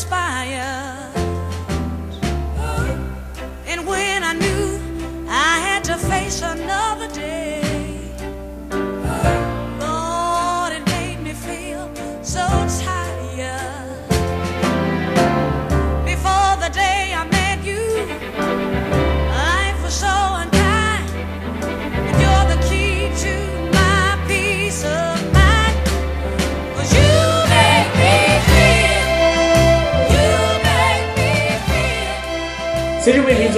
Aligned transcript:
transpired. 0.00 1.12
And 3.66 3.86
when 3.86 4.24
I 4.24 4.32
knew 4.32 4.80
I 5.28 5.60
had 5.60 5.84
to 5.84 5.96
face 5.96 6.42
another 6.42 6.89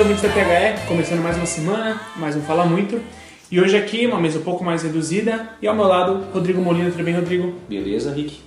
ouvintes 0.02 0.22
da 0.22 0.30
THE, 0.30 0.84
começando 0.88 1.20
mais 1.20 1.36
uma 1.36 1.46
semana, 1.46 2.00
mais 2.16 2.34
um 2.34 2.40
Fala 2.40 2.66
Muito. 2.66 3.00
E 3.48 3.60
hoje 3.60 3.76
aqui, 3.76 4.04
uma 4.04 4.20
mesa 4.20 4.40
um 4.40 4.42
pouco 4.42 4.64
mais 4.64 4.82
reduzida, 4.82 5.50
e 5.62 5.68
ao 5.68 5.76
meu 5.76 5.84
lado, 5.84 6.24
Rodrigo 6.32 6.60
Molina. 6.60 6.90
Tudo 6.90 7.04
bem, 7.04 7.14
Rodrigo? 7.14 7.54
Beleza, 7.68 8.12
Rick? 8.12 8.40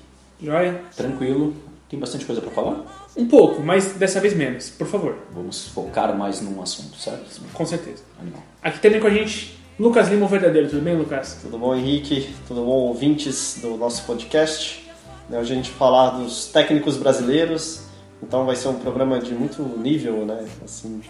Joia? 0.44 0.82
Tranquilo. 0.98 1.56
Tem 1.90 1.98
bastante 1.98 2.26
coisa 2.26 2.42
pra 2.42 2.52
falar? 2.52 3.08
Um 3.16 3.26
pouco, 3.26 3.64
mas 3.64 3.94
dessa 3.94 4.20
vez 4.20 4.36
menos, 4.36 4.70
por 4.70 4.86
favor. 4.86 5.16
Vamos 5.34 5.70
focar 5.70 6.14
mais 6.18 6.42
num 6.42 6.62
assunto, 6.62 6.98
certo? 6.98 7.42
Com 7.54 7.66
certeza. 7.66 8.04
Animal. 8.20 8.44
Aqui 8.62 8.80
também 8.82 9.00
com 9.00 9.08
a 9.08 9.12
gente, 9.12 9.58
Lucas 9.80 10.10
Lima, 10.10 10.26
o 10.26 10.28
verdadeiro. 10.28 10.68
Tudo 10.68 10.82
bem, 10.82 10.98
Lucas? 10.98 11.40
Tudo 11.42 11.58
bom, 11.58 11.74
Henrique? 11.74 12.36
Tudo 12.50 12.66
bom, 12.66 12.88
ouvintes 12.90 13.60
do 13.62 13.78
nosso 13.78 14.04
podcast? 14.04 14.86
Né, 15.30 15.40
Hoje 15.40 15.54
a 15.54 15.56
gente 15.56 15.70
vai 15.70 15.80
falar 15.80 16.10
dos 16.20 16.48
técnicos 16.48 16.98
brasileiros, 16.98 17.84
então 18.22 18.46
vai 18.46 18.58
ser 18.58 18.68
um 18.68 18.76
programa 18.76 19.20
de 19.20 19.34
muito 19.34 19.64
nível, 19.64 20.26
né? 20.26 20.46
Assim, 20.62 21.02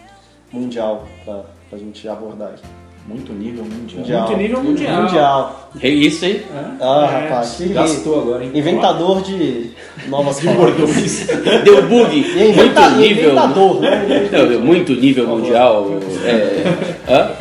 mundial, 0.51 1.05
pra, 1.23 1.41
pra 1.69 1.79
gente 1.79 2.07
abordar 2.07 2.49
aqui. 2.49 2.63
Muito 3.07 3.31
nível 3.33 3.63
mundial. 3.63 3.99
Mundial. 3.99 4.21
Muito 4.27 4.38
nível 4.41 4.63
mundial. 4.63 5.03
Mundial. 5.03 5.69
É 5.79 5.88
isso, 5.89 6.25
hein? 6.25 6.41
Ah, 6.81 7.07
É, 7.07 7.27
rapaz, 7.29 7.51
que 7.55 7.67
Gastou 7.69 8.19
agora, 8.21 8.43
hein? 8.43 8.49
inventador 8.51 9.21
de 9.21 9.69
novas 10.07 10.38
De 10.41 10.47
bordões. 10.47 11.27
Deu 11.63 11.83
bug. 11.88 12.16
E 12.19 12.41
é 12.41 12.49
inventa- 12.49 12.81
muito 12.89 12.99
nível. 13.01 13.23
inventador, 13.25 13.79
né? 13.79 14.29
Não, 14.31 14.47
deu 14.47 14.59
muito 14.59 14.93
nível 14.93 15.27
mundial. 15.27 15.88
É, 16.25 17.13
hã? 17.13 17.31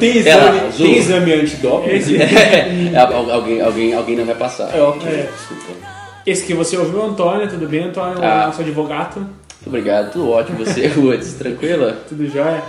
tem 0.00 0.16
exame, 0.16 0.60
tem 0.74 0.96
exame 0.96 1.32
antidoping? 1.34 1.90
É, 2.94 2.98
al- 2.98 3.30
alguém, 3.30 3.60
alguém, 3.60 3.92
alguém 3.94 4.16
não 4.16 4.24
vai 4.24 4.36
passar. 4.36 4.74
É, 4.74 4.80
ok. 4.80 5.06
É. 5.06 5.28
Desculpa. 5.36 5.64
Esse 6.26 6.46
que 6.46 6.54
você 6.54 6.78
ouviu, 6.78 7.04
Antônio. 7.04 7.46
Tudo 7.46 7.68
bem, 7.68 7.84
Antônio? 7.84 8.18
Ah. 8.22 8.46
Nosso 8.46 8.62
advogado. 8.62 9.26
Muito 9.64 9.68
obrigado, 9.68 10.12
tudo 10.12 10.30
ótimo. 10.30 10.58
Você, 10.58 10.88
Woods, 10.96 11.34
tranquila? 11.34 12.04
Tudo 12.06 12.26
jóia? 12.28 12.62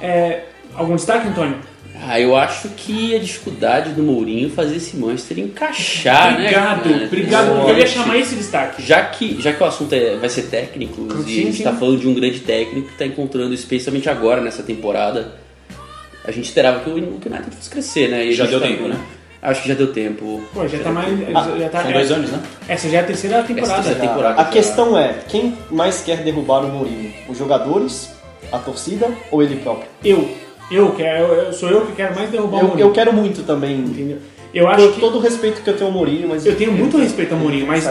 É, 0.00 0.42
algum 0.74 0.96
destaque, 0.96 1.28
Antônio? 1.28 1.56
Ah, 2.04 2.18
eu 2.18 2.34
acho 2.34 2.68
que 2.70 3.14
a 3.14 3.18
dificuldade 3.20 3.90
do 3.90 4.02
Mourinho 4.02 4.50
fazer 4.50 4.76
esse 4.76 4.96
Manchester 4.96 5.38
encaixar, 5.38 6.34
obrigado, 6.34 6.88
né? 6.88 6.92
cara? 6.94 7.04
obrigado. 7.06 7.56
porque 7.56 7.70
Eu 7.70 7.78
ia 7.78 7.86
chamar 7.86 8.18
esse 8.18 8.34
destaque. 8.34 8.82
Já 8.82 9.04
que, 9.04 9.40
já 9.40 9.52
que 9.52 9.62
o 9.62 9.66
assunto 9.66 9.92
é, 9.94 10.16
vai 10.16 10.28
ser 10.28 10.42
técnico, 10.42 11.00
Sim, 11.22 11.30
e 11.30 11.40
a 11.40 11.44
gente 11.44 11.58
está 11.58 11.72
falando 11.72 12.00
de 12.00 12.08
um 12.08 12.14
grande 12.14 12.40
técnico 12.40 12.88
que 12.88 12.94
está 12.94 13.06
encontrando, 13.06 13.54
especialmente 13.54 14.08
agora 14.08 14.40
nessa 14.40 14.64
temporada, 14.64 15.36
a 16.24 16.32
gente 16.32 16.46
esperava 16.46 16.80
que 16.80 16.90
o 16.90 16.94
United 16.94 17.54
fosse 17.54 17.70
crescer, 17.70 18.08
né? 18.08 18.26
E 18.26 18.32
Já 18.32 18.46
deu 18.46 18.60
tá 18.60 18.66
tempo, 18.66 18.88
né? 18.88 18.98
Acho 19.42 19.62
que 19.62 19.68
já 19.68 19.74
deu 19.74 19.92
tempo. 19.92 20.40
Pô, 20.54 20.68
já 20.68 20.78
tá 20.78 20.92
mais. 20.92 21.12
Ah, 21.34 21.58
já 21.58 21.68
tá, 21.68 21.82
são 21.82 21.92
dois 21.92 22.12
anos, 22.12 22.30
né? 22.30 22.40
Essa 22.68 22.88
já 22.88 22.98
é 22.98 23.00
a 23.00 23.04
terceira 23.04 23.42
temporada. 23.42 23.72
Essa 23.72 23.82
terceira 23.82 24.08
temporada. 24.08 24.40
A 24.40 24.44
questão 24.44 24.96
é, 24.96 25.16
quem 25.28 25.58
mais 25.68 26.00
quer 26.02 26.18
derrubar 26.18 26.64
o 26.64 26.68
Mourinho? 26.68 27.12
Os 27.28 27.38
jogadores, 27.38 28.10
a 28.52 28.58
torcida 28.58 29.10
ou 29.32 29.42
ele 29.42 29.56
próprio? 29.56 29.88
Eu. 30.04 30.28
Eu 30.70 30.92
quero. 30.92 31.24
Eu, 31.24 31.52
sou 31.52 31.68
eu 31.68 31.84
que 31.86 31.92
quero 31.92 32.14
mais 32.14 32.30
derrubar 32.30 32.58
o 32.58 32.60
Eu, 32.60 32.66
Mourinho. 32.68 32.86
eu 32.86 32.92
quero 32.92 33.12
muito 33.12 33.42
também, 33.42 33.78
Entendeu? 33.78 34.18
Eu 34.54 34.68
acho 34.68 34.84
por 34.86 34.94
que. 34.94 35.00
todo 35.00 35.18
o 35.18 35.20
respeito 35.20 35.60
que 35.60 35.68
eu 35.68 35.74
tenho 35.76 35.86
ao 35.88 35.92
Mourinho, 35.92 36.28
mas... 36.28 36.44
Eu 36.46 36.54
tenho 36.54 36.70
muito 36.72 36.98
respeito 36.98 37.32
ao 37.32 37.40
Mourinho, 37.40 37.66
mas 37.66 37.88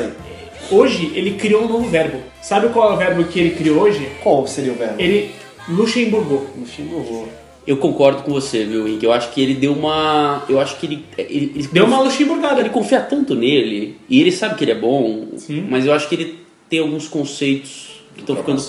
hoje 0.70 1.12
ele 1.16 1.32
criou 1.32 1.64
um 1.64 1.68
novo 1.68 1.90
verbo. 1.90 2.20
Sabe 2.42 2.70
qual 2.70 2.92
é 2.92 2.94
o 2.94 2.98
verbo 2.98 3.24
que 3.26 3.40
ele 3.40 3.56
criou 3.56 3.82
hoje? 3.82 4.08
Qual 4.24 4.46
seria 4.48 4.72
o 4.72 4.76
verbo? 4.76 4.96
Ele 5.00 5.34
luxemburgou. 5.68 6.48
No 6.56 6.66
Xingu. 6.66 7.28
Eu 7.66 7.78
concordo 7.78 8.24
com 8.24 8.32
você, 8.32 8.66
viu, 8.66 8.88
Henrique? 8.88 9.06
Eu 9.06 9.12
acho 9.12 9.32
que 9.32 9.42
ele 9.42 9.54
deu 9.54 9.74
uma. 9.74 10.44
Eu 10.50 10.60
acho 10.60 10.78
que 10.78 10.86
ele. 10.88 11.06
ele, 11.18 11.52
ele 11.56 11.68
Deu 11.72 11.86
uma 11.86 12.02
luxemburgada. 12.02 12.60
Ele 12.60 12.70
confia 12.70 13.00
tanto 13.02 13.36
nele, 13.36 13.98
e 14.10 14.20
ele 14.20 14.32
sabe 14.32 14.56
que 14.56 14.64
ele 14.64 14.72
é 14.72 14.80
bom, 14.80 15.28
Sim. 15.38 15.68
mas 15.70 15.86
eu 15.86 15.94
acho 15.94 16.10
que 16.10 16.16
ele 16.16 16.40
tem 16.70 16.80
alguns 16.80 17.08
conceitos 17.08 18.02
que 18.16 18.22
estão 18.22 18.36
ficando. 18.36 18.62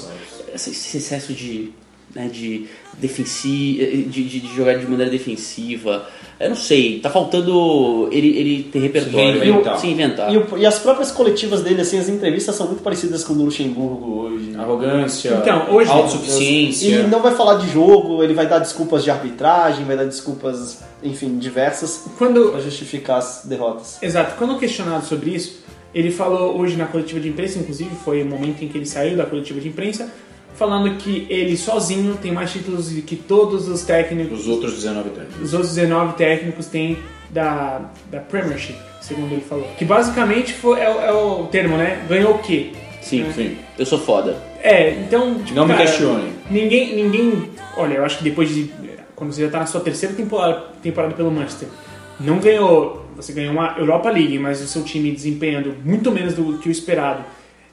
Esse 0.55 0.99
excesso 0.99 1.33
de. 1.33 1.71
Né, 2.15 2.29
de, 2.31 2.67
defensi, 2.99 4.07
de, 4.11 4.23
de, 4.25 4.41
de 4.41 4.55
jogar 4.55 4.75
de 4.75 4.85
maneira 4.87 5.11
defensiva. 5.11 6.07
Eu 6.39 6.51
não 6.51 6.57
sei, 6.57 6.99
tá 7.01 7.09
faltando 7.09 8.09
ele, 8.13 8.37
ele 8.39 8.63
ter 8.65 8.81
repertório. 8.81 9.41
reinventar. 9.41 9.79
Se 9.79 9.87
inventar. 9.87 10.31
E, 10.33 10.37
o- 10.37 10.59
e 10.59 10.67
as 10.67 10.79
próprias 10.79 11.11
coletivas 11.11 11.63
dele, 11.63 11.81
assim, 11.81 11.99
as 11.99 12.09
entrevistas 12.11 12.55
são 12.55 12.67
muito 12.67 12.83
parecidas 12.83 13.25
com 13.25 13.33
o 13.33 13.37
do 13.37 13.45
Luxemburgo 13.45 14.25
hoje. 14.25 14.55
Arrogância, 14.57 15.39
Então, 15.41 15.75
hoje- 15.75 15.91
autossuficiência. 15.91 16.87
Ele 16.87 17.09
não 17.09 17.23
vai 17.23 17.35
falar 17.35 17.55
de 17.55 17.71
jogo, 17.73 18.23
ele 18.23 18.35
vai 18.35 18.47
dar 18.47 18.59
desculpas 18.59 19.05
de 19.05 19.11
arbitragem, 19.11 19.85
vai 19.87 19.97
dar 19.97 20.05
desculpas, 20.05 20.83
enfim, 21.03 21.39
diversas 21.39 22.05
Quando. 22.19 22.51
para 22.51 22.61
justificar 22.61 23.19
as 23.19 23.43
derrotas. 23.45 23.99
Exato, 24.03 24.35
quando 24.37 24.59
questionado 24.59 25.07
sobre 25.07 25.31
isso, 25.31 25.61
ele 25.95 26.11
falou 26.11 26.59
hoje 26.59 26.77
na 26.77 26.85
coletiva 26.87 27.21
de 27.21 27.29
imprensa, 27.29 27.59
inclusive 27.59 27.91
foi 28.05 28.23
o 28.23 28.27
momento 28.27 28.63
em 28.63 28.69
que 28.69 28.77
ele 28.77 28.87
saiu 28.87 29.17
da 29.17 29.25
coletiva 29.25 29.61
de 29.61 29.69
imprensa, 29.69 30.11
falando 30.55 30.97
que 30.97 31.27
ele 31.29 31.57
sozinho 31.57 32.17
tem 32.21 32.33
mais 32.33 32.51
títulos 32.53 32.91
do 32.91 33.03
que 33.03 33.17
todos 33.17 33.69
os 33.69 33.83
técnicos, 33.83 34.41
Os 34.41 34.49
outros 34.49 34.75
19 34.75 35.11
técnicos. 35.11 35.43
os 35.43 35.55
outros 35.55 35.75
19 35.75 36.13
técnicos 36.15 36.67
têm 36.67 36.99
da, 37.31 37.81
da 38.11 38.21
Premiership, 38.21 38.77
segundo 39.01 39.33
ele 39.33 39.41
falou. 39.43 39.67
Que 39.79 39.85
basicamente 39.85 40.53
foi, 40.53 40.81
é, 40.81 40.89
o- 40.91 41.01
é 41.01 41.13
o 41.13 41.47
termo, 41.47 41.77
né? 41.77 42.05
Ganhou 42.09 42.35
o 42.35 42.39
quê? 42.39 42.71
Sim, 43.01 43.27
Sim. 43.35 43.57
eu 43.79 43.85
sou 43.87 43.99
foda. 43.99 44.37
É, 44.63 44.91
então. 44.91 45.35
Tipo, 45.43 45.55
Não 45.57 45.67
me 45.67 45.73
cara, 45.75 45.85
questione. 45.87 46.33
Ninguém, 46.49 46.95
ninguém. 46.95 47.51
Olha, 47.77 47.95
eu 47.95 48.05
acho 48.05 48.19
que 48.19 48.25
depois 48.25 48.49
de. 48.49 48.71
Quando 49.17 49.33
você 49.33 49.43
já 49.45 49.51
tá 49.51 49.59
na 49.61 49.67
sua 49.67 49.81
terceira 49.81 50.15
temporada, 50.15 50.67
temporada 50.83 51.13
pelo 51.15 51.31
Manchester, 51.31 51.69
não 52.21 52.39
ganhou. 52.39 53.05
Você 53.17 53.33
ganhou 53.33 53.53
uma 53.53 53.75
Europa 53.77 54.09
League, 54.11 54.39
mas 54.39 54.63
o 54.63 54.67
seu 54.69 54.83
time 54.85 55.11
desempenhando 55.11 55.75
muito 55.85 56.11
menos 56.13 56.35
do 56.35 56.59
que 56.59 56.69
o 56.69 56.73
esperado. 56.73 57.25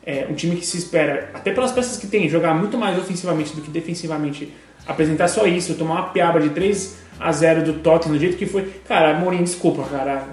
É, 0.10 0.26
um 0.28 0.34
time 0.34 0.56
que 0.56 0.66
se 0.66 0.76
espera, 0.76 1.30
até 1.36 1.52
pelas 1.52 1.72
peças 1.72 1.96
que 1.96 2.08
tem, 2.08 2.28
jogar 2.28 2.56
muito 2.56 2.80
mais 2.80 2.98
ofensivamente 2.98 3.56
do 3.56 3.62
que 3.62 3.70
defensivamente, 3.70 4.52
apresentar 4.88 5.28
só 5.28 5.46
isso, 5.46 5.76
tomar 5.76 5.94
uma 5.94 6.04
piaba 6.10 6.40
de 6.40 6.50
3 6.50 6.98
a 7.20 7.32
0 7.32 7.62
do 7.62 7.74
Tottenham 7.74 8.16
do 8.16 8.20
jeito 8.20 8.36
que 8.36 8.48
foi. 8.48 8.74
Cara, 8.88 9.14
Mourinho, 9.20 9.44
desculpa, 9.44 9.84
cara. 9.84 10.24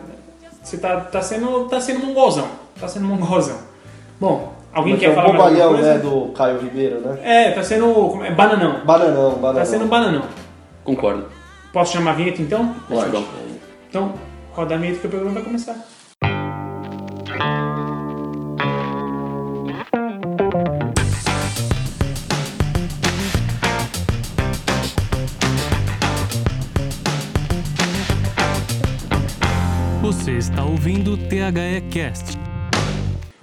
Você 0.63 0.79
tá, 0.79 0.99
tá 1.01 1.21
sendo 1.21 1.69
tá 1.69 1.79
sendo 1.79 2.07
mongolzão. 2.07 2.49
Tá 2.81 2.89
sendo 2.89 3.05
mongolzão. 3.05 3.59
Bom, 4.19 4.55
alguém 4.73 4.95
Mas 4.95 5.01
quer 5.01 5.11
é 5.11 5.15
falar 5.15 5.29
mais 5.29 5.41
alguma 5.41 5.51
bobalhão, 5.51 5.75
coisa? 5.75 5.95
né, 5.95 5.99
do 5.99 6.33
Caio 6.33 6.59
Ribeiro, 6.59 7.01
né? 7.01 7.19
É, 7.23 7.51
tá 7.51 7.63
sendo. 7.63 7.93
como 7.93 8.25
é? 8.25 8.31
Bananão. 8.31 8.83
Bananão, 8.83 9.33
bananão. 9.33 9.55
Tá 9.61 9.67
sendo 9.67 9.85
bananão. 9.85 10.23
Concordo. 10.85 11.27
Posso 11.71 11.93
chamar 11.93 12.13
a 12.13 12.15
vinheta 12.15 12.41
então? 12.41 12.75
Bom. 12.89 13.05
Então, 13.91 14.15
roda 14.53 14.75
a 14.75 14.79
vinheta 14.79 15.01
que 15.01 15.07
o 15.07 15.11
programa 15.11 15.35
vai 15.35 15.43
começar. 15.43 15.77
Você 30.27 30.39
está 30.39 30.65
ouvindo 30.65 31.13
o 31.13 31.17
THE 31.17 31.89
Cast. 31.89 32.37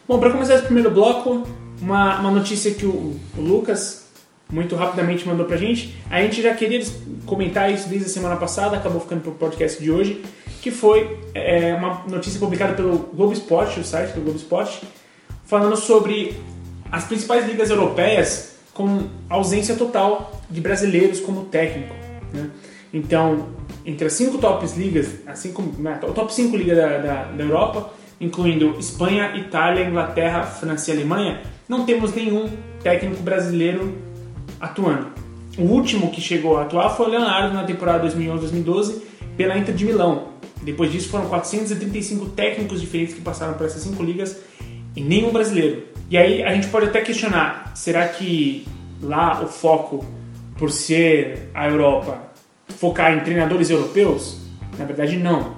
Bom, 0.05 0.19
para 0.19 0.31
começar 0.31 0.55
esse 0.55 0.65
primeiro 0.65 0.91
bloco, 0.91 1.47
uma, 1.81 2.19
uma 2.19 2.29
notícia 2.29 2.73
que 2.73 2.85
o, 2.85 3.17
o 3.37 3.41
Lucas 3.41 4.09
muito 4.51 4.75
rapidamente 4.75 5.25
mandou 5.25 5.45
pra 5.45 5.55
gente. 5.55 5.97
A 6.09 6.21
gente 6.21 6.41
já 6.41 6.53
queria 6.53 6.85
comentar 7.25 7.71
isso 7.71 7.87
desde 7.87 8.07
a 8.07 8.09
semana 8.09 8.35
passada, 8.35 8.75
acabou 8.75 8.99
ficando 8.99 9.21
pro 9.21 9.31
podcast 9.31 9.81
de 9.81 9.89
hoje, 9.89 10.25
que 10.61 10.71
foi 10.71 11.21
é, 11.33 11.73
uma 11.73 12.03
notícia 12.05 12.37
publicada 12.37 12.73
pelo 12.73 12.97
Globo 13.13 13.31
Esporte, 13.31 13.79
o 13.79 13.83
site 13.85 14.11
do 14.11 14.19
Globo 14.19 14.37
Esporte, 14.37 14.85
falando 15.45 15.77
sobre 15.77 16.37
as 16.91 17.05
principais 17.05 17.47
ligas 17.47 17.69
europeias 17.69 18.57
com 18.73 19.07
ausência 19.29 19.75
total 19.75 20.37
de 20.49 20.59
brasileiros 20.59 21.21
como 21.21 21.45
técnico. 21.45 21.95
né? 22.33 22.49
Então, 22.93 23.47
entre 23.83 24.05
as 24.05 24.13
cinco 24.13 24.37
tops 24.37 24.77
ligas, 24.77 25.15
assim 25.25 25.51
como 25.51 25.73
né, 25.79 25.99
o 26.03 26.11
top 26.11 26.31
5 26.31 26.55
ligas 26.55 26.77
da, 26.77 26.97
da, 26.99 27.23
da 27.23 27.43
Europa, 27.43 27.91
incluindo 28.21 28.75
Espanha, 28.77 29.35
Itália, 29.35 29.83
Inglaterra, 29.83 30.43
França 30.43 30.91
e 30.91 30.93
Alemanha, 30.93 31.41
não 31.67 31.85
temos 31.85 32.13
nenhum 32.13 32.47
técnico 32.83 33.23
brasileiro 33.23 33.97
atuando. 34.59 35.07
O 35.57 35.63
último 35.63 36.11
que 36.11 36.21
chegou 36.21 36.57
a 36.57 36.63
atuar 36.63 36.91
foi 36.91 37.07
o 37.07 37.09
Leonardo 37.09 37.53
na 37.53 37.63
temporada 37.63 38.07
2011-2012 38.07 39.01
pela 39.35 39.57
Inter 39.57 39.73
de 39.73 39.85
Milão. 39.85 40.29
Depois 40.61 40.91
disso 40.91 41.09
foram 41.09 41.27
435 41.27 42.29
técnicos 42.29 42.79
diferentes 42.79 43.15
que 43.15 43.21
passaram 43.21 43.53
por 43.55 43.65
essas 43.65 43.81
cinco 43.81 44.03
ligas 44.03 44.37
e 44.95 45.01
nenhum 45.01 45.31
brasileiro. 45.31 45.83
E 46.09 46.17
aí 46.17 46.43
a 46.43 46.53
gente 46.53 46.67
pode 46.67 46.85
até 46.85 47.01
questionar, 47.01 47.71
será 47.75 48.07
que 48.07 48.65
lá 49.01 49.41
o 49.43 49.47
foco, 49.47 50.05
por 50.57 50.71
ser 50.71 51.49
a 51.53 51.67
Europa, 51.67 52.32
focar 52.67 53.13
em 53.13 53.21
treinadores 53.21 53.69
europeus? 53.69 54.37
Na 54.77 54.85
verdade, 54.85 55.17
não. 55.17 55.55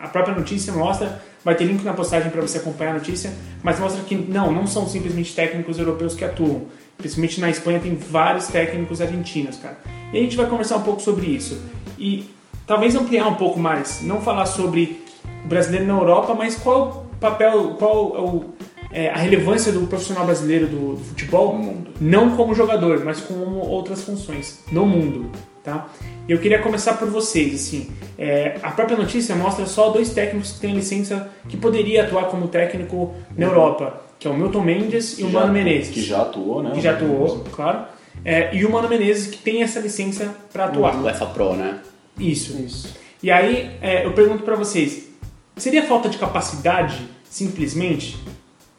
A 0.00 0.08
própria 0.08 0.34
notícia 0.34 0.72
mostra, 0.72 1.22
vai 1.44 1.54
ter 1.54 1.64
link 1.64 1.82
na 1.82 1.92
postagem 1.92 2.30
para 2.30 2.40
você 2.40 2.58
acompanhar 2.58 2.90
a 2.90 2.94
notícia, 2.94 3.32
mas 3.62 3.78
mostra 3.78 4.02
que 4.02 4.14
não, 4.14 4.52
não 4.52 4.66
são 4.66 4.86
simplesmente 4.86 5.34
técnicos 5.34 5.78
europeus 5.78 6.14
que 6.14 6.24
atuam. 6.24 6.66
Principalmente 6.96 7.40
na 7.40 7.50
Espanha 7.50 7.78
tem 7.80 7.94
vários 7.94 8.48
técnicos 8.48 9.00
argentinos, 9.00 9.56
cara. 9.56 9.78
E 10.12 10.18
a 10.18 10.20
gente 10.20 10.36
vai 10.36 10.46
conversar 10.46 10.76
um 10.76 10.82
pouco 10.82 11.00
sobre 11.00 11.26
isso. 11.26 11.60
E 11.98 12.28
talvez 12.66 12.94
ampliar 12.94 13.28
um 13.28 13.34
pouco 13.34 13.58
mais, 13.58 14.02
não 14.02 14.20
falar 14.20 14.46
sobre 14.46 15.04
o 15.44 15.48
brasileiro 15.48 15.86
na 15.86 15.94
Europa, 15.94 16.34
mas 16.34 16.56
qual 16.56 17.08
o 17.12 17.16
papel, 17.18 17.76
qual 17.78 18.54
é 18.90 19.04
é, 19.04 19.10
a 19.10 19.16
relevância 19.16 19.70
do 19.70 19.86
profissional 19.86 20.24
brasileiro 20.24 20.66
do, 20.66 20.94
do 20.94 21.04
futebol, 21.04 21.54
No 21.54 21.62
mundo. 21.62 21.90
não 22.00 22.36
como 22.36 22.54
jogador, 22.54 23.04
mas 23.04 23.20
como 23.20 23.58
outras 23.58 24.02
funções 24.02 24.64
no 24.72 24.86
mundo, 24.86 25.30
tá? 25.68 25.88
Eu 26.28 26.38
queria 26.38 26.58
começar 26.58 26.94
por 26.94 27.08
vocês, 27.08 27.54
assim, 27.54 27.90
é, 28.18 28.58
a 28.62 28.70
própria 28.70 28.96
notícia 28.96 29.34
mostra 29.34 29.64
só 29.66 29.90
dois 29.90 30.10
técnicos 30.10 30.52
que 30.52 30.60
têm 30.60 30.74
licença 30.74 31.28
que 31.48 31.56
poderia 31.56 32.04
atuar 32.04 32.24
como 32.26 32.48
técnico 32.48 33.14
na 33.36 33.46
Europa, 33.46 34.02
que 34.18 34.26
é 34.28 34.30
o 34.30 34.34
Milton 34.34 34.60
Mendes 34.62 35.18
e 35.18 35.24
o 35.24 35.30
já- 35.30 35.40
Mano 35.40 35.52
Menezes 35.52 35.94
Que 35.94 36.02
já 36.02 36.22
atuou, 36.22 36.62
né? 36.62 36.72
que 36.74 36.80
já 36.80 36.92
atuou, 36.92 37.44
claro. 37.52 37.84
É, 38.24 38.54
e 38.54 38.64
o 38.64 38.70
Mano 38.72 38.88
Menezes 38.88 39.28
que 39.28 39.38
tem 39.38 39.62
essa 39.62 39.78
licença 39.80 40.34
para 40.52 40.64
atuar. 40.66 40.96
O 41.02 41.08
EFA 41.08 41.26
Pro, 41.26 41.54
né? 41.54 41.78
Isso. 42.18 42.56
Isso. 42.60 42.94
E 43.22 43.30
aí 43.30 43.70
é, 43.80 44.04
eu 44.04 44.12
pergunto 44.12 44.42
para 44.42 44.56
vocês, 44.56 45.08
seria 45.56 45.84
falta 45.84 46.08
de 46.08 46.18
capacidade, 46.18 46.98
simplesmente, 47.30 48.16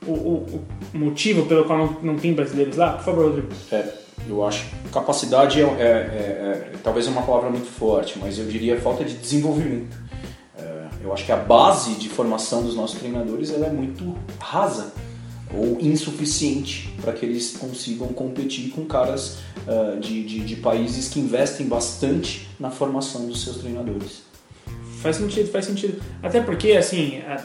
o, 0.06 0.12
o- 0.12 0.66
o 0.94 0.98
motivo 0.98 1.46
pelo 1.46 1.66
qual 1.66 1.78
não, 1.80 1.98
não 2.14 2.16
tem 2.16 2.34
brasileiros 2.34 2.76
lá? 2.78 2.94
Por 2.94 3.04
favor, 3.06 3.26
Rodrigo. 3.28 3.48
É, 3.72 3.86
eu 4.28 4.46
acho 4.46 4.66
capacidade 4.92 5.60
é, 5.62 5.64
é- 5.64 5.68
é- 5.68 6.72
é- 6.74 6.78
talvez 6.84 7.08
é 7.08 7.10
uma 7.10 7.22
palavra 7.24 7.50
muito 7.50 7.68
forte, 7.68 8.18
mas 8.20 8.38
eu 8.38 8.46
diria 8.46 8.80
falta 8.80 9.04
de 9.04 9.14
desenvolvimento. 9.16 9.96
É, 10.58 10.86
eu 11.04 11.14
acho 11.14 11.26
que 11.26 11.32
a 11.32 11.38
base 11.38 11.94
de 11.96 12.10
formação 12.10 12.64
dos 12.64 12.76
nossos 12.76 13.00
treinadores 13.00 13.52
ela 13.52 13.68
é 13.68 13.72
muito 13.72 14.16
rasa 14.40 14.94
ou 15.54 15.78
insuficiente 15.82 16.94
para 17.02 17.12
que 17.14 17.26
eles 17.26 17.58
consigam 17.58 18.08
competir 18.10 18.70
com 18.70 18.86
caras 18.86 19.38
ah, 19.68 19.98
de, 20.00 20.24
de- 20.24 20.40
de 20.42 20.56
países 20.58 21.10
que 21.10 21.20
investem 21.20 21.68
bastante 21.68 22.48
na 22.60 22.70
formação 22.72 23.26
dos 23.28 23.44
seus 23.44 23.58
treinadores. 23.58 24.24
Faz 25.02 25.16
sentido, 25.16 25.50
faz 25.52 25.66
sentido. 25.66 26.02
Até 26.22 26.42
porque, 26.42 26.72
assim, 26.74 27.20
a- 27.28 27.44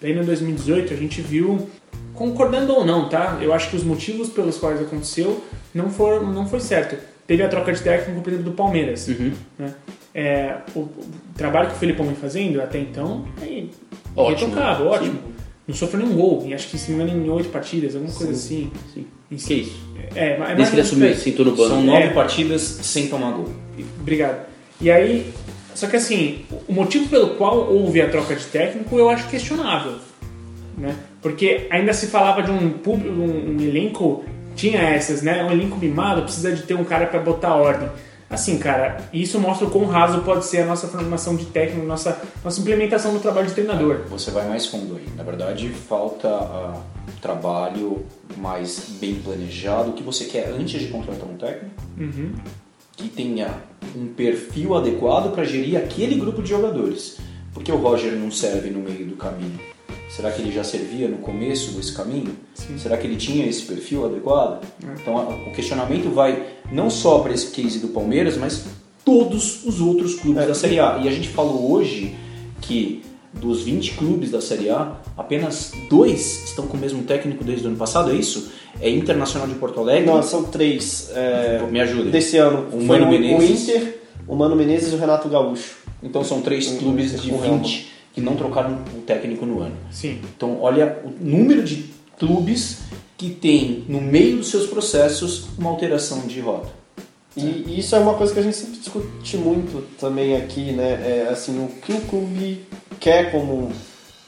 bem 0.00 0.14
no 0.14 0.24
2018 0.24 0.92
a 0.92 0.96
gente 0.96 1.20
viu, 1.22 1.68
concordando 2.14 2.74
ou 2.74 2.84
não, 2.84 3.08
tá? 3.08 3.38
Eu 3.40 3.52
acho 3.54 3.70
que 3.70 3.76
os 3.76 3.82
motivos 3.84 4.28
pelos 4.28 4.58
quais 4.58 4.80
aconteceu 4.80 5.42
não 5.74 5.90
foram, 5.90 6.32
não 6.32 6.46
foi 6.46 6.60
certo. 6.60 6.96
Teve 7.26 7.42
a 7.42 7.48
troca 7.48 7.72
de 7.72 7.80
técnico, 7.80 8.20
por 8.20 8.30
exemplo, 8.32 8.50
do 8.50 8.56
Palmeiras. 8.56 9.08
Uhum. 9.08 9.32
né? 9.58 9.74
É, 10.14 10.56
o, 10.74 10.80
o 10.80 11.04
trabalho 11.36 11.68
que 11.68 11.74
o 11.74 11.78
Felipão 11.78 12.04
vem 12.04 12.14
fazendo 12.14 12.60
até 12.60 12.78
então 12.78 13.24
é 13.40 13.64
Ótimo. 14.14 14.48
irretocável, 14.48 14.86
ótimo. 14.88 15.18
Não 15.66 15.74
sofreu 15.74 16.00
nenhum 16.04 16.16
gol, 16.16 16.44
e 16.46 16.52
acho 16.52 16.68
que 16.68 16.76
se 16.76 16.90
não 16.90 16.98
me 16.98 17.04
engano 17.04 17.24
em 17.24 17.30
oito 17.30 17.48
partidas, 17.48 17.94
alguma 17.94 18.12
coisa 18.12 18.32
assim. 18.32 18.70
Sim. 18.92 19.06
Que 19.30 19.54
isso? 19.54 19.80
É, 20.14 20.32
é 20.34 20.38
mais 20.38 20.56
Desde 20.56 20.70
que 20.70 20.74
ele 20.74 20.82
assumiu, 20.86 21.14
sentou 21.14 21.44
no 21.46 21.52
banco. 21.52 21.68
São 21.68 21.82
nove 21.82 22.02
É. 22.02 22.10
partidas 22.10 22.60
sem 22.60 23.08
tomar 23.08 23.30
gol. 23.32 23.48
Obrigado. 24.00 24.44
E 24.80 24.90
aí, 24.90 25.32
só 25.74 25.86
que 25.86 25.96
assim, 25.96 26.44
o 26.68 26.72
motivo 26.74 27.08
pelo 27.08 27.36
qual 27.36 27.72
houve 27.72 28.02
a 28.02 28.10
troca 28.10 28.34
de 28.36 28.44
técnico 28.46 28.98
eu 28.98 29.08
acho 29.08 29.26
questionável, 29.28 29.94
né? 30.76 30.94
Porque 31.22 31.66
ainda 31.70 31.94
se 31.94 32.08
falava 32.08 32.42
de 32.42 32.50
um 32.50 32.70
público, 32.70 33.14
um, 33.14 33.56
um 33.56 33.60
elenco, 33.62 34.24
tinha 34.54 34.80
essas, 34.80 35.22
né? 35.22 35.44
Um 35.44 35.50
elenco 35.50 35.76
mimado 35.76 36.22
precisa 36.22 36.52
de 36.52 36.62
ter 36.62 36.74
um 36.74 36.84
cara 36.84 37.06
para 37.06 37.20
botar 37.20 37.54
ordem. 37.54 37.88
Assim, 38.32 38.58
cara, 38.58 38.96
isso 39.12 39.38
mostra 39.38 39.66
o 39.66 39.70
quão 39.70 39.84
raso 39.84 40.22
pode 40.22 40.46
ser 40.46 40.62
a 40.62 40.66
nossa 40.66 40.88
formação 40.88 41.36
de 41.36 41.44
técnico, 41.44 41.86
nossa, 41.86 42.18
nossa 42.42 42.60
implementação 42.62 43.12
no 43.12 43.20
trabalho 43.20 43.46
de 43.46 43.52
treinador. 43.52 44.04
Você 44.08 44.30
vai 44.30 44.48
mais 44.48 44.64
fundo 44.64 44.96
aí. 44.96 45.06
Na 45.14 45.22
verdade, 45.22 45.68
falta 45.68 46.28
ah, 46.28 46.80
trabalho 47.20 48.06
mais 48.38 48.88
bem 48.98 49.16
planejado. 49.16 49.90
O 49.90 49.92
que 49.92 50.02
você 50.02 50.24
quer 50.24 50.48
antes 50.48 50.80
de 50.80 50.88
contratar 50.88 51.28
um 51.28 51.36
técnico? 51.36 51.74
Uhum. 51.98 52.32
Que 52.96 53.08
tenha 53.08 53.54
um 53.94 54.06
perfil 54.06 54.74
adequado 54.74 55.34
para 55.34 55.44
gerir 55.44 55.76
aquele 55.76 56.14
grupo 56.14 56.42
de 56.42 56.48
jogadores. 56.48 57.18
Porque 57.52 57.70
o 57.70 57.76
Roger 57.76 58.12
não 58.12 58.30
serve 58.30 58.70
no 58.70 58.80
meio 58.80 59.06
do 59.06 59.16
caminho. 59.16 59.60
Será 60.14 60.30
que 60.30 60.42
ele 60.42 60.52
já 60.52 60.62
servia 60.62 61.08
no 61.08 61.16
começo 61.18 61.72
desse 61.72 61.92
caminho? 61.92 62.36
Será 62.76 62.96
que 62.98 63.06
ele 63.06 63.16
tinha 63.16 63.46
esse 63.46 63.62
perfil 63.62 64.04
adequado? 64.04 64.62
Então 65.00 65.16
a- 65.16 65.28
o 65.48 65.52
questionamento 65.52 66.10
vai 66.10 66.42
não 66.70 66.90
só 66.90 67.20
para 67.20 67.32
esse 67.32 67.46
case 67.50 67.78
do 67.78 67.88
Palmeiras, 67.88 68.36
mas 68.36 68.64
todos 69.04 69.64
os 69.64 69.80
outros 69.80 70.16
clubes 70.16 70.42
É, 70.42 70.46
da 70.46 70.54
Série 70.54 70.78
A. 70.78 71.00
E 71.02 71.08
a 71.08 71.10
gente 71.10 71.28
falou 71.28 71.72
hoje 71.72 72.14
que 72.60 73.02
dos 73.32 73.62
20 73.62 73.92
clubes 73.92 74.30
da 74.30 74.42
Série 74.42 74.68
A, 74.68 75.00
apenas 75.16 75.72
dois 75.88 76.44
estão 76.44 76.66
com 76.66 76.76
o 76.76 76.80
mesmo 76.80 77.02
técnico 77.04 77.42
desde 77.42 77.64
o 77.64 77.68
ano 77.68 77.78
passado, 77.78 78.10
é 78.10 78.14
isso? 78.14 78.52
É 78.82 78.90
Internacional 78.90 79.48
de 79.48 79.54
Porto 79.54 79.80
Alegre? 79.80 80.04
Não, 80.06 80.22
são 80.22 80.44
três 80.44 81.10
é, 81.14 81.62
Me 81.70 81.80
ajuda. 81.80 82.10
desse 82.10 82.36
ano. 82.36 82.66
O 82.68 82.72
Foi 82.86 82.98
Mano 82.98 83.06
o, 83.06 83.10
Menezes. 83.10 83.48
o 83.48 83.52
Inter, 83.70 83.98
o 84.28 84.36
Mano 84.36 84.54
Menezes 84.54 84.92
e 84.92 84.94
o 84.94 84.98
Renato 84.98 85.26
Gaúcho. 85.30 85.76
Então 86.02 86.22
são 86.22 86.42
três 86.42 86.66
clubes 86.72 87.20
de 87.22 87.32
um 87.32 87.38
20 87.38 87.91
que 88.12 88.20
não 88.20 88.36
trocaram 88.36 88.82
o 88.96 89.02
técnico 89.02 89.46
no 89.46 89.60
ano. 89.60 89.76
Sim. 89.90 90.20
Então 90.36 90.60
olha 90.60 90.98
o 91.04 91.24
número 91.24 91.62
de 91.62 91.90
clubes 92.18 92.82
que 93.16 93.30
tem 93.30 93.84
no 93.88 94.00
meio 94.00 94.38
dos 94.38 94.48
seus 94.48 94.66
processos 94.66 95.48
uma 95.58 95.70
alteração 95.70 96.26
de 96.26 96.40
rota. 96.40 96.82
E, 97.36 97.78
isso 97.78 97.96
é 97.96 97.98
uma 97.98 98.14
coisa 98.14 98.32
que 98.32 98.40
a 98.40 98.42
gente 98.42 98.56
sempre 98.56 98.78
discute 98.78 99.36
muito 99.36 99.86
também 99.98 100.36
aqui, 100.36 100.72
né? 100.72 100.92
É, 100.92 101.28
assim, 101.30 101.64
o 101.64 101.68
que 101.68 101.92
o 101.92 102.00
clube 102.02 102.64
quer 103.00 103.30
como 103.30 103.72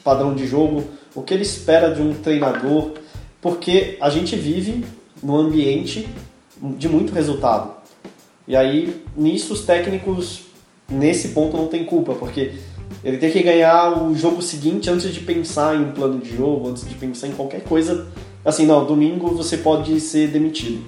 padrão 0.03 0.33
de 0.33 0.47
jogo, 0.47 0.83
o 1.13 1.21
que 1.21 1.33
ele 1.33 1.43
espera 1.43 1.93
de 1.93 2.01
um 2.01 2.13
treinador, 2.13 2.93
porque 3.41 3.97
a 4.01 4.09
gente 4.09 4.35
vive 4.35 4.83
num 5.21 5.35
ambiente 5.35 6.07
de 6.61 6.89
muito 6.89 7.13
resultado. 7.13 7.71
E 8.47 8.55
aí, 8.55 9.03
nisso, 9.15 9.53
os 9.53 9.65
técnicos, 9.65 10.41
nesse 10.89 11.29
ponto, 11.29 11.57
não 11.57 11.67
tem 11.67 11.83
culpa, 11.83 12.13
porque 12.13 12.53
ele 13.03 13.17
tem 13.17 13.31
que 13.31 13.41
ganhar 13.43 14.01
o 14.03 14.15
jogo 14.15 14.41
seguinte 14.41 14.89
antes 14.89 15.13
de 15.13 15.19
pensar 15.19 15.75
em 15.75 15.85
um 15.85 15.91
plano 15.91 16.19
de 16.19 16.35
jogo, 16.35 16.69
antes 16.69 16.87
de 16.87 16.95
pensar 16.95 17.27
em 17.27 17.31
qualquer 17.31 17.61
coisa. 17.61 18.07
Assim, 18.43 18.65
não, 18.65 18.85
domingo 18.85 19.29
você 19.35 19.57
pode 19.57 19.99
ser 19.99 20.27
demitido. 20.29 20.83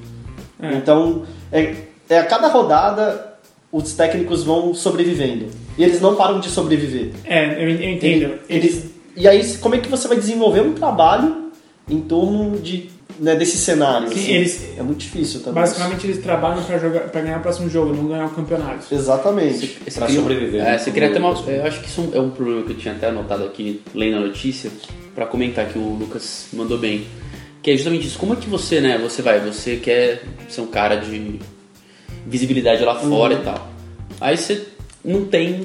É. 0.60 0.74
Então, 0.76 1.24
é, 1.52 1.76
é 2.10 2.20
a 2.20 2.26
cada 2.26 2.48
rodada 2.48 3.34
os 3.72 3.94
técnicos 3.94 4.44
vão 4.44 4.74
sobrevivendo. 4.74 5.48
E 5.78 5.84
eles 5.84 6.02
não 6.02 6.16
param 6.16 6.40
de 6.40 6.50
sobreviver. 6.50 7.12
É, 7.26 7.64
eu, 7.64 7.70
entendo. 7.70 8.00
Ele- 8.04 8.40
eles, 8.50 8.86
e 9.16 9.28
aí, 9.28 9.58
como 9.58 9.76
é 9.76 9.80
que 9.80 9.90
você 9.90 10.08
vai 10.08 10.18
desenvolver 10.18 10.62
um 10.62 10.74
trabalho 10.74 11.52
em 11.90 12.00
torno 12.02 12.58
de, 12.60 12.90
né, 13.20 13.36
desse 13.36 13.58
cenário? 13.58 14.08
Sim, 14.10 14.16
assim? 14.16 14.32
eles- 14.34 14.78
É 14.78 14.84
muito 14.84 15.00
difícil 15.00 15.40
também. 15.42 15.62
Basicamente 15.62 16.06
eles 16.08 16.22
trabalham 16.22 16.64
para 16.64 16.78
jogar 16.78 17.00
para 17.10 17.22
ganhar 17.22 17.38
o 17.38 17.42
próximo 17.42 17.70
jogo, 17.70 17.94
não 17.94 18.08
ganhar 18.08 18.26
o 18.26 18.30
campeonato. 18.30 18.94
Exatamente. 18.94 19.78
Esse 19.86 19.98
Pra 20.00 20.08
sobreviver, 20.10 20.62
É, 20.66 20.78
você 20.78 20.92
queria 20.92 21.10
até 21.10 21.20
uma, 21.20 21.30
eu 21.48 21.66
acho 21.66 21.82
que 21.82 21.88
isso 21.88 22.10
é 22.14 22.20
um 22.20 22.30
problema 22.30 22.64
que 22.64 22.72
eu 22.74 22.78
tinha 22.78 22.94
até 22.94 23.08
anotado 23.08 23.44
aqui, 23.44 23.82
lendo 23.96 24.18
a 24.18 24.20
notícia, 24.22 24.70
pra 25.16 25.26
comentar 25.26 25.66
que 25.68 25.78
o 25.78 25.96
Lucas 25.96 26.48
mandou 26.54 26.78
bem. 26.78 27.06
Que 27.64 27.72
é 27.72 27.76
justamente 27.76 28.08
isso. 28.08 28.18
Como 28.20 28.34
é 28.34 28.36
que 28.36 28.48
você, 28.48 28.80
né, 28.80 28.98
você 28.98 29.22
vai, 29.22 29.40
você 29.40 29.76
quer 29.78 30.24
ser 30.48 30.62
um 30.62 30.68
cara 30.68 30.96
de 30.96 31.40
visibilidade 32.26 32.84
lá 32.84 32.96
fora 32.96 33.34
e 33.34 33.38
tal. 33.38 33.68
Aí 34.22 34.38
você 34.38 34.66
não 35.04 35.26
tem 35.26 35.64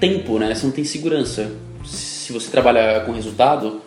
tempo, 0.00 0.38
né? 0.38 0.54
Você 0.54 0.66
não 0.66 0.72
tem 0.72 0.84
segurança. 0.84 1.50
Se 1.84 2.32
você 2.32 2.50
trabalha 2.50 3.00
com 3.04 3.12
resultado, 3.12 3.80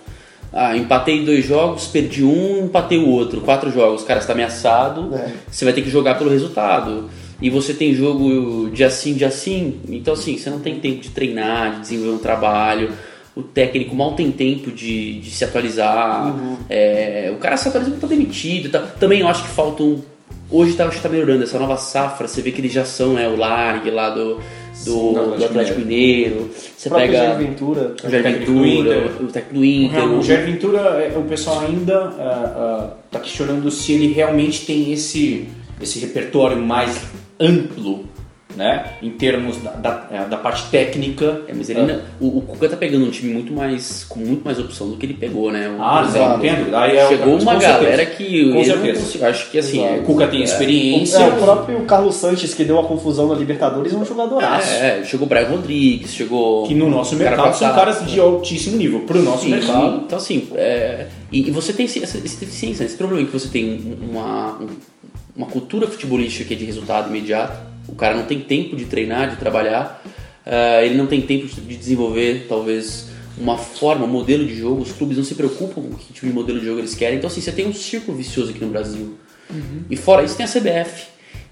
ah, 0.53 0.75
empatei 0.75 1.23
dois 1.25 1.45
jogos, 1.45 1.87
perdi 1.87 2.23
um, 2.23 2.65
empatei 2.65 2.97
o 2.97 3.07
outro, 3.09 3.41
quatro 3.41 3.71
jogos, 3.71 4.03
cara, 4.03 4.21
você 4.21 4.27
tá 4.27 4.33
ameaçado, 4.33 5.13
É. 5.15 5.31
você 5.51 5.65
vai 5.65 5.73
ter 5.73 5.81
que 5.81 5.89
jogar 5.89 6.15
pelo 6.17 6.29
resultado. 6.29 7.09
E 7.39 7.49
você 7.51 7.71
tem 7.73 7.93
jogo 7.93 8.69
dia 8.71 8.89
sim, 8.89 9.13
dia 9.13 9.29
sim, 9.29 9.79
então 9.89 10.15
assim, 10.15 10.37
você 10.37 10.49
não 10.49 10.59
tem 10.59 10.79
tempo 10.79 11.01
de 11.01 11.09
treinar, 11.09 11.75
de 11.75 11.81
desenvolver 11.81 12.15
um 12.15 12.17
trabalho. 12.17 12.91
O 13.35 13.43
técnico 13.43 13.95
mal 13.95 14.13
tem 14.13 14.31
tempo 14.31 14.71
de, 14.71 15.19
de 15.19 15.29
se 15.29 15.43
atualizar. 15.43 16.33
É, 16.67 17.31
o 17.31 17.37
cara 17.37 17.55
se 17.55 17.67
atualiza 17.67 17.91
e 17.95 17.99
tá 17.99 18.07
demitido. 18.07 18.69
tal. 18.71 18.81
Também 18.99 19.19
eu 19.19 19.27
acho 19.27 19.43
que 19.43 19.49
falta 19.49 19.83
um. 19.83 20.01
Hoje 20.49 20.73
tá, 20.73 20.85
acho 20.87 20.97
que 20.97 21.03
tá 21.03 21.09
melhorando 21.09 21.43
essa 21.43 21.59
nova 21.59 21.77
safra. 21.77 22.27
Você 22.27 22.41
vê 22.41 22.51
que 22.51 22.59
eles 22.61 22.73
já 22.73 22.83
são, 22.83 23.13
né? 23.13 23.27
O 23.27 23.35
Largue 23.35 23.91
lá 23.91 24.09
do, 24.09 24.39
do, 24.85 25.35
do 25.35 25.45
Atlético 25.45 25.79
Mineiro. 25.79 26.49
Você 26.77 26.89
pega. 26.89 27.13
Jair 27.13 27.37
Ventura. 27.37 27.95
o 28.03 28.09
Jair 28.09 28.23
Ventura, 28.23 29.11
o 29.21 29.27
técnico 29.27 29.53
do 29.53 29.65
Inter. 29.65 30.11
O 30.13 30.23
Jair 30.23 30.45
Ventura, 30.45 30.79
é, 30.79 31.17
o 31.17 31.23
pessoal 31.23 31.61
ainda 31.61 32.13
está 33.05 33.19
questionando 33.19 33.69
se 33.71 33.93
ele 33.93 34.13
realmente 34.13 34.65
tem 34.65 34.91
esse, 34.91 35.47
esse 35.81 35.99
repertório 35.99 36.57
mais 36.57 37.01
amplo 37.39 38.05
né? 38.57 38.93
Em 39.01 39.11
termos 39.11 39.57
da, 39.57 39.71
da, 39.71 40.07
é, 40.11 40.25
da 40.25 40.35
parte 40.37 40.63
técnica. 40.71 41.41
É, 41.47 41.53
mas 41.53 41.69
ele 41.69 41.81
não- 41.83 42.01
o, 42.19 42.39
o 42.39 42.41
Cuca 42.41 42.67
tá 42.67 42.75
pegando 42.75 43.05
um 43.05 43.09
time 43.11 43.31
muito 43.33 43.53
mais 43.53 44.03
com 44.03 44.19
muito 44.19 44.43
mais 44.43 44.59
opção 44.59 44.89
do 44.89 44.97
que 44.97 45.05
ele 45.05 45.13
pegou, 45.13 45.51
né? 45.51 45.69
O- 45.69 45.81
Ah, 45.81 46.01
não, 46.11 46.37
entendo. 46.37 46.75
Aí 46.75 46.97
é 46.97 47.07
chegou 47.07 47.39
uma 47.39 47.53
com 47.53 47.61
certeza. 47.61 47.73
galera 47.79 48.05
que 48.05 48.51
Com 48.51 48.63
certeza. 48.63 49.27
acho 49.29 49.51
que 49.51 49.59
assim, 49.59 49.79
Exato. 49.83 49.93
é, 49.93 49.97
O 49.99 50.03
Cuca 50.03 50.27
tem 50.27 50.41
experiência. 50.43 51.19
É, 51.19 51.27
o 51.27 51.35
próprio 51.37 51.79
Carlos 51.81 52.15
Sanches, 52.15 52.53
que 52.53 52.63
deu 52.65 52.79
a 52.79 52.83
confusão 52.83 53.27
na 53.27 53.35
Libertadores, 53.35 53.93
é 53.93 53.95
um 53.95 54.03
jogadoraço. 54.05 54.73
é, 54.73 55.03
chegou 55.05 55.25
o 55.25 55.29
Brian 55.29 55.47
Rodrigues, 55.47 56.13
chegou 56.13 56.67
Que 56.67 56.73
no 56.73 56.89
nosso 56.89 57.15
o 57.15 57.17
cara 57.19 57.35
mercado 57.37 57.53
são 57.55 57.73
caras 57.73 58.05
de 58.05 58.19
altíssimo 58.19 58.75
nível. 58.77 59.01
Pro 59.01 59.21
nosso 59.21 59.43
Sim, 59.43 59.51
mercado. 59.51 60.01
Então, 60.05 60.17
assim, 60.17 60.47
é, 60.55 61.05
e, 61.31 61.47
e 61.47 61.51
você 61.51 61.71
tem 61.73 61.85
essa, 61.85 61.99
essa 61.99 62.17
deficiência, 62.17 62.83
esse 62.83 62.95
problema 62.97 63.23
que 63.25 63.31
você 63.31 63.47
tem 63.49 63.95
uma, 64.01 64.57
um- 64.59 64.67
uma 65.35 65.45
cultura 65.45 65.85
futebolística 65.87 66.45
que 66.45 66.53
é 66.55 66.57
de 66.57 66.65
resultado 66.65 67.09
imediato, 67.09 67.55
o 67.87 67.95
cara 67.95 68.15
não 68.15 68.25
tem 68.25 68.39
tempo 68.39 68.75
de 68.75 68.85
treinar, 68.85 69.29
de 69.29 69.37
trabalhar, 69.37 70.03
ah, 70.45 70.83
ele 70.83 70.95
não 70.95 71.07
tem 71.07 71.21
tempo 71.21 71.47
de 71.47 71.61
de 71.61 71.77
desenvolver, 71.77 72.45
talvez, 72.47 73.09
uma 73.37 73.57
forma, 73.57 74.05
um 74.05 74.09
modelo 74.09 74.45
de 74.45 74.55
jogo, 74.55 74.81
os 74.81 74.91
clubes 74.91 75.17
não 75.17 75.23
se 75.23 75.35
preocupam 75.35 75.81
com 75.81 75.95
que 75.95 76.13
tipo 76.13 76.25
de 76.25 76.33
modelo 76.33 76.59
de 76.59 76.65
jogo 76.65 76.79
eles 76.79 76.95
querem, 76.95 77.17
então, 77.17 77.29
assim, 77.29 77.41
você 77.41 77.51
tem 77.51 77.67
um 77.67 77.73
círculo 77.73 78.17
vicioso 78.17 78.51
aqui 78.51 78.63
no 78.63 78.71
Brasil. 78.71 79.17
E 79.89 79.95
fora 79.95 80.23
isso 80.23 80.35
tem 80.35 80.45
a 80.45 80.49
CBF, 80.49 81.07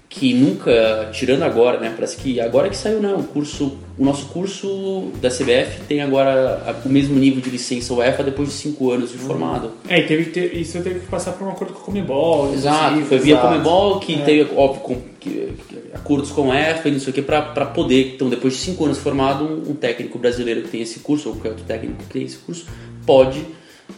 que 0.08 0.34
nunca, 0.34 1.10
tirando 1.12 1.42
agora, 1.42 1.80
né, 1.80 1.92
parece 1.94 2.16
que 2.16 2.40
agora 2.40 2.68
que 2.68 2.76
saiu, 2.76 3.00
né, 3.00 3.14
o 3.14 3.22
curso, 3.22 3.78
o 3.98 4.04
nosso 4.04 4.26
curso 4.26 5.10
da 5.22 5.30
CBF 5.30 5.80
tem 5.88 6.00
agora 6.02 6.76
o 6.84 6.88
mesmo 6.88 7.18
nível 7.18 7.40
de 7.40 7.48
licença 7.48 7.94
UEFA 7.94 8.22
depois 8.22 8.48
de 8.50 8.54
cinco 8.54 8.90
anos 8.90 9.10
de 9.10 9.16
formado. 9.18 9.70
É, 9.88 10.00
e 10.00 10.06
teve 10.06 10.24
que 10.26 10.30
ter, 10.32 10.54
isso 10.54 10.80
teve 10.82 11.00
que 11.00 11.06
passar 11.06 11.32
por 11.32 11.46
um 11.46 11.50
acordo 11.50 11.72
com 11.72 11.80
a 11.80 11.84
Comebol. 11.84 12.52
Exato, 12.52 13.00
foi 13.06 13.18
via 13.18 13.34
exato. 13.34 13.48
Comebol 13.48 13.98
que 14.00 14.18
teve, 14.22 14.50
óbvio, 14.54 14.80
com, 14.82 14.96
que- 15.18 15.52
que- 15.68 15.76
acordos 15.94 16.30
com 16.30 16.42
a 16.52 16.54
UEFA 16.54 16.88
e 16.88 16.92
não 16.92 17.00
sei 17.00 17.10
o 17.10 17.14
que, 17.14 17.22
pra, 17.22 17.40
pra 17.40 17.64
poder, 17.66 18.14
então 18.16 18.28
depois 18.28 18.52
de 18.54 18.60
cinco 18.60 18.84
anos 18.84 18.98
formado, 18.98 19.44
um, 19.44 19.70
um 19.70 19.74
técnico 19.74 20.18
brasileiro 20.18 20.60
que 20.62 20.68
tem 20.68 20.82
esse 20.82 20.98
curso, 21.00 21.28
ou 21.30 21.34
qualquer 21.36 21.48
outro 21.50 21.64
técnico 21.64 21.96
que 22.02 22.10
tem 22.12 22.22
esse 22.22 22.36
curso, 22.36 22.66
pode 23.06 23.40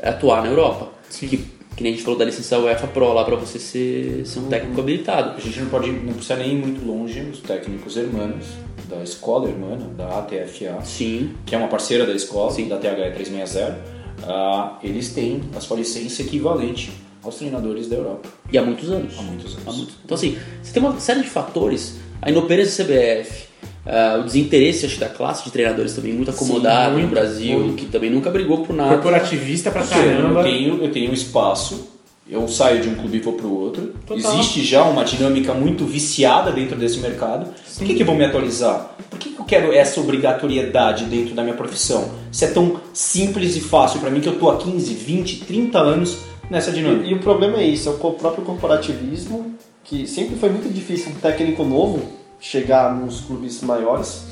atuar 0.02 0.42
na 0.42 0.48
Europa. 0.48 0.90
Sim. 1.10 1.26
Que, 1.26 1.36
que 1.76 1.82
nem 1.82 1.92
a 1.92 1.96
gente 1.96 2.04
falou 2.04 2.18
da 2.18 2.24
licença 2.24 2.58
UEFA 2.58 2.86
Pro 2.86 3.12
lá 3.12 3.24
pra 3.24 3.36
você 3.36 3.58
ser, 3.58 4.22
ser 4.26 4.38
um 4.40 4.44
técnico 4.48 4.80
habilitado. 4.80 5.36
A 5.36 5.40
gente 5.40 5.58
não 5.60 5.68
pode, 5.68 5.90
não 5.90 6.12
precisa 6.12 6.36
nem 6.36 6.52
ir 6.52 6.56
muito 6.56 6.84
longe. 6.86 7.20
Os 7.20 7.40
técnicos 7.40 7.96
hermanos 7.96 8.46
da 8.88 9.02
escola 9.02 9.48
hermana, 9.48 9.86
da 9.96 10.18
ATFA, 10.20 10.80
Sim, 10.84 11.32
que 11.44 11.54
é 11.54 11.58
uma 11.58 11.68
parceira 11.68 12.06
da 12.06 12.12
escola, 12.12 12.50
Sim. 12.50 12.68
da 12.68 12.76
THE 12.78 12.88
360, 13.14 13.78
ah, 14.26 14.78
eles 14.82 15.12
têm 15.12 15.40
a 15.56 15.60
sua 15.60 15.76
licença 15.76 16.22
equivalente 16.22 16.90
aos 17.22 17.36
treinadores 17.36 17.88
da 17.88 17.96
Europa 17.96 18.28
e 18.50 18.56
há 18.58 18.62
muitos 18.62 18.90
anos. 18.90 19.14
há 19.18 19.22
muitos 19.22 19.56
Há 19.56 19.60
anos. 19.62 19.76
muito- 19.76 19.94
Então, 20.04 20.14
assim, 20.16 20.38
você 20.62 20.72
tem 20.72 20.82
uma 20.82 20.98
série 20.98 21.20
de 21.22 21.28
fatores, 21.28 21.96
a 22.22 22.30
inoperância 22.30 22.84
da 22.84 22.90
CBF, 22.90 23.48
ah, 23.86 24.18
o 24.20 24.24
desinteresse 24.24 24.86
acho, 24.86 24.98
da 24.98 25.08
classe 25.08 25.44
de 25.44 25.50
treinadores 25.50 25.94
também 25.94 26.12
muito 26.12 26.30
acomodado 26.30 26.92
no 26.92 26.98
muito, 26.98 27.10
Brasil, 27.10 27.58
muito. 27.60 27.74
que 27.76 27.86
também 27.86 28.10
nunca 28.10 28.30
brigou 28.30 28.64
por 28.64 28.74
nada. 28.74 28.94
Corporativista 28.94 29.70
pra 29.70 29.82
Porque 29.82 29.98
eu 29.98 30.02
caramba. 30.04 30.42
tenho, 30.44 30.82
eu 30.82 30.90
tenho 30.90 31.10
um 31.10 31.14
espaço, 31.14 31.88
eu 32.28 32.46
saio 32.46 32.82
de 32.82 32.88
um 32.88 32.94
clube 32.94 33.16
e 33.16 33.20
vou 33.20 33.32
para 33.32 33.46
o 33.46 33.58
outro. 33.58 33.94
Total. 34.06 34.16
Existe 34.16 34.62
já 34.62 34.84
uma 34.84 35.04
dinâmica 35.04 35.54
muito 35.54 35.86
viciada 35.86 36.52
dentro 36.52 36.76
desse 36.76 36.98
mercado. 36.98 37.48
Por 37.76 37.86
que, 37.86 37.94
que 37.94 38.02
eu 38.02 38.06
vou 38.06 38.14
me 38.14 38.24
atualizar? 38.24 38.96
Por 39.08 39.18
que, 39.18 39.30
que 39.30 39.40
eu 39.40 39.44
quero 39.44 39.72
essa 39.72 39.98
obrigatoriedade 40.00 41.04
dentro 41.04 41.34
da 41.34 41.42
minha 41.42 41.56
profissão? 41.56 42.10
Se 42.30 42.44
é 42.44 42.48
tão 42.48 42.80
simples 42.92 43.56
e 43.56 43.60
fácil 43.60 44.00
para 44.00 44.10
mim 44.10 44.20
que 44.20 44.28
eu 44.28 44.38
tô 44.38 44.50
há 44.50 44.58
15, 44.58 44.92
20, 44.92 45.44
30 45.46 45.78
anos 45.78 46.18
nessa 46.50 46.70
dinâmica. 46.70 47.06
E, 47.06 47.12
e 47.12 47.14
o 47.14 47.20
problema 47.20 47.58
é 47.58 47.66
isso, 47.66 47.88
é 47.88 47.92
o 47.92 48.12
próprio 48.12 48.44
corporativismo, 48.44 49.54
que 49.84 50.06
sempre 50.06 50.36
foi 50.36 50.50
muito 50.50 50.72
difícil 50.72 51.12
um 51.12 51.14
técnico 51.14 51.64
novo 51.64 52.02
chegar 52.38 52.94
nos 52.94 53.22
clubes 53.22 53.62
maiores, 53.62 54.24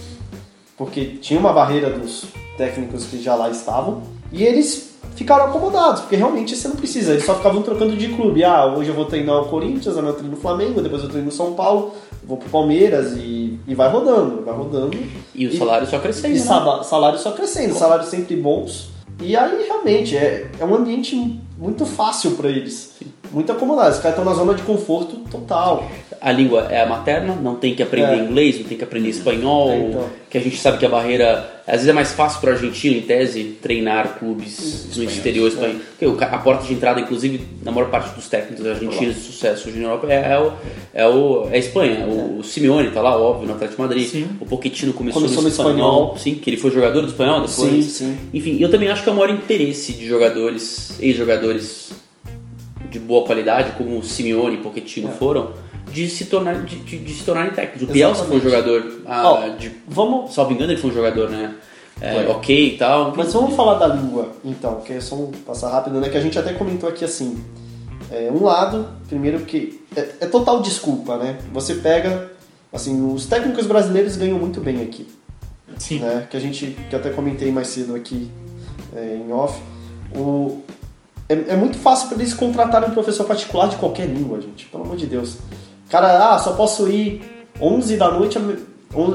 porque 0.76 1.04
tinha 1.20 1.40
uma 1.40 1.52
barreira 1.52 1.90
dos 1.90 2.26
técnicos 2.56 3.06
que 3.06 3.22
já 3.22 3.34
lá 3.34 3.50
estavam, 3.50 4.02
e 4.32 4.44
eles 4.44 4.95
ficaram 5.16 5.46
acomodados, 5.46 6.02
porque 6.02 6.14
realmente 6.14 6.54
você 6.54 6.68
não 6.68 6.76
precisa, 6.76 7.12
eles 7.12 7.24
só 7.24 7.34
ficavam 7.34 7.62
trocando 7.62 7.96
de 7.96 8.08
clube. 8.08 8.44
Ah, 8.44 8.66
hoje 8.66 8.90
eu 8.90 8.94
vou 8.94 9.06
treinar 9.06 9.40
o 9.40 9.46
Corinthians, 9.46 9.96
amanhã 9.96 10.12
eu 10.12 10.18
treino 10.18 10.36
o 10.36 10.40
Flamengo, 10.40 10.80
depois 10.80 11.02
eu 11.02 11.08
treino 11.08 11.28
o 11.28 11.32
São 11.32 11.54
Paulo, 11.54 11.94
vou 12.22 12.36
pro 12.36 12.48
Palmeiras 12.50 13.16
e, 13.16 13.58
e 13.66 13.74
vai 13.74 13.90
rodando, 13.90 14.44
vai 14.44 14.54
rodando. 14.54 14.96
E 15.34 15.46
o 15.46 15.56
salário 15.56 15.86
só 15.86 15.98
crescendo. 15.98 16.36
E 16.36 16.38
né? 16.38 16.82
salário 16.84 17.18
só 17.18 17.32
crescendo, 17.32 17.74
salários 17.74 18.08
sempre 18.08 18.36
bons. 18.36 18.94
E 19.20 19.34
aí, 19.34 19.64
realmente, 19.66 20.16
é, 20.16 20.50
é 20.60 20.64
um 20.64 20.74
ambiente 20.74 21.40
muito 21.58 21.86
fácil 21.86 22.32
para 22.32 22.50
eles. 22.50 22.96
Muito 23.32 23.50
acomodado. 23.52 23.90
Os 23.90 23.98
caras 23.98 24.18
estão 24.18 24.24
na 24.24 24.34
zona 24.36 24.54
de 24.54 24.62
conforto 24.62 25.16
total. 25.30 25.88
A 26.20 26.32
língua 26.32 26.66
é 26.70 26.80
a 26.82 26.86
materna, 26.86 27.34
não 27.36 27.56
tem 27.56 27.74
que 27.74 27.82
aprender 27.82 28.14
É. 28.14 28.16
inglês, 28.24 28.58
não 28.58 28.64
tem 28.66 28.78
que 28.78 28.84
aprender 28.84 29.10
espanhol, 29.10 29.70
É, 29.70 29.76
então. 29.78 30.04
que 30.30 30.38
a 30.38 30.40
gente 30.40 30.56
sabe 30.58 30.78
que 30.78 30.86
a 30.86 30.88
barreira. 30.88 31.52
Às 31.66 31.74
vezes 31.76 31.88
é 31.88 31.92
mais 31.92 32.12
fácil 32.12 32.40
para 32.40 32.50
o 32.50 32.52
argentino, 32.54 32.96
em 32.96 33.02
tese, 33.02 33.42
treinar 33.60 34.18
clubes 34.20 34.96
no 34.96 35.02
exterior 35.04 35.48
espanhol. 35.48 35.76
Porque 35.90 36.06
o 36.06 36.14
ca- 36.14 36.26
a 36.26 36.38
porta 36.38 36.64
de 36.64 36.72
entrada, 36.72 37.00
inclusive, 37.00 37.44
na 37.62 37.72
maior 37.72 37.90
parte 37.90 38.14
dos 38.14 38.28
técnicos 38.28 38.64
argentinos 38.64 39.16
de 39.16 39.20
sucesso 39.20 39.68
hoje 39.68 39.78
na 39.78 39.88
Europa 39.88 40.06
é, 40.10 40.32
é 40.32 40.38
o, 40.38 40.52
é, 40.94 41.06
o, 41.08 41.48
é 41.50 41.56
a 41.56 41.58
Espanha. 41.58 42.06
O, 42.06 42.42
Simeone 42.44 42.90
tá 42.92 43.02
lá, 43.02 43.16
óbvio, 43.20 43.48
no 43.48 43.54
Atlético 43.54 43.82
de 43.82 43.88
Madrid. 43.88 44.08
Sim. 44.08 44.28
O 44.40 44.46
Pochettino 44.46 44.92
começou, 44.92 45.20
Começou 45.20 45.42
no 45.42 45.48
no 45.48 45.48
espanhol, 45.48 45.72
espanhol. 45.74 46.16
sim, 46.18 46.34
que 46.36 46.48
ele 46.48 46.56
foi 46.56 46.70
jogador 46.70 47.00
do 47.02 47.08
espanhol 47.08 47.40
depois. 47.40 47.68
Sim, 47.70 47.82
sim. 47.82 48.18
Enfim, 48.32 48.58
eu 48.60 48.70
também 48.70 48.88
acho 48.88 49.02
que 49.02 49.08
é 49.08 49.12
o 49.12 49.16
maior 49.16 49.30
interesse 49.30 49.92
de 49.92 50.06
jogadores, 50.06 50.96
ex-jogadores 51.00 51.90
de 52.90 52.98
boa 52.98 53.24
qualidade, 53.26 53.72
como 53.72 53.98
o 53.98 54.02
Simeone 54.02 54.56
e 54.56 54.58
Pochettino 54.58 55.10
foram, 55.12 55.52
de 55.92 56.08
se 56.08 56.26
tornar 56.26 56.62
de, 56.64 56.76
de- 56.76 56.98
de 56.98 57.14
se 57.14 57.24
tornarem 57.24 57.52
técnicos. 57.52 57.82
O 57.88 57.92
Bielsa 57.92 58.24
foi 58.24 58.36
um 58.36 58.40
jogador, 58.40 59.00
ah, 59.06 59.30
Ó, 59.32 59.48
de, 59.56 59.72
Vamos, 59.88 60.34
salvo 60.34 60.52
engano, 60.52 60.72
ele 60.72 60.80
foi 60.80 60.90
um 60.90 60.94
jogador, 60.94 61.30
né? 61.30 61.54
é, 62.00 62.28
ok 62.28 62.74
e 62.74 62.76
tal. 62.76 63.14
mas 63.16 63.32
vamos 63.32 63.54
falar 63.56 63.74
da 63.74 63.86
língua, 63.86 64.30
então, 64.44 64.80
que 64.82 64.92
é 64.92 65.00
só 65.00 65.14
um 65.14 65.30
passar 65.46 65.70
rápido, 65.70 65.98
né? 66.00 66.08
Que 66.10 66.16
a 66.18 66.20
gente 66.20 66.38
até 66.38 66.52
comentou 66.52 66.88
aqui 66.88 67.04
assim. 67.04 67.42
É, 68.10 68.30
um 68.30 68.44
lado, 68.44 68.86
primeiro 69.08 69.40
que 69.40 69.80
é, 69.96 70.00
é 70.20 70.26
total 70.26 70.60
desculpa, 70.60 71.16
né? 71.16 71.38
Você 71.52 71.76
pega, 71.76 72.30
assim, 72.72 73.12
os 73.12 73.26
técnicos 73.26 73.66
brasileiros 73.66 74.16
ganham 74.16 74.38
muito 74.38 74.60
bem 74.60 74.82
aqui. 74.82 75.08
Sim. 75.78 75.98
né, 75.98 76.26
que 76.30 76.36
a 76.36 76.40
gente 76.40 76.74
que 76.88 76.94
eu 76.94 76.98
até 76.98 77.10
comentei 77.10 77.50
mais 77.52 77.66
cedo 77.68 77.94
aqui 77.94 78.30
é, 78.94 79.16
em 79.16 79.30
off 79.30 79.60
o, 80.16 80.62
é, 81.28 81.34
é 81.52 81.56
muito 81.56 81.78
fácil 81.78 82.08
para 82.08 82.18
eles 82.18 82.34
contratarem 82.34 82.88
um 82.88 82.92
professor 82.92 83.24
particular 83.24 83.68
de 83.68 83.76
qualquer 83.76 84.06
língua 84.06 84.40
gente 84.40 84.66
pelo 84.66 84.84
amor 84.84 84.96
de 84.96 85.06
Deus. 85.06 85.38
Cara 85.88 86.34
ah 86.34 86.38
só 86.38 86.52
posso 86.52 86.88
ir 86.88 87.22
11 87.60 87.96
da 87.96 88.10
noite 88.10 88.38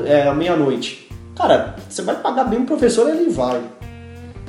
é, 0.06 0.28
à 0.28 0.34
meia-noite. 0.34 1.10
Cara 1.36 1.76
você 1.90 2.02
vai 2.02 2.16
pagar 2.16 2.46
bem 2.46 2.60
o 2.60 2.66
professor 2.66 3.10
ele 3.10 3.30
vai. 3.30 3.62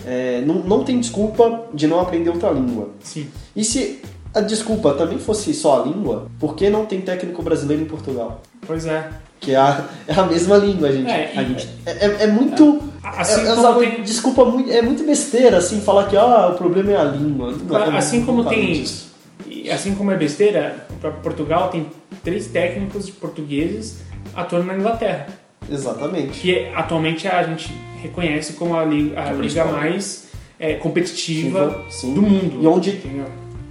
É, 0.04 0.42
não, 0.44 0.56
não 0.56 0.84
tem 0.84 0.98
desculpa 0.98 1.66
de 1.72 1.86
não 1.86 2.00
aprender 2.00 2.30
outra 2.30 2.50
língua. 2.50 2.90
Sim. 3.00 3.28
e 3.54 3.64
se 3.64 4.00
a 4.34 4.40
desculpa 4.40 4.94
também 4.94 5.18
fosse 5.18 5.52
só 5.52 5.82
a 5.82 5.84
língua 5.84 6.26
por 6.40 6.56
que 6.56 6.70
não 6.70 6.86
tem 6.86 7.00
técnico 7.00 7.42
brasileiro 7.42 7.82
em 7.82 7.86
Portugal? 7.86 8.40
Pois 8.66 8.86
é. 8.86 9.10
Que 9.42 9.52
é 9.52 9.56
a, 9.56 9.84
é 10.06 10.14
a 10.14 10.22
mesma 10.24 10.56
língua 10.56 10.90
gente 10.92 11.10
É, 11.10 11.32
A 11.36 11.42
gente 11.42 11.68
é, 11.84 11.90
é- 12.06 12.16
é 12.22 12.26
muito. 12.28 12.80
Assim 13.02 13.40
é, 13.40 13.48
é 13.50 13.54
como 13.56 13.80
tem- 13.80 14.02
Desculpa, 14.02 14.44
muito, 14.44 14.70
é 14.70 14.80
muito 14.80 15.04
besteira 15.04 15.58
assim 15.58 15.80
falar 15.80 16.04
que 16.08 16.16
ah, 16.16 16.48
o 16.48 16.54
problema 16.54 16.92
é 16.92 16.96
a 16.96 17.04
língua. 17.04 17.52
Não 17.68 17.96
assim 17.96 18.24
como 18.24 18.44
tem. 18.44 18.70
isso. 18.72 19.10
e 19.46 19.68
Assim 19.70 19.94
como 19.94 20.10
é 20.12 20.16
besteira, 20.16 20.86
o 20.90 20.94
próprio 20.94 21.22
Portugal 21.22 21.68
tem 21.68 21.86
três 22.22 22.46
técnicos 22.46 23.10
portugueses 23.10 23.98
atuando 24.34 24.66
na 24.66 24.76
Inglaterra. 24.76 25.26
Exatamente. 25.70 26.40
Que 26.40 26.68
atualmente 26.74 27.26
a 27.28 27.42
gente 27.42 27.72
reconhece 28.00 28.52
como 28.54 28.76
a 28.76 28.84
liga, 28.84 29.20
a 29.20 29.32
liga 29.32 29.64
mais 29.64 30.28
é, 30.58 30.74
competitiva 30.74 31.82
Sim. 31.90 32.14
do 32.14 32.22
mundo. 32.22 32.58
E 32.62 32.66
onde 32.66 32.90
entendeu? 32.90 33.26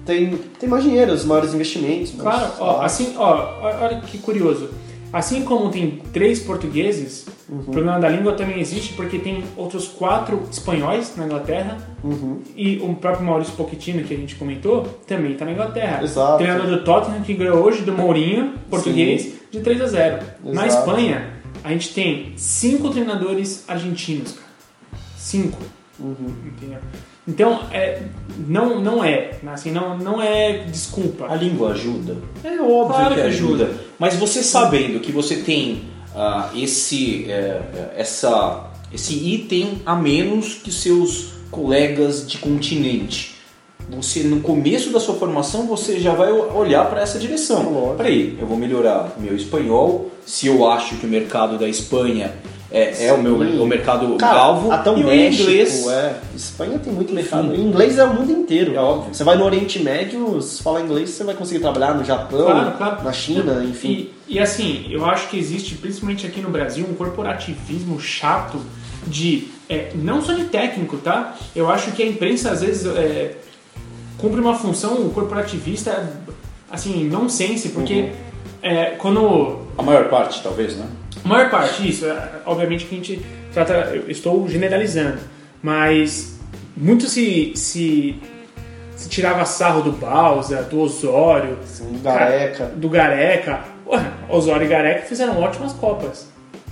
tem, 0.06 0.36
tem 0.60 0.68
mais 0.70 0.84
dinheiro, 0.84 1.14
os 1.14 1.24
maiores 1.26 1.54
investimentos. 1.54 2.12
Claro, 2.18 2.52
ó, 2.60 2.66
salários. 2.66 2.86
assim, 2.86 3.14
ó, 3.18 3.60
olha 3.62 4.02
que 4.02 4.18
curioso. 4.18 4.70
Assim 5.14 5.44
como 5.44 5.70
tem 5.70 6.02
três 6.14 6.40
portugueses, 6.40 7.26
Uhum. 7.50 7.60
o 7.60 7.64
problema 7.72 8.00
da 8.00 8.08
língua 8.08 8.32
também 8.34 8.60
existe 8.62 8.94
porque 8.94 9.20
tem 9.20 9.44
outros 9.58 9.88
quatro 9.88 10.42
espanhóis 10.50 11.16
na 11.18 11.26
Inglaterra 11.26 11.78
Uhum. 12.02 12.40
e 12.56 12.78
o 12.82 12.94
próprio 12.96 13.26
Maurício 13.26 13.54
Pochettino, 13.56 14.04
que 14.04 14.14
a 14.14 14.18
gente 14.18 14.36
comentou, 14.36 14.84
também 15.06 15.34
está 15.34 15.44
na 15.44 15.52
Inglaterra. 15.52 16.02
Exato. 16.02 16.38
Treinador 16.38 16.68
do 16.68 16.84
Tottenham 16.84 17.22
que 17.24 17.34
ganhou 17.34 17.58
hoje 17.62 17.82
do 17.82 17.92
Mourinho, 17.92 18.54
português, 18.70 19.34
de 19.52 19.60
3 19.60 19.82
a 19.82 19.88
0. 19.88 20.24
Na 20.46 20.66
Exato. 20.66 20.90
Espanha, 20.90 21.34
a 21.64 21.70
gente 21.70 21.94
tem 21.94 22.32
cinco 22.38 22.90
treinadores 22.90 23.66
argentinos, 23.68 24.32
cara. 24.32 24.48
Cinco. 25.18 25.60
Uhum. 26.00 26.16
Entendeu? 26.46 26.80
Então, 27.28 27.62
é, 27.72 28.02
não, 28.48 28.82
não 28.82 29.04
é, 29.04 29.32
assim, 29.48 29.72
não, 29.72 29.98
não 29.98 30.22
é 30.22 30.66
desculpa. 30.66 31.28
A 31.30 31.36
língua 31.36 31.72
ajuda? 31.72 32.18
É 32.44 32.60
óbvio 32.60 32.96
Claro 32.96 33.16
que 33.16 33.22
ajuda. 33.22 33.66
ajuda. 33.66 33.80
Mas 34.00 34.16
você 34.16 34.42
sabendo 34.42 35.00
que 35.00 35.12
você 35.12 35.38
tem 35.38 35.84
ah, 36.16 36.50
esse, 36.56 37.30
é, 37.30 37.94
essa, 37.96 38.72
esse 38.92 39.14
item 39.14 39.82
a 39.86 39.96
menos 39.96 40.56
que 40.56 40.72
seus 40.72 41.34
colegas 41.52 42.28
de 42.28 42.38
continente, 42.40 43.36
você 43.90 44.24
no 44.24 44.40
começo 44.42 44.90
da 44.90 45.00
sua 45.00 45.16
formação 45.16 45.68
você 45.68 46.00
já 46.00 46.14
vai 46.14 46.32
olhar 46.32 46.90
para 46.90 47.02
essa 47.02 47.20
direção. 47.20 47.94
Peraí, 47.98 48.38
eu 48.40 48.48
vou 48.48 48.58
melhorar 48.58 49.14
meu 49.18 49.36
espanhol. 49.36 50.10
Se 50.26 50.48
eu 50.48 50.70
acho 50.70 50.96
que 50.98 51.06
o 51.06 51.10
mercado 51.10 51.58
da 51.58 51.68
Espanha 51.68 52.34
é, 52.72 53.08
é 53.08 53.14
o 53.14 53.22
meu 53.22 53.36
o 53.36 53.68
mercado 53.68 54.16
Cara, 54.16 54.40
alvo, 54.40 54.72
até 54.72 54.90
o 54.90 54.98
e 54.98 55.04
México, 55.04 55.44
inglês. 55.44 55.88
é. 55.88 56.16
Espanha 56.36 56.80
tem 56.80 56.94
muito 56.94 57.14
mercado. 57.14 57.54
Inglês 57.56 57.98
é 57.98 58.04
o 58.06 58.14
mundo 58.14 58.32
inteiro. 58.32 58.76
É 58.76 58.80
óbvio. 58.80 59.14
Você 59.14 59.24
vai 59.24 59.36
no 59.38 59.44
Oriente 59.44 59.80
Médio, 59.80 60.42
se 60.42 60.64
falar 60.64 60.82
inglês, 60.82 61.10
você 61.10 61.24
vai 61.24 61.36
conseguir 61.36 61.60
trabalhar 61.60 61.94
no 61.96 62.04
Japão, 62.06 62.46
Claro, 62.46 62.72
claro. 62.78 63.04
na 63.04 63.12
China, 63.12 63.64
enfim. 63.64 64.10
E, 64.28 64.36
e 64.36 64.40
assim, 64.40 64.88
eu 64.90 65.06
acho 65.06 65.28
que 65.28 65.38
existe, 65.38 65.76
principalmente 65.76 66.26
aqui 66.26 66.40
no 66.40 66.50
Brasil, 66.50 66.86
um 66.90 66.94
corporativismo 66.94 68.00
chato 68.00 68.58
de. 69.06 69.50
é, 69.70 69.92
não 69.96 70.22
só 70.22 70.32
de 70.34 70.46
técnico, 70.46 70.98
tá? 70.98 71.36
Eu 71.56 71.70
acho 71.70 71.92
que 71.92 72.02
a 72.02 72.06
imprensa 72.08 72.52
às 72.52 72.62
vezes 72.62 72.86
é, 72.96 73.36
cumpre 74.18 74.40
uma 74.40 74.56
função 74.56 75.10
corporativista, 75.10 76.10
assim, 76.70 77.04
nonsense, 77.10 77.70
porque 77.70 78.12
é, 78.62 78.92
quando 78.98 79.60
A 79.78 79.84
maior 79.84 80.08
parte, 80.10 80.42
talvez, 80.42 80.76
né? 80.78 80.86
A 81.24 81.28
maior 81.28 81.50
parte, 81.50 81.88
isso, 81.90 82.06
é, 82.06 82.30
obviamente 82.46 82.86
que 82.86 82.96
a 82.96 82.98
gente 82.98 83.26
trata, 83.54 83.74
eu 83.94 84.10
estou 84.10 84.48
generalizando, 84.48 85.20
mas 85.62 86.40
muito 86.76 87.08
se, 87.08 87.54
se, 87.56 88.16
se 88.96 89.10
tirava 89.10 89.46
sarro 89.46 89.82
do 89.82 89.92
Bausa, 89.92 90.64
do 90.64 90.80
Osório, 90.80 91.58
Sim, 91.66 92.00
Gareca. 92.04 92.66
do 92.68 92.90
Gareca. 92.90 93.62
Ué, 93.86 94.00
Osório 94.30 94.66
e 94.66 94.70
Gareca 94.70 95.02
fizeram 95.06 95.40
ótimas 95.42 95.74
Copas, 95.74 96.28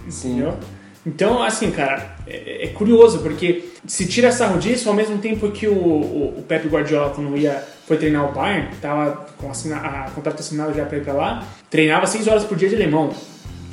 Sim. 0.10 0.32
entendeu? 0.38 0.58
Então, 1.06 1.42
assim, 1.42 1.72
cara, 1.72 2.16
é, 2.28 2.66
é 2.66 2.68
curioso, 2.68 3.20
porque 3.20 3.70
se 3.88 4.06
tira 4.06 4.32
sarro 4.32 4.60
disso, 4.60 4.90
ao 4.90 4.96
mesmo 4.96 5.18
tempo 5.18 5.50
que 5.52 5.68
o, 5.68 5.74
o, 5.74 6.40
o 6.40 6.44
Pep 6.48 6.68
Guardiola, 6.68 7.12
quando 7.12 7.36
ia, 7.38 7.64
foi 7.88 7.98
treinar 7.98 8.30
o 8.30 8.34
Bayern, 8.34 8.70
tava 8.82 9.28
com 9.38 9.50
assina, 9.50 9.78
a 9.78 10.10
contrato 10.12 10.40
assinado 10.40 10.74
já 10.74 10.86
pra 10.86 10.98
ir 10.98 11.04
pra 11.04 11.14
lá, 11.14 11.44
treinava 11.70 12.06
6 12.06 12.28
horas 12.28 12.44
por 12.44 12.58
dia 12.58 12.70
de 12.70 12.76
alemão. 12.76 13.12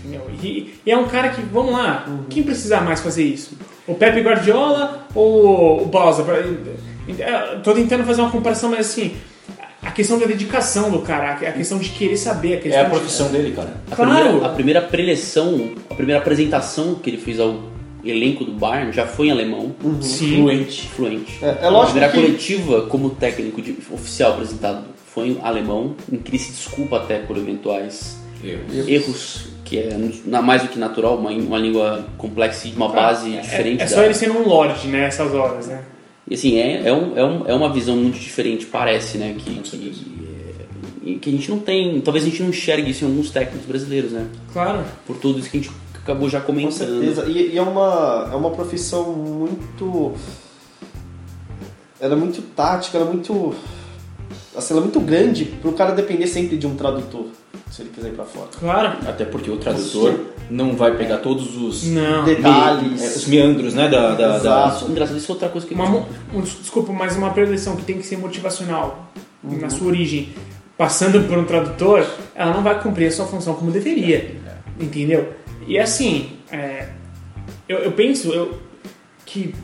Entendeu? 0.06 0.22
E, 0.42 0.74
e 0.84 0.90
é 0.90 0.96
um 0.96 1.06
cara 1.08 1.30
que, 1.30 1.40
vamos 1.42 1.72
lá, 1.72 2.06
quem 2.30 2.42
precisa 2.42 2.80
mais 2.80 3.00
fazer 3.00 3.24
isso? 3.24 3.56
O 3.86 3.94
Pep 3.94 4.20
Guardiola 4.20 5.06
ou 5.14 5.84
o? 5.84 5.88
Pra- 5.88 6.10
é, 7.18 7.56
Tô 7.62 7.72
tentando 7.72 8.04
fazer 8.04 8.20
uma 8.20 8.30
comparação, 8.30 8.70
mas 8.70 8.80
assim, 8.80 9.14
a 9.82 9.90
questão 9.90 10.18
da 10.18 10.26
dedicação 10.26 10.90
do 10.90 11.00
cara, 11.00 11.32
a 11.32 11.52
questão 11.52 11.78
de 11.78 11.88
querer 11.90 12.16
saber, 12.16 12.54
a 12.54 12.60
questão 12.60 12.80
É 12.80 12.84
a 12.84 12.84
de- 12.84 12.90
profissão 12.90 13.28
dele, 13.30 13.52
cara. 13.54 13.74
A 13.90 13.96
Claro. 13.96 14.12
primeira, 14.24 14.46
a 14.46 14.48
primeira 14.50 14.82
preleção, 14.82 15.70
a 15.90 15.94
primeira 15.94 16.20
apresentação 16.20 16.94
que 16.96 17.10
ele 17.10 17.18
fez 17.18 17.38
ao 17.38 17.60
elenco 18.04 18.44
do 18.44 18.52
Bayern 18.52 18.92
já 18.92 19.06
foi 19.06 19.28
em 19.28 19.30
alemão, 19.32 19.74
Sim. 20.00 20.36
fluente. 20.36 20.88
fluente. 20.88 21.38
É- 21.44 21.58
é 21.62 21.68
lógico 21.68 21.98
a 21.98 22.08
primeira 22.08 22.12
que- 22.12 22.20
coletiva 22.20 22.82
como 22.82 23.10
técnico 23.10 23.60
de- 23.62 23.76
oficial 23.90 24.32
apresentado 24.34 24.84
foi 25.12 25.28
em 25.28 25.38
alemão, 25.42 25.94
em 26.12 26.16
que 26.16 26.30
ele 26.30 26.38
se 26.38 26.52
desculpa 26.52 26.96
até 26.98 27.18
por 27.20 27.36
eventuais 27.36 28.16
Eu. 28.44 28.58
erros, 28.88 29.48
que 29.66 29.78
é 29.78 30.40
mais 30.40 30.62
do 30.62 30.68
que 30.68 30.78
natural, 30.78 31.18
uma, 31.18 31.30
uma 31.30 31.58
língua 31.58 32.06
complexa 32.16 32.68
e 32.68 32.70
de 32.70 32.76
uma 32.76 32.88
base 32.88 33.36
É- 33.36 33.40
diferente. 33.40 33.82
É, 33.82 33.84
da- 33.84 33.90
só 33.94 34.02
ele 34.02 34.14
sendo 34.14 34.38
um 34.38 34.46
lord, 34.48 34.86
né, 34.86 35.04
essas 35.06 35.34
horas, 35.34 35.66
né? 35.66 35.82
E 36.28 36.34
assim, 36.34 36.56
é, 36.56 36.86
é, 36.88 36.92
um- 36.92 37.18
é, 37.18 37.24
um- 37.24 37.46
é 37.48 37.54
uma 37.54 37.72
visão 37.72 37.96
muito 37.96 38.18
diferente, 38.18 38.64
parece, 38.64 39.18
né? 39.18 39.34
Que, 39.38 39.54
Com 39.56 39.62
que, 39.62 41.18
que 41.20 41.28
a 41.28 41.32
gente 41.32 41.50
não 41.50 41.58
tem. 41.58 42.00
Talvez 42.00 42.24
a 42.24 42.28
gente 42.28 42.42
não 42.42 42.50
enxergue 42.50 42.90
isso 42.90 43.04
em 43.04 43.08
alguns 43.08 43.30
técnicos 43.30 43.66
brasileiros, 43.66 44.12
né? 44.12 44.26
Claro. 44.52 44.84
Por 45.06 45.16
tudo 45.18 45.38
isso 45.40 45.50
que 45.50 45.58
a 45.58 45.60
gente 45.60 45.72
acabou 46.02 46.28
já 46.28 46.40
Com 46.40 46.46
comentando. 46.46 46.72
certeza. 46.72 47.26
E, 47.26 47.54
e 47.54 47.58
é, 47.58 47.62
uma, 47.62 48.28
é 48.32 48.36
uma 48.36 48.50
profissão 48.50 49.12
muito. 49.12 50.14
Ela 52.00 52.14
é 52.14 52.16
muito 52.16 52.42
tática, 52.54 52.98
ela 52.98 53.08
é 53.08 53.12
muito. 53.12 53.54
Assim, 54.56 54.72
ela 54.74 54.80
é 54.80 54.84
muito 54.84 55.00
grande 55.00 55.44
pro 55.44 55.72
cara 55.72 55.92
depender 55.92 56.26
sempre 56.26 56.56
de 56.56 56.66
um 56.66 56.74
tradutor, 56.74 57.26
se 57.70 57.82
ele 57.82 57.90
quiser 57.94 58.08
ir 58.08 58.12
pra 58.14 58.24
fora. 58.24 58.48
Claro. 58.58 58.98
Até 59.08 59.24
porque 59.24 59.50
o 59.50 59.56
tradutor 59.56 60.14
não 60.50 60.76
vai 60.76 60.96
pegar 60.96 61.18
todos 61.18 61.56
os, 61.56 61.84
Não. 61.88 62.24
Detalhes. 62.24 63.02
é, 63.02 63.06
os 63.18 63.26
meandros, 63.26 63.74
né, 63.74 63.88
da, 63.88 64.14
da, 64.14 64.28
da- 64.30 64.36
Exato. 64.36 64.90
Engraçado, 64.90 65.16
isso 65.18 65.30
é 65.30 65.34
outra 65.34 65.48
coisa 65.48 65.66
que 65.66 65.74
Uma, 65.74 66.06
um, 66.32 66.40
des- 66.40 66.58
desculpa, 66.60 66.92
mas 66.92 67.16
uma 67.16 67.30
preleção 67.30 67.76
que 67.76 67.84
tem 67.84 67.98
que 67.98 68.06
ser 68.06 68.16
motivacional 68.18 69.10
na 69.42 69.68
sua 69.70 69.88
origem, 69.88 70.30
passando 70.78 71.20
por 71.28 71.36
um 71.38 71.44
tradutor, 71.44 72.06
ela 72.34 72.52
não 72.54 72.62
vai 72.62 72.80
cumprir 72.82 73.06
a 73.08 73.10
sua 73.10 73.26
função 73.26 73.54
como 73.54 73.70
deveria. 73.70 74.36
Entendeu? 74.80 75.32
E 75.66 75.78
assim, 75.78 76.30
é, 76.52 76.88
eu, 77.68 77.78
eu 77.78 77.92
penso 77.92 78.28
eu, 78.32 78.58
que 79.24 79.54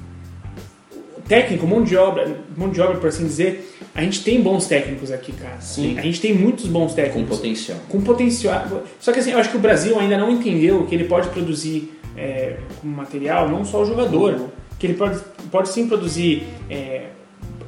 técnico, 1.32 1.66
mão 1.66 1.82
de 1.82 1.96
obra, 1.96 2.36
mão 2.54 2.68
de 2.68 2.78
obra, 2.78 2.98
por 2.98 3.08
assim 3.08 3.24
dizer, 3.24 3.74
a 3.94 4.02
gente 4.02 4.22
tem 4.22 4.42
bons 4.42 4.66
técnicos 4.66 5.10
aqui, 5.10 5.32
cara. 5.32 5.58
Sim. 5.62 5.98
A 5.98 6.02
gente 6.02 6.20
tem 6.20 6.34
muitos 6.34 6.66
bons 6.66 6.90
com 6.90 6.96
técnicos. 6.96 7.38
potencial. 7.38 7.78
com 7.88 8.00
potencial. 8.02 8.82
Só 9.00 9.12
que 9.12 9.20
assim, 9.20 9.30
eu 9.32 9.38
acho 9.38 9.48
que 9.50 9.56
o 9.56 9.60
Brasil 9.60 9.98
ainda 9.98 10.18
não 10.18 10.30
entendeu 10.30 10.84
que 10.84 10.94
ele 10.94 11.04
pode 11.04 11.30
produzir 11.30 11.98
é, 12.14 12.56
como 12.78 12.94
material 12.94 13.48
não 13.48 13.64
só 13.64 13.80
o 13.80 13.86
jogador, 13.86 14.34
Uhum. 14.34 14.48
que 14.78 14.86
ele 14.86 14.94
pode, 14.94 15.18
pode 15.50 15.70
sim 15.70 15.88
produzir. 15.88 16.42
é, 16.68 17.06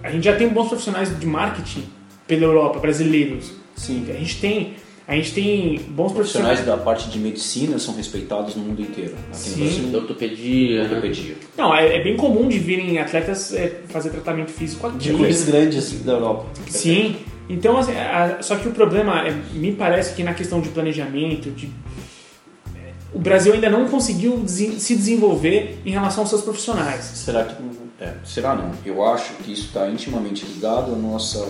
a 0.02 0.10
gente 0.10 0.24
já 0.24 0.36
tem 0.36 0.46
bons 0.48 0.68
profissionais 0.68 1.18
de 1.18 1.26
marketing 1.26 1.84
pela 2.28 2.42
Europa, 2.42 2.78
brasileiros. 2.78 3.54
Sim. 3.74 4.04
A 4.10 4.12
gente 4.12 4.38
tem, 4.42 4.74
a 5.06 5.14
gente 5.14 5.32
tem 5.32 5.78
bons 5.88 6.12
profissionais. 6.12 6.58
Profissionais 6.60 6.64
da 6.64 6.76
parte 6.78 7.08
de 7.10 7.18
medicina 7.18 7.78
são 7.78 7.94
respeitados 7.94 8.54
no 8.56 8.62
mundo 8.64 8.80
inteiro. 8.80 9.14
Aqui 9.28 9.36
Sim. 9.38 9.50
no 9.60 9.64
Brasil. 9.66 9.88
da 9.90 9.98
ortopedia. 9.98 10.78
né? 10.84 10.88
Ortopedia. 10.88 11.36
Não, 11.58 11.74
é, 11.74 11.96
é 11.96 12.02
bem 12.02 12.16
comum 12.16 12.48
de 12.48 12.58
virem 12.58 12.98
atletas 12.98 13.52
é, 13.52 13.80
fazer 13.88 14.10
tratamento 14.10 14.50
físico 14.50 14.86
aqui. 14.86 14.98
De 14.98 15.10
clubes 15.10 15.44
grandes 15.44 15.92
da 16.02 16.12
Europa. 16.12 16.46
Sim. 16.68 17.16
Então, 17.48 17.76
assim, 17.76 17.92
a- 17.92 18.38
só 18.40 18.56
que 18.56 18.66
o 18.66 18.70
problema, 18.72 19.26
é, 19.28 19.30
me 19.52 19.72
parece 19.72 20.14
que 20.14 20.22
na 20.22 20.32
questão 20.32 20.62
de 20.62 20.70
planejamento, 20.70 21.50
de, 21.50 21.68
é, 22.74 22.92
o 23.12 23.18
Brasil 23.18 23.52
ainda 23.52 23.68
não 23.68 23.86
conseguiu 23.86 24.38
desen- 24.38 24.78
se 24.78 24.94
desenvolver 24.96 25.78
em 25.84 25.90
relação 25.90 26.22
aos 26.22 26.30
seus 26.30 26.40
profissionais. 26.40 27.04
Será 27.04 27.44
que. 27.44 27.54
É, 28.00 28.14
será 28.24 28.54
não? 28.56 28.72
Eu 28.84 29.04
acho 29.04 29.34
que 29.34 29.52
isso 29.52 29.66
está 29.66 29.88
intimamente 29.90 30.44
ligado 30.46 30.92
à 30.94 30.96
nossa. 30.96 31.46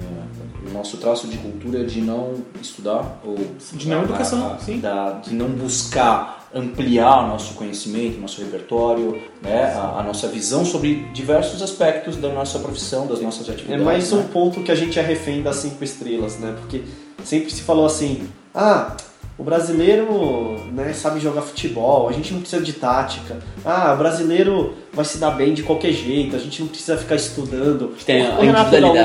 É, 0.00 0.68
o 0.68 0.72
nosso 0.72 0.96
traço 0.96 1.26
de 1.28 1.36
cultura 1.38 1.84
de 1.84 2.00
não 2.00 2.34
estudar 2.60 3.20
ou 3.24 3.36
De 3.72 3.88
não 3.88 4.00
a- 4.00 4.04
educação, 4.04 4.52
a- 4.54 4.58
sim. 4.58 4.78
da- 4.80 5.12
de 5.12 5.34
não 5.34 5.48
buscar 5.48 6.48
ampliar 6.54 7.26
nosso 7.26 7.54
conhecimento, 7.54 8.20
nosso 8.20 8.40
repertório, 8.40 9.20
né, 9.42 9.64
a, 9.74 9.98
a 9.98 10.02
nossa 10.04 10.28
visão 10.28 10.64
sobre 10.64 11.06
diversos 11.12 11.60
aspectos 11.60 12.16
da 12.16 12.28
nossa 12.28 12.60
profissão, 12.60 13.06
das 13.08 13.20
nossas 13.20 13.48
É 13.48 13.52
atividades. 13.52 13.84
mais 13.84 14.12
um 14.12 14.18
né? 14.18 14.28
ponto 14.32 14.62
que 14.62 14.70
a 14.70 14.74
gente 14.76 14.96
é 14.98 15.02
refém 15.02 15.42
das 15.42 15.56
cinco 15.56 15.82
estrelas, 15.82 16.38
né? 16.38 16.54
Porque 16.60 16.82
sempre 17.24 17.50
se 17.50 17.62
falou 17.62 17.84
assim, 17.84 18.28
ah, 18.54 18.96
o 19.36 19.42
brasileiro 19.42 20.60
né, 20.72 20.92
sabe 20.92 21.18
jogar 21.20 21.42
futebol, 21.42 22.08
a 22.08 22.12
gente 22.12 22.32
não 22.32 22.40
precisa 22.40 22.62
de 22.62 22.72
tática. 22.72 23.36
Ah, 23.64 23.92
o 23.94 23.96
brasileiro 23.98 24.74
vai 24.92 25.04
se 25.04 25.18
dar 25.18 25.30
bem 25.32 25.52
de 25.54 25.62
qualquer 25.64 25.90
jeito, 25.92 26.36
a 26.36 26.38
gente 26.38 26.60
não 26.60 26.68
precisa 26.68 26.96
ficar 26.96 27.16
estudando. 27.16 27.92
Tem 28.06 28.22
O 28.22 28.38
a 28.38 28.40
Renato. 28.42 28.70
Gaúcho- 28.70 28.98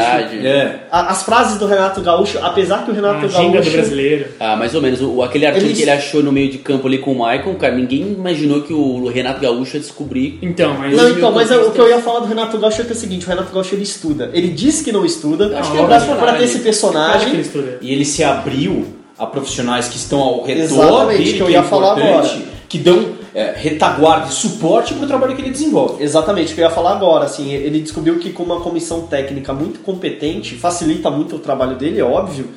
É, 0.45 0.81
a- 0.91 1.09
As 1.09 1.23
frases 1.23 1.57
do 1.57 1.65
Renato 1.65 1.99
Gaúcho, 2.01 2.37
apesar 2.43 2.83
que 2.85 2.91
o 2.91 2.93
A 2.93 2.95
Renato 2.95 3.25
agenda 3.25 3.47
do 3.47 3.53
Gaúcho... 3.53 3.71
brasileiro. 3.71 4.27
Ah, 4.39 4.55
mais 4.55 4.75
ou 4.75 4.81
menos. 4.81 5.01
O, 5.01 5.23
aquele 5.23 5.45
artigo 5.47 5.65
Eles- 5.65 5.77
que 5.77 5.83
ele 5.83 5.91
achou 5.91 6.21
no 6.21 6.31
meio 6.31 6.51
de 6.51 6.59
campo 6.59 6.87
ali 6.87 6.99
com 6.99 7.11
o 7.13 7.17
Maicon, 7.19 7.55
cara, 7.55 7.75
ninguém 7.75 8.01
imaginou 8.13 8.61
que 8.61 8.73
o 8.73 9.07
Renato 9.07 9.41
Gaúcho 9.41 9.77
ia 9.77 9.81
descobrir. 9.81 10.37
Então, 10.43 10.75
mas. 10.77 10.95
Não, 10.95 11.09
então, 11.09 11.31
mas 11.31 11.49
o 11.51 11.71
que 11.71 11.79
eu 11.81 11.89
ia 11.89 11.99
falar 11.99 12.19
do 12.19 12.27
Renato 12.27 12.57
Gaúcho 12.59 12.81
é 12.81 12.85
que 12.85 12.91
é 12.91 12.95
o 12.95 12.97
seguinte, 12.99 13.25
o 13.25 13.29
Renato 13.29 13.51
Gaúcho 13.51 13.73
ele 13.73 13.83
estuda. 13.83 14.29
Ele 14.33 14.49
diz 14.49 14.81
que 14.83 14.91
não 14.91 15.03
estuda, 15.03 15.57
Acho 15.59 15.71
que 15.71 15.77
pra, 15.77 15.85
é 15.85 15.87
pra 15.87 15.97
personagem. 15.97 16.37
ter 16.37 16.43
esse 16.43 16.43
Acho 16.43 16.51
que 16.51 16.57
ele 16.57 16.63
personagem. 16.63 17.39
estuda. 17.41 17.77
e 17.81 17.91
ele 17.91 18.05
se 18.05 18.23
abriu 18.23 18.85
a 19.19 19.25
profissionais 19.27 19.87
que 19.87 19.97
estão 19.97 20.19
ao 20.21 20.43
redor 20.43 20.61
Exatamente, 20.63 21.17
dele, 21.23 21.33
que 21.33 21.39
eu 21.41 21.47
é 21.47 21.51
ia 21.51 21.63
falar 21.63 21.99
importante, 21.99 22.33
agora. 22.35 22.47
que 22.69 22.77
dão 22.79 23.19
é, 23.35 23.53
retaguarda 23.55 24.27
e 24.27 24.31
suporte 24.31 24.93
para 24.93 25.03
o 25.03 25.07
trabalho 25.07 25.35
que 25.35 25.41
ele 25.41 25.51
desenvolve. 25.51 26.01
Exatamente, 26.03 26.51
o 26.51 26.55
que 26.55 26.61
eu 26.61 26.65
ia 26.65 26.71
falar 26.71 26.93
agora, 26.93 27.25
assim, 27.25 27.51
ele 27.51 27.79
descobriu 27.81 28.17
que 28.17 28.31
com 28.31 28.43
uma 28.43 28.61
comissão 28.61 29.01
técnica 29.01 29.53
muito 29.53 29.79
competente, 29.81 30.55
facilita 30.55 31.11
muito 31.11 31.35
o 31.35 31.39
trabalho 31.39 31.75
dele, 31.75 31.99
é 31.99 32.03
óbvio, 32.03 32.47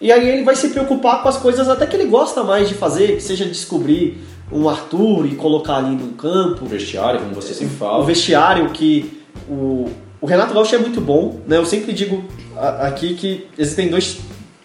e 0.00 0.10
aí 0.12 0.28
ele 0.28 0.42
vai 0.44 0.54
se 0.56 0.68
preocupar 0.68 1.22
com 1.22 1.28
as 1.28 1.36
coisas 1.36 1.68
até 1.68 1.86
que 1.86 1.96
ele 1.96 2.06
gosta 2.06 2.42
mais 2.42 2.68
de 2.68 2.74
fazer, 2.74 3.16
que 3.16 3.22
seja 3.22 3.44
descobrir 3.44 4.18
um 4.50 4.68
Arthur 4.68 5.26
e 5.26 5.34
colocar 5.36 5.76
ali 5.76 5.94
no 5.96 6.08
campo, 6.08 6.64
O 6.64 6.68
vestiário, 6.68 7.20
como 7.20 7.34
você 7.34 7.54
sempre 7.54 7.74
o 7.74 7.78
fala. 7.78 8.04
vestiário 8.04 8.68
que 8.70 9.22
o, 9.48 9.88
o 10.20 10.26
Renato 10.26 10.52
Gaúcho 10.52 10.74
é 10.74 10.78
muito 10.78 11.00
bom, 11.00 11.40
né? 11.46 11.56
Eu 11.56 11.64
sempre 11.64 11.92
digo 11.92 12.22
aqui 12.80 13.14
que 13.14 13.46
existem 13.56 13.88
dois, 13.88 14.18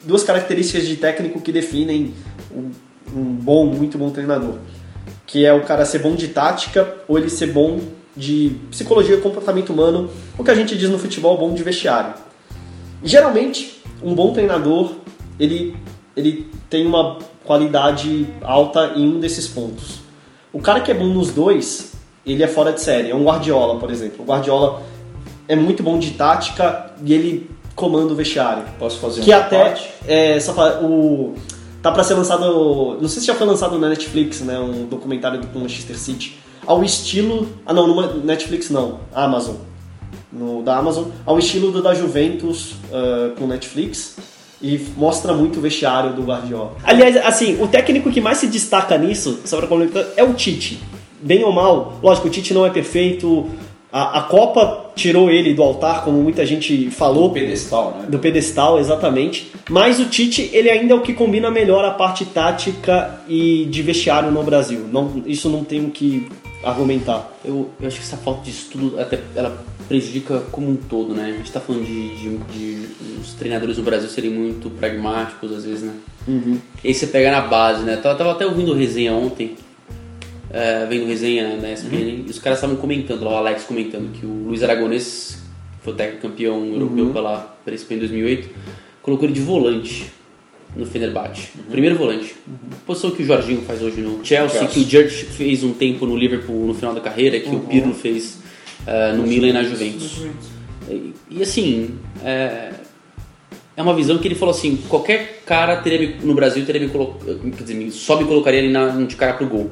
duas 0.07 0.23
características 0.23 0.87
de 0.87 0.95
técnico 0.95 1.41
que 1.41 1.51
definem 1.51 2.13
um, 2.51 2.71
um 3.15 3.23
bom, 3.23 3.65
muito 3.65 3.97
bom 3.97 4.09
treinador, 4.09 4.55
que 5.25 5.45
é 5.45 5.53
o 5.53 5.63
cara 5.63 5.85
ser 5.85 5.99
bom 5.99 6.15
de 6.15 6.29
tática 6.29 6.95
ou 7.07 7.17
ele 7.17 7.29
ser 7.29 7.47
bom 7.47 7.79
de 8.15 8.55
psicologia, 8.71 9.17
comportamento 9.17 9.71
humano, 9.71 10.09
o 10.37 10.43
que 10.43 10.49
a 10.49 10.55
gente 10.55 10.75
diz 10.75 10.89
no 10.89 10.97
futebol, 10.97 11.37
bom 11.37 11.53
de 11.53 11.61
vestiário. 11.61 12.13
Geralmente, 13.03 13.83
um 14.01 14.15
bom 14.15 14.33
treinador, 14.33 14.93
ele, 15.39 15.75
ele 16.15 16.49
tem 16.69 16.87
uma 16.87 17.19
qualidade 17.43 18.27
alta 18.41 18.93
em 18.95 19.07
um 19.07 19.19
desses 19.19 19.47
pontos. 19.47 19.99
O 20.51 20.59
cara 20.59 20.79
que 20.79 20.89
é 20.89 20.93
bom 20.93 21.05
nos 21.05 21.31
dois, 21.31 21.93
ele 22.25 22.41
é 22.41 22.47
fora 22.47 22.73
de 22.73 22.81
série. 22.81 23.11
É 23.11 23.15
um 23.15 23.23
Guardiola, 23.23 23.79
por 23.79 23.91
exemplo. 23.91 24.23
O 24.23 24.25
Guardiola, 24.25 24.81
é 25.47 25.55
muito 25.55 25.81
bom 25.81 25.97
de 25.97 26.11
tática 26.11 26.91
e 27.03 27.13
ele 27.13 27.49
comanda 27.77 28.11
o 28.11 28.15
vestiário. 28.15 28.63
Posso 28.79 28.97
fazer 28.97 29.21
Que 29.21 29.31
um 29.31 29.37
até 29.37 29.77
é, 30.07 30.39
só 30.39 30.51
fa- 30.53 30.79
o 30.81 31.35
tá 31.81 31.91
pra 31.91 32.03
ser 32.03 32.15
lançado, 32.15 32.97
não 32.99 33.07
sei 33.07 33.21
se 33.21 33.27
já 33.27 33.35
foi 33.35 33.45
lançado 33.45 33.77
na 33.79 33.87
Netflix, 33.87 34.41
né, 34.41 34.59
um 34.59 34.87
documentário 34.87 35.39
do 35.39 35.59
Manchester 35.59 35.97
City, 35.97 36.37
ao 36.65 36.83
estilo, 36.83 37.47
ah 37.65 37.71
não, 37.73 37.87
numa 37.87 38.07
Netflix 38.07 38.69
não, 38.71 38.99
Amazon, 39.13 39.55
no 40.33 40.63
da 40.63 40.75
Amazon, 40.75 41.05
ao 41.23 41.37
estilo 41.37 41.71
do 41.71 41.81
da 41.81 41.93
Juventus 41.93 42.73
ah, 42.91 43.29
com 43.37 43.45
Netflix 43.45 44.17
e 44.59 44.87
mostra 44.97 45.33
muito 45.33 45.59
o 45.59 45.61
vestiário 45.61 46.13
do 46.13 46.23
Guardiola. 46.23 46.73
Aliás, 46.83 47.15
assim, 47.17 47.61
o 47.61 47.67
técnico 47.67 48.11
que 48.11 48.19
mais 48.19 48.39
se 48.39 48.47
destaca 48.47 48.97
nisso, 48.97 49.39
só 49.45 49.57
pra 49.57 49.67
complementar, 49.67 50.03
é 50.17 50.23
o 50.23 50.33
Tite. 50.33 50.79
Bem 51.21 51.43
ou 51.43 51.53
mal, 51.53 51.99
lógico, 52.01 52.27
o 52.27 52.31
Tite 52.31 52.55
não 52.55 52.65
é 52.65 52.71
perfeito. 52.71 53.47
A, 53.93 54.19
a 54.19 54.21
Copa 54.23 54.86
tirou 54.97 55.29
ele 55.29 55.53
do 55.53 55.63
altar, 55.63 56.03
como 56.03 56.21
muita 56.21 56.45
gente 56.45 56.89
falou 56.89 57.27
O 57.27 57.33
pedestal, 57.33 57.99
né? 57.99 58.07
do 58.09 58.19
pedestal, 58.19 58.79
exatamente. 58.79 59.51
Mas 59.69 59.99
o 59.99 60.05
Tite, 60.05 60.49
ele 60.51 60.69
ainda 60.69 60.93
é 60.93 60.97
o 60.97 61.01
que 61.01 61.13
combina 61.13 61.49
melhor 61.49 61.85
a 61.85 61.91
parte 61.91 62.25
tática 62.25 63.21
e 63.29 63.65
de 63.69 63.81
vestiário 63.81 64.31
no 64.31 64.43
Brasil. 64.43 64.87
Não, 64.91 65.23
isso 65.25 65.49
não 65.49 65.63
tem 65.63 65.85
o 65.85 65.91
que 65.91 66.27
argumentar. 66.63 67.31
Eu, 67.45 67.69
eu 67.79 67.87
acho 67.87 67.97
que 67.97 68.03
essa 68.03 68.17
falta 68.17 68.43
de 68.43 68.51
estudo 68.51 68.99
até 68.99 69.19
ela 69.35 69.63
prejudica 69.87 70.41
como 70.51 70.69
um 70.69 70.75
todo, 70.75 71.13
né? 71.13 71.25
A 71.25 71.37
gente 71.37 71.51
tá 71.51 71.59
falando 71.59 71.85
de, 71.85 72.15
de, 72.15 72.37
de 72.37 72.87
os 73.21 73.33
treinadores 73.33 73.77
no 73.77 73.83
Brasil 73.83 74.09
serem 74.09 74.31
muito 74.31 74.69
pragmáticos 74.69 75.51
às 75.53 75.63
vezes, 75.63 75.83
né? 75.83 75.93
E 76.83 76.89
aí 76.89 76.93
você 76.93 77.07
pega 77.07 77.31
na 77.31 77.41
base, 77.41 77.83
né? 77.83 77.95
Tava, 77.97 78.15
tava 78.15 78.31
até 78.31 78.45
ouvindo 78.45 78.73
resenha 78.73 79.13
ontem, 79.13 79.55
é, 80.51 80.85
vendo 80.85 81.05
resenha 81.07 81.57
da 81.57 81.71
ESPN, 81.71 82.25
e 82.25 82.29
os 82.29 82.39
caras 82.39 82.59
estavam 82.59 82.75
comentando 82.77 83.23
lá, 83.23 83.31
o 83.31 83.35
Alex 83.37 83.63
comentando 83.63 84.11
que 84.13 84.25
o 84.25 84.45
Luiz 84.47 84.63
Aragonês, 84.63 85.41
que 85.79 85.83
foi 85.83 85.93
o 85.93 85.95
técnico 85.95 86.21
campeão 86.27 86.65
europeu 86.65 87.09
pela, 87.11 87.57
pela 87.63 87.75
ESPN 87.75 87.95
em 87.95 87.99
2008, 87.99 88.49
colocou 89.01 89.25
ele 89.25 89.33
de 89.33 89.41
volante 89.41 90.05
no 90.75 90.85
Fenerbahçe. 90.85 91.49
Primeiro 91.71 91.95
volante. 91.97 92.35
Posição 92.85 93.11
que 93.11 93.23
o 93.23 93.25
Jorginho 93.25 93.61
faz 93.61 93.81
hoje 93.81 94.01
no 94.01 94.23
Chelsea, 94.23 94.59
Chelsea. 94.59 94.67
que 94.67 94.79
o 94.79 94.83
Judge 94.83 95.25
fez 95.25 95.63
um 95.63 95.73
tempo 95.73 96.05
no 96.05 96.15
Liverpool 96.15 96.67
no 96.67 96.73
final 96.73 96.93
da 96.93 97.01
carreira, 97.01 97.39
que 97.39 97.49
o 97.55 97.61
Pirlo 97.61 97.93
fez 97.93 98.39
eh, 98.85 99.13
no 99.13 99.23
Milan 99.23 99.47
e 99.47 99.53
na 99.53 99.63
Juventus. 99.63 100.25
E, 100.89 101.13
e, 101.31 101.41
assim, 101.41 101.95
é, 102.23 102.71
é 103.75 103.81
uma 103.81 103.93
visão 103.95 104.17
que 104.19 104.27
ele 104.27 104.35
falou 104.35 104.53
assim: 104.53 104.77
qualquer 104.87 105.41
cara 105.45 105.77
teria 105.77 105.99
me- 105.99 106.15
no 106.25 106.33
Brasil 106.35 106.63
teria 106.65 106.81
me 106.81 106.89
colocado, 106.89 107.39
quer 107.57 107.63
dizer, 107.63 107.91
só 107.91 108.17
me 108.17 108.25
colocaria 108.25 108.59
ali 108.59 108.69
na, 108.69 108.89
de 108.89 109.15
cara 109.15 109.33
pro 109.33 109.47
gol. 109.47 109.71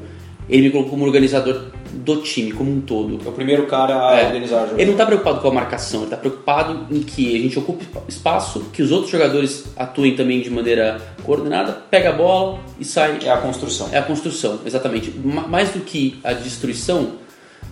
Ele 0.50 0.64
me 0.64 0.70
colocou 0.72 0.92
como 0.92 1.06
organizador 1.06 1.64
do 1.94 2.18
time, 2.18 2.52
como 2.52 2.72
um 2.72 2.82
todo. 2.82 3.20
É 3.26 3.30
o 3.30 3.32
primeiro 3.32 3.66
cara 3.68 4.10
a 4.10 4.20
É. 4.20 4.26
organizar 4.28 4.58
o 4.64 4.68
jogo. 4.68 4.76
Ele 4.76 4.86
não 4.86 4.92
está 4.94 5.06
preocupado 5.06 5.40
com 5.40 5.48
a 5.48 5.54
marcação, 5.54 6.02
ele 6.02 6.06
está 6.08 6.18
preocupado 6.18 6.88
em 6.94 7.02
que 7.02 7.36
a 7.36 7.40
gente 7.40 7.58
ocupe 7.58 7.86
espaço, 8.08 8.66
que 8.74 8.82
os 8.84 8.92
outros 8.92 9.12
jogadores 9.12 9.66
atuem 9.78 10.16
também 10.16 10.42
de 10.42 10.50
maneira 10.50 11.00
coordenada, 11.24 11.72
pega 11.90 12.10
a 12.10 12.14
bola 12.14 12.60
e 12.80 12.86
sai. 12.86 13.20
É 13.24 13.30
a 13.32 13.38
construção. 13.38 13.90
É 13.92 13.98
a 13.98 14.04
construção, 14.04 14.60
exatamente. 14.66 15.12
Ma- 15.24 15.48
Mais 15.48 15.70
do 15.72 15.80
que 15.80 16.20
a 16.24 16.34
destruição, 16.34 17.14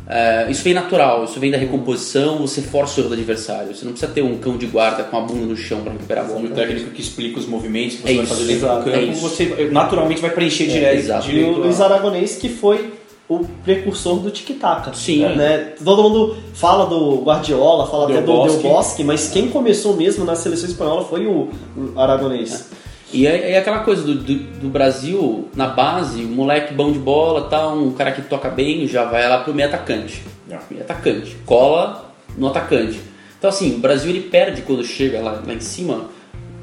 é, 0.07 0.47
isso 0.49 0.63
vem 0.63 0.73
natural, 0.73 1.23
isso 1.23 1.39
vem 1.39 1.49
da 1.51 1.57
recomposição, 1.57 2.37
você 2.37 2.61
força 2.61 2.99
o 2.99 3.03
erro 3.03 3.09
do 3.09 3.13
adversário. 3.13 3.73
Você 3.73 3.85
não 3.85 3.91
precisa 3.93 4.11
ter 4.11 4.21
um 4.21 4.37
cão 4.37 4.57
de 4.57 4.65
guarda 4.65 5.03
com 5.03 5.17
a 5.17 5.21
bunda 5.21 5.45
no 5.45 5.55
chão 5.55 5.81
para 5.81 5.93
recuperar 5.93 6.25
a 6.25 6.27
E 6.27 6.31
o 6.31 6.35
bola. 6.35 6.49
técnico 6.55 6.89
que 6.91 7.01
explica 7.01 7.39
os 7.39 7.45
movimentos 7.45 7.97
que 7.97 8.01
você 8.03 8.11
É 8.11 8.15
vai 8.15 8.23
isso, 8.25 8.33
fazer 8.35 8.45
dentro 8.45 8.67
do 8.67 8.89
é 8.89 8.93
campo, 8.93 9.11
isso. 9.13 9.21
você 9.21 9.69
naturalmente 9.71 10.21
vai 10.21 10.29
preencher 10.31 10.67
direto. 10.67 10.95
exato. 10.97 11.31
E 11.31 11.43
o 11.43 11.51
Luiz 11.59 11.79
Aragonês 11.79 12.35
que 12.35 12.49
foi 12.49 12.93
o 13.29 13.45
precursor 13.63 14.19
do 14.19 14.29
tic-tac. 14.29 14.95
Sim. 14.97 15.21
Né? 15.25 15.73
Todo 15.83 16.03
mundo 16.03 16.35
fala 16.53 16.85
do 16.85 17.21
Guardiola, 17.23 17.87
fala 17.87 18.07
Del 18.07 18.17
até 18.17 18.25
do 18.25 18.31
Bosque. 18.33 18.61
Del 18.61 18.71
Bosque, 18.73 19.03
mas 19.05 19.29
quem 19.29 19.47
começou 19.47 19.95
mesmo 19.95 20.25
na 20.25 20.35
seleção 20.35 20.67
espanhola 20.69 21.05
foi 21.05 21.25
o 21.25 21.49
o 21.77 21.97
Aragonês. 21.99 22.69
E 23.13 23.27
é, 23.27 23.51
é 23.51 23.57
aquela 23.59 23.79
coisa 23.79 24.01
do, 24.01 24.15
do, 24.15 24.33
do 24.33 24.69
Brasil, 24.69 25.47
na 25.55 25.67
base, 25.67 26.23
moleque 26.23 26.73
bom 26.73 26.91
de 26.91 26.97
bola, 26.97 27.47
tá, 27.47 27.67
um 27.67 27.93
cara 27.93 28.11
que 28.11 28.23
toca 28.23 28.49
bem, 28.49 28.87
já 28.87 29.05
vai 29.05 29.29
lá 29.29 29.37
pro 29.37 29.53
meio 29.53 29.69
atacante. 29.69 30.23
É. 30.49 30.57
Meio 30.69 30.83
atacante. 30.83 31.37
Cola 31.45 32.11
no 32.35 32.47
atacante. 32.47 32.99
Então 33.37 33.49
assim, 33.49 33.75
o 33.75 33.77
Brasil 33.77 34.09
ele 34.09 34.21
perde 34.21 34.63
quando 34.63 34.83
chega 34.83 35.21
lá, 35.21 35.43
lá 35.45 35.53
em 35.53 35.59
cima, 35.59 36.05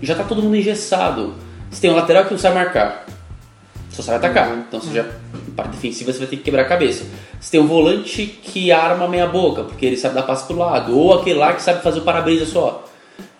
já 0.03 0.17
tá 0.17 0.25
todo 0.25 0.43
mundo 0.43 0.57
engessado. 0.57 1.35
Você 1.71 1.83
tem 1.83 1.91
um 1.91 1.95
lateral 1.95 2.25
que 2.25 2.33
não 2.33 2.39
sabe 2.39 2.57
marcar. 2.57 3.07
Só 3.91 4.03
sabe 4.03 4.19
atacar. 4.19 4.57
Então 4.67 4.81
você 4.81 4.93
já, 4.93 5.05
em 5.47 5.53
parte 5.53 5.71
defensiva, 5.71 6.13
você 6.13 6.19
vai 6.19 6.29
ter 6.29 6.37
que 6.37 6.43
quebrar 6.43 6.63
a 6.63 6.69
cabeça. 6.69 7.05
Você 7.41 7.53
tem 7.53 7.61
um 7.61 7.67
volante 7.67 8.27
que 8.27 8.73
arma 8.73 9.07
meia 9.07 9.27
boca, 9.27 9.63
porque 9.63 9.87
ele 9.87 9.97
sabe 9.97 10.17
dar 10.17 10.23
passe 10.25 10.47
pro 10.47 10.57
lado. 10.57 10.99
Ou 10.99 11.15
aquele 11.15 11.39
lá 11.39 11.53
que 11.53 11.63
sabe 11.63 11.83
fazer 11.83 12.01
o 12.01 12.03
para-brisa 12.03 12.45
só. 12.45 12.85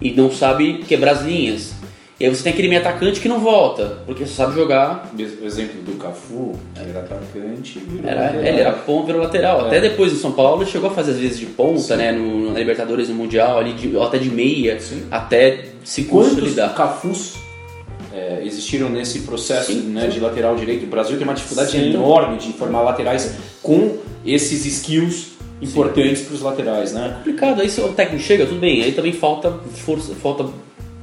E 0.01 0.12
não 0.12 0.31
sabe 0.31 0.85
quebrar 0.87 1.12
as 1.12 1.23
linhas. 1.23 1.75
E 2.20 2.26
aí 2.26 2.37
você 2.37 2.42
tem 2.42 2.52
aquele 2.52 2.68
meio 2.68 2.83
atacante 2.83 3.18
que 3.18 3.26
não 3.26 3.40
volta, 3.40 4.02
porque 4.04 4.26
só 4.26 4.44
sabe 4.44 4.54
jogar. 4.54 5.11
O 5.16 5.46
exemplo 5.46 5.80
do 5.80 5.92
Cafu, 5.92 6.52
ele 6.76 6.90
era 6.90 7.00
atacante 7.00 7.83
Era, 8.04 8.20
lateral. 8.20 8.44
ele 8.44 8.61
era 8.61 8.72
ponta, 8.72 9.06
virou 9.06 9.22
lateral. 9.22 9.66
Até 9.66 9.80
depois 9.80 10.12
no 10.12 10.18
São 10.18 10.33
Paulo 10.33 10.62
ele 10.62 10.70
chegou 10.70 10.90
a 10.90 10.92
fazer 10.92 11.12
às 11.12 11.16
vezes 11.16 11.38
de 11.38 11.46
ponta, 11.46 11.96
né? 11.96 12.12
No, 12.12 12.52
na 12.52 12.59
Libertadores, 12.59 13.09
no 13.09 13.14
Mundial, 13.14 13.59
ali 13.59 13.72
de, 13.72 13.98
até 13.98 14.18
de 14.18 14.28
meia, 14.28 14.78
até 15.11 15.64
se 15.83 16.04
Quantos 16.04 16.35
consolidar. 16.35 16.74
Cafus 16.74 17.37
é, 18.12 18.42
existiram 18.44 18.90
nesse 18.90 19.20
processo 19.20 19.72
Sim, 19.72 19.80
né, 19.88 20.09
de 20.09 20.20
lateral 20.20 20.54
direito? 20.56 20.85
O 20.85 20.88
Brasil 20.88 21.16
tem 21.16 21.26
uma 21.26 21.33
dificuldade 21.33 21.70
Sim. 21.70 21.88
enorme 21.88 22.37
de 22.37 22.52
formar 22.52 22.83
laterais 22.83 23.35
com 23.62 23.96
esses 24.26 24.66
skills 24.66 25.28
importantes 25.62 26.20
para 26.20 26.35
os 26.35 26.42
laterais, 26.42 26.92
né? 26.92 27.14
complicado. 27.16 27.62
Aí 27.62 27.70
se 27.70 27.80
o 27.80 27.88
técnico 27.94 28.22
chega, 28.22 28.44
tudo 28.44 28.61
bem. 28.61 28.83
Aí 28.83 28.92
também 28.92 29.12
falta 29.12 29.59
força, 29.74 30.14
falta 30.14 30.44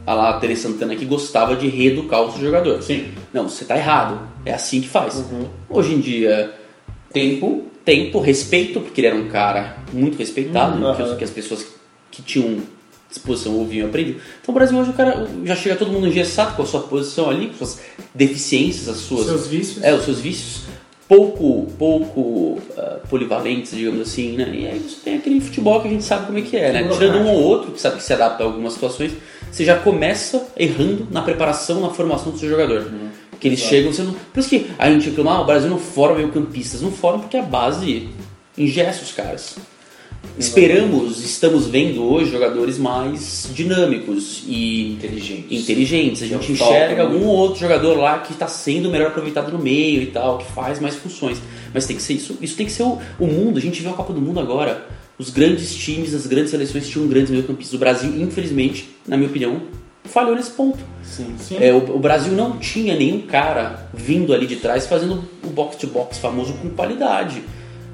a 0.07 0.13
lá 0.13 0.39
Tere 0.39 0.55
Santana 0.55 0.95
que 0.95 1.05
gostava 1.05 1.55
de 1.55 1.67
reeducar 1.67 2.21
o 2.23 2.31
seu 2.31 2.41
jogador. 2.41 2.81
Sim. 2.81 3.09
Não, 3.33 3.47
você 3.47 3.63
tá 3.65 3.77
errado. 3.77 4.19
É 4.45 4.53
assim 4.53 4.81
que 4.81 4.87
faz. 4.87 5.23
Hoje 5.69 5.93
em 5.93 5.99
dia, 5.99 6.53
tempo, 7.13 7.63
tempo, 7.83 8.19
respeito, 8.19 8.79
porque 8.79 9.01
ele 9.01 9.07
era 9.07 9.15
um 9.17 9.27
cara 9.27 9.77
muito 9.93 10.17
respeitado, 10.17 10.81
Uhum. 10.83 10.95
que, 10.95 11.01
as- 11.01 11.17
que 11.17 11.23
as 11.25 11.29
pessoas 11.29 11.67
que 12.09 12.21
tinham 12.21 12.59
disposição 13.09 13.53
ouviam 13.55 13.85
e 13.85 13.89
aprendiam. 13.89 14.17
Então 14.41 14.53
o 14.53 14.57
Brasil 14.57 14.77
hoje 14.77 14.89
o 14.89 14.93
cara 14.93 15.27
já 15.45 15.55
chega 15.55 15.75
todo 15.75 15.91
mundo 15.91 16.07
engessado 16.07 16.55
com 16.55 16.63
a 16.63 16.65
sua 16.65 16.81
posição 16.81 17.29
ali, 17.29 17.47
com 17.47 17.53
suas 17.55 17.79
deficiências, 18.15 18.87
as 18.89 18.97
suas 18.97 19.25
Seus 19.25 19.47
vícios. 19.47 19.83
é, 19.83 19.93
os 19.93 20.03
seus 20.03 20.19
vícios 20.19 20.63
pouco, 21.07 21.67
pouco 21.79 22.61
ah, 22.77 22.97
polivalentes, 23.09 23.71
digamos 23.71 24.01
assim, 24.01 24.33
né? 24.35 24.49
E 24.53 24.67
aí 24.67 24.79
você 24.79 24.97
tem 25.03 25.15
aquele 25.15 25.39
futebol 25.39 25.81
que 25.81 25.87
a 25.87 25.91
gente 25.91 26.03
sabe 26.03 26.25
como 26.25 26.37
é 26.37 26.41
que 26.41 26.57
é, 26.57 26.73
né? 26.73 26.83
Tirando 26.93 27.19
um 27.19 27.29
ou 27.29 27.41
outro, 27.43 27.71
que 27.71 27.79
sabe 27.79 27.95
que 27.97 28.03
se 28.03 28.11
adapta 28.13 28.43
a 28.43 28.45
algumas 28.45 28.73
situações, 28.73 29.13
você 29.51 29.65
já 29.65 29.77
começa 29.77 30.47
errando 30.57 31.07
na 31.11 31.21
preparação, 31.21 31.81
na 31.81 31.89
formação 31.89 32.31
do 32.31 32.37
seu 32.39 32.49
jogador. 32.49 32.91
Que 33.39 33.47
eles 33.47 33.59
chegam, 33.59 33.93
você 33.93 34.01
não... 34.01 34.13
Por 34.13 34.39
isso 34.39 34.49
que 34.49 34.67
a 34.79 34.89
gente 34.89 35.09
reclama, 35.09 35.31
ah, 35.35 35.41
o 35.41 35.45
Brasil 35.45 35.69
não 35.69 35.77
forma 35.77 36.15
meio 36.17 36.29
campistas. 36.29 36.81
Não 36.81 36.91
forma 36.91 37.19
porque 37.19 37.37
a 37.37 37.43
base 37.43 38.09
ingessa 38.57 39.03
os 39.03 39.11
caras. 39.11 39.57
Esperamos, 40.37 41.23
estamos 41.23 41.67
vendo 41.67 42.03
hoje 42.03 42.31
jogadores 42.31 42.77
mais 42.77 43.49
dinâmicos 43.53 44.43
e 44.47 44.93
Inteligentes. 44.93 45.61
inteligentes. 45.63 46.23
A 46.23 46.25
Que 46.25 46.31
gente 46.33 46.51
enxerga 46.53 47.03
muito. 47.03 47.15
algum 47.17 47.27
outro 47.27 47.59
jogador 47.59 47.95
lá 47.97 48.19
que 48.19 48.33
está 48.33 48.47
sendo 48.47 48.89
melhor 48.89 49.07
aproveitado 49.07 49.51
no 49.51 49.59
meio 49.59 50.01
e 50.01 50.07
tal, 50.07 50.37
que 50.39 50.51
faz 50.51 50.79
mais 50.79 50.95
funções. 50.95 51.39
Mas 51.73 51.85
tem 51.87 51.95
que 51.95 52.01
ser 52.01 52.13
isso. 52.13 52.37
Isso 52.41 52.55
tem 52.55 52.65
que 52.65 52.71
ser 52.71 52.83
o, 52.83 52.99
o 53.19 53.25
mundo. 53.27 53.57
A 53.57 53.61
gente 53.61 53.81
vê 53.81 53.89
a 53.89 53.93
Copa 53.93 54.13
do 54.13 54.21
Mundo 54.21 54.39
agora. 54.39 54.87
Os 55.19 55.29
grandes 55.29 55.75
times, 55.75 56.13
as 56.13 56.27
grandes 56.27 56.51
seleções 56.51 56.87
tinham 56.87 57.07
grandes 57.07 57.31
meio-campistas. 57.31 57.73
O 57.73 57.79
Brasil, 57.79 58.21
infelizmente, 58.21 58.89
na 59.07 59.17
minha 59.17 59.29
opinião, 59.29 59.61
falhou 60.03 60.35
nesse 60.35 60.51
ponto. 60.51 60.79
Sim. 61.03 61.35
Sim. 61.39 61.57
É, 61.59 61.73
o, 61.73 61.95
o 61.95 61.99
Brasil 61.99 62.33
não 62.33 62.57
tinha 62.57 62.95
nenhum 62.95 63.21
cara 63.21 63.89
vindo 63.93 64.33
ali 64.33 64.45
de 64.45 64.57
trás 64.57 64.85
fazendo 64.85 65.23
o 65.43 65.47
box-to-box 65.47 66.19
famoso 66.19 66.53
com 66.53 66.69
qualidade. 66.69 67.41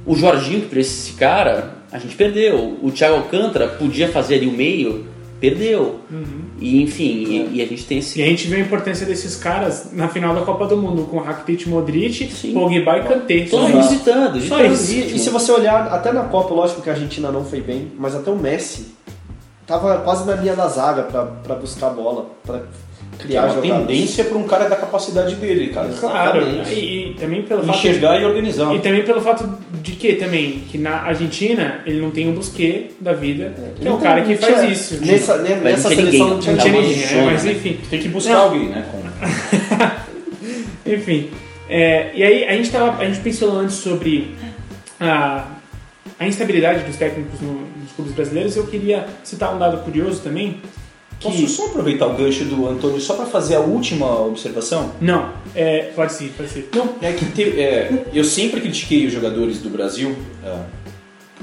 O 0.06 0.16
Jorginho, 0.16 0.62
que 0.62 0.68
parecia 0.68 0.94
esse 0.94 1.14
cara, 1.14 1.76
a 1.92 1.98
gente 1.98 2.16
perdeu. 2.16 2.78
O 2.82 2.92
Thiago 2.92 3.16
Alcântara 3.16 3.68
podia 3.68 4.10
fazer 4.10 4.36
ali 4.36 4.48
o 4.48 4.52
meio, 4.52 5.08
perdeu. 5.44 6.00
E 6.58 6.82
enfim, 6.82 7.04
e, 7.04 7.58
e 7.58 7.62
a 7.62 7.66
gente 7.66 7.86
tem 7.86 7.98
esse. 7.98 8.18
E 8.22 8.24
a 8.24 8.26
gente 8.28 8.48
vê 8.48 8.56
a 8.56 8.60
importância 8.60 9.06
desses 9.06 9.36
caras 9.36 9.92
na 9.92 10.08
final 10.08 10.34
da 10.34 10.42
Copa 10.42 10.66
do 10.66 10.78
Mundo, 10.78 11.04
com 11.04 11.20
Rakitic, 11.20 11.68
Modric, 11.68 12.32
Sim. 12.32 12.54
Pogba 12.54 12.98
e 13.00 13.04
Kanté. 13.04 13.46
Todo 13.50 13.64
Só 13.64 13.68
isso. 13.80 13.90
visitando, 13.90 14.42
Só 14.42 14.64
isso. 14.64 14.92
o 14.92 14.96
E, 14.96 15.16
e 15.16 15.20
se 15.20 15.30
você 15.30 15.52
olhar, 15.52 15.88
até 15.88 16.14
na 16.14 16.24
Copa, 16.24 16.54
lógico 16.54 16.82
que 16.82 16.90
a 16.90 16.94
Argentina 16.94 17.30
não 17.30 17.44
foi 17.44 17.60
bem, 17.60 17.92
mas 18.00 18.16
até 18.16 18.32
o 18.32 18.38
Messi 18.38 18.96
tava 19.68 19.98
quase 19.98 20.26
na 20.26 20.36
linha 20.36 20.56
da 20.56 20.68
zaga 20.70 21.04
pra, 21.04 21.26
pra 21.26 21.56
buscar 21.56 21.88
a 21.88 21.90
bola, 21.90 22.28
pra 22.46 22.64
Que 23.18 23.24
é 23.24 23.28
criar 23.28 23.46
uma 23.46 23.54
jogadas. 23.56 23.88
tendência 23.88 24.24
para 24.26 24.38
um 24.38 24.44
cara 24.44 24.68
da 24.70 24.76
capacidade 24.76 25.36
dele, 25.36 25.68
cara. 25.68 25.90
Claro, 26.00 26.42
e, 26.70 27.10
e 27.12 27.14
também 27.20 27.42
pelo 27.44 27.64
fato 27.64 27.78
Enxergar 27.78 28.20
e 28.22 28.26
organizar. 28.26 28.74
E 28.76 28.80
também 28.80 29.04
pelo 29.04 29.22
fato 29.22 29.50
de 29.82 29.92
que 29.94 30.14
também, 30.14 30.64
que 30.72 30.78
na 30.78 31.02
Argentina 31.04 31.82
ele 31.86 32.00
não 32.02 32.12
tem 32.12 32.30
o 32.30 32.34
Busquets 32.34 32.94
da 33.00 33.14
vida, 33.14 33.54
que 33.80 33.88
é 33.88 33.92
o 33.92 33.98
cara 33.98 34.22
que 34.22 34.36
faz 34.36 34.56
tinha- 34.60 34.72
isso. 34.72 35.06
Nessa, 35.06 35.38
né, 35.38 35.60
Mas 35.62 35.64
nessa 35.64 35.90
seleção 35.90 36.06
ninguém, 36.12 36.20
não 36.30 36.40
tinha 36.40 36.56
não 36.56 36.66
ninguém, 36.82 36.98
né? 36.98 37.08
zona, 37.08 37.26
mas 37.32 37.44
né? 37.44 37.52
enfim. 37.52 37.80
Tem 37.90 38.00
que 38.02 38.08
buscar 38.10 38.34
Não. 38.34 38.42
alguém, 38.44 38.70
né? 38.70 38.86
com- 38.92 39.04
Enfim. 40.92 41.30
É, 41.70 42.12
e 42.14 42.24
aí 42.24 42.44
a 42.46 42.52
gente, 42.54 42.70
tava, 42.72 43.02
a 43.02 43.06
gente 43.06 43.20
pensou 43.22 43.58
antes 43.58 43.76
sobre 43.78 44.36
a, 45.00 45.46
a 46.20 46.28
instabilidade 46.28 46.84
dos 46.84 46.96
técnicos 46.98 47.40
no- 47.42 47.62
nos 47.82 47.92
clubes 47.96 48.14
brasileiros. 48.14 48.56
Eu 48.56 48.68
queria 48.68 49.06
citar 49.24 49.54
um 49.56 49.60
dado 49.60 49.78
curioso 49.84 50.22
também. 50.22 50.58
Que... 51.32 51.42
Posso 51.42 51.48
só 51.48 51.66
aproveitar 51.68 52.08
o 52.08 52.16
gancho 52.16 52.44
do 52.46 52.68
Antônio 52.68 53.00
só 53.00 53.14
para 53.16 53.26
fazer 53.26 53.56
a 53.56 53.60
última 53.62 54.20
observação? 54.22 54.92
Não, 55.00 55.32
é, 55.56 55.92
pode 55.96 56.14
ser, 56.14 56.34
pode 56.36 56.50
ser. 56.50 56.70
Não, 56.76 56.90
é 57.02 57.14
que 57.14 57.26
te- 57.26 57.60
é, 57.60 58.06
eu 58.14 58.24
sempre 58.24 58.60
critiquei 58.62 59.06
os 59.08 59.14
jogadores 59.14 59.60
do 59.60 59.70
Brasil 59.70 60.16
é, 60.44 60.56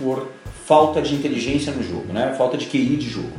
por 0.00 0.28
falta 0.66 1.00
de 1.00 1.14
inteligência 1.14 1.72
no 1.72 1.82
jogo, 1.82 2.12
né? 2.12 2.34
Falta 2.36 2.56
de 2.56 2.66
QI 2.66 2.96
de 2.96 3.08
jogo. 3.08 3.32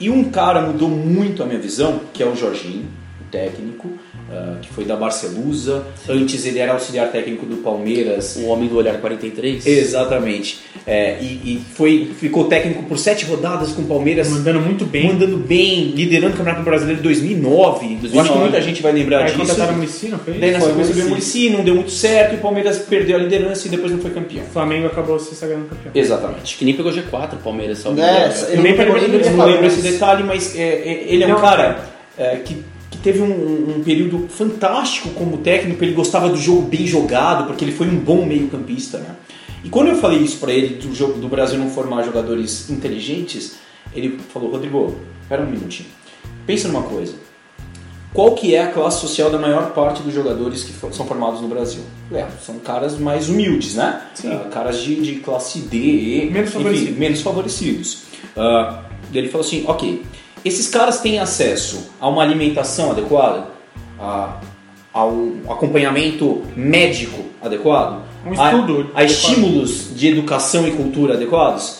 E 0.00 0.08
um 0.08 0.24
cara 0.30 0.60
mudou 0.62 0.88
muito 0.88 1.42
a 1.42 1.46
minha 1.46 1.58
visão, 1.58 2.00
que 2.12 2.22
é 2.22 2.26
o 2.26 2.34
Jorginho, 2.34 2.86
o 3.20 3.30
técnico, 3.30 3.90
é, 4.30 4.54
que 4.62 4.68
foi 4.70 4.84
da 4.84 4.96
Barcelusa. 4.96 5.84
Antes 6.08 6.46
ele 6.46 6.58
era 6.58 6.72
auxiliar 6.72 7.10
técnico 7.10 7.44
do 7.44 7.58
Palmeiras. 7.58 8.36
O 8.36 8.46
Homem 8.46 8.68
do 8.68 8.76
Olhar 8.76 8.98
43. 9.00 9.66
Exatamente. 9.66 10.60
É, 10.86 11.18
e 11.20 11.34
e 11.44 11.62
foi, 11.74 12.10
ficou 12.18 12.44
técnico 12.44 12.82
por 12.84 12.98
sete 12.98 13.24
rodadas 13.26 13.72
com 13.72 13.82
o 13.82 13.84
Palmeiras. 13.84 14.28
Mandando 14.28 14.60
muito 14.60 14.84
bem. 14.84 15.08
Mandando 15.08 15.36
bem, 15.36 15.90
liderando 15.90 16.34
o 16.34 16.36
Campeonato 16.38 16.64
Brasileiro 16.64 17.00
em 17.00 17.02
2009. 17.02 17.54
Eu 17.54 17.60
acho 17.62 17.86
que 17.86 17.96
2009. 18.08 18.40
muita 18.40 18.62
gente 18.62 18.82
vai 18.82 18.92
lembrar 18.92 19.18
Aí 19.18 19.26
disso. 19.26 19.38
contrataram 19.38 19.74
o 19.74 19.76
Muricy, 19.76 20.08
não 20.08 20.18
foi? 20.18 20.34
Daí 20.34 20.50
na 20.52 20.60
sequência 20.60 20.94
veio 20.94 21.06
o 21.06 21.10
Muricy. 21.10 21.50
Não 21.50 21.64
deu 21.64 21.74
muito 21.74 21.90
certo, 21.90 22.32
e 22.34 22.36
o 22.36 22.40
Palmeiras 22.40 22.78
perdeu 22.78 23.16
a 23.16 23.20
liderança 23.20 23.66
e 23.66 23.70
depois 23.70 23.92
não 23.92 23.98
foi 23.98 24.10
campeão. 24.10 24.44
O 24.44 24.50
Flamengo 24.50 24.86
acabou 24.86 25.18
se 25.18 25.34
sagrando 25.34 25.66
campeão. 25.66 25.92
Exatamente. 25.94 26.56
Que 26.56 26.64
nem 26.64 26.74
pegou 26.74 26.90
G4 26.92 27.34
o 27.34 27.36
Palmeiras, 27.36 27.78
salvo 27.78 28.00
É, 28.00 28.32
nem 28.56 28.62
nem 28.62 28.74
Eu 28.74 29.36
não 29.36 29.46
lembro 29.46 29.66
esse 29.66 29.82
detalhe, 29.82 30.22
mas 30.24 30.56
é, 30.56 30.62
é, 30.62 31.04
ele 31.08 31.24
é 31.24 31.26
um 31.26 31.30
Não, 31.30 31.40
cara 31.40 31.94
é, 32.16 32.36
que 32.36 32.64
teve 33.04 33.20
um, 33.22 33.76
um 33.76 33.82
período 33.84 34.26
fantástico 34.28 35.10
como 35.10 35.36
técnico, 35.38 35.84
ele 35.84 35.92
gostava 35.92 36.28
do 36.28 36.36
jogo 36.36 36.62
bem 36.62 36.86
jogado, 36.86 37.46
porque 37.46 37.64
ele 37.64 37.70
foi 37.72 37.86
um 37.86 37.96
bom 38.00 38.24
meio-campista, 38.26 38.98
né? 38.98 39.14
E 39.62 39.68
quando 39.68 39.88
eu 39.88 39.96
falei 39.96 40.18
isso 40.18 40.38
pra 40.38 40.52
ele, 40.52 40.74
do, 40.76 40.92
jogo, 40.94 41.18
do 41.20 41.28
Brasil 41.28 41.58
não 41.58 41.70
formar 41.70 42.02
jogadores 42.02 42.68
inteligentes, 42.70 43.56
ele 43.94 44.18
falou, 44.32 44.50
Rodrigo, 44.50 44.96
espera 45.22 45.42
um 45.42 45.46
minutinho, 45.50 45.88
pensa 46.46 46.66
numa 46.68 46.82
coisa, 46.82 47.14
qual 48.12 48.32
que 48.34 48.54
é 48.54 48.62
a 48.62 48.68
classe 48.70 49.00
social 49.00 49.28
da 49.30 49.38
maior 49.38 49.72
parte 49.72 50.02
dos 50.02 50.14
jogadores 50.14 50.62
que 50.62 50.72
for- 50.72 50.92
são 50.94 51.04
formados 51.06 51.40
no 51.40 51.48
Brasil? 51.48 51.82
É, 52.12 52.26
são 52.44 52.58
caras 52.58 52.98
mais 52.98 53.28
humildes, 53.28 53.74
né? 53.74 54.02
Sim. 54.14 54.30
Ah, 54.32 54.48
caras 54.50 54.80
de, 54.80 54.94
de 55.02 55.14
classe 55.16 55.58
D, 55.60 55.76
E, 55.76 56.30
Menos 56.30 56.50
enfim, 56.50 56.58
favorecidos. 56.62 56.98
menos 56.98 57.20
favorecidos. 57.22 58.02
Daí 58.36 59.18
ele 59.22 59.28
falou 59.28 59.46
assim, 59.46 59.64
ok, 59.66 60.02
esses 60.44 60.68
caras 60.68 61.00
têm 61.00 61.18
acesso 61.18 61.90
a 62.00 62.08
uma 62.08 62.22
alimentação 62.22 62.90
adequada, 62.90 63.46
a, 63.98 64.38
a 64.92 65.04
um 65.06 65.40
acompanhamento 65.50 66.42
médico 66.56 67.24
adequado, 67.42 68.02
Um 68.26 68.32
estudo 68.32 68.90
a, 68.94 69.00
a 69.00 69.04
estímulos 69.04 69.94
de 69.94 70.08
educação 70.08 70.66
e 70.66 70.72
cultura 70.72 71.14
adequados? 71.14 71.78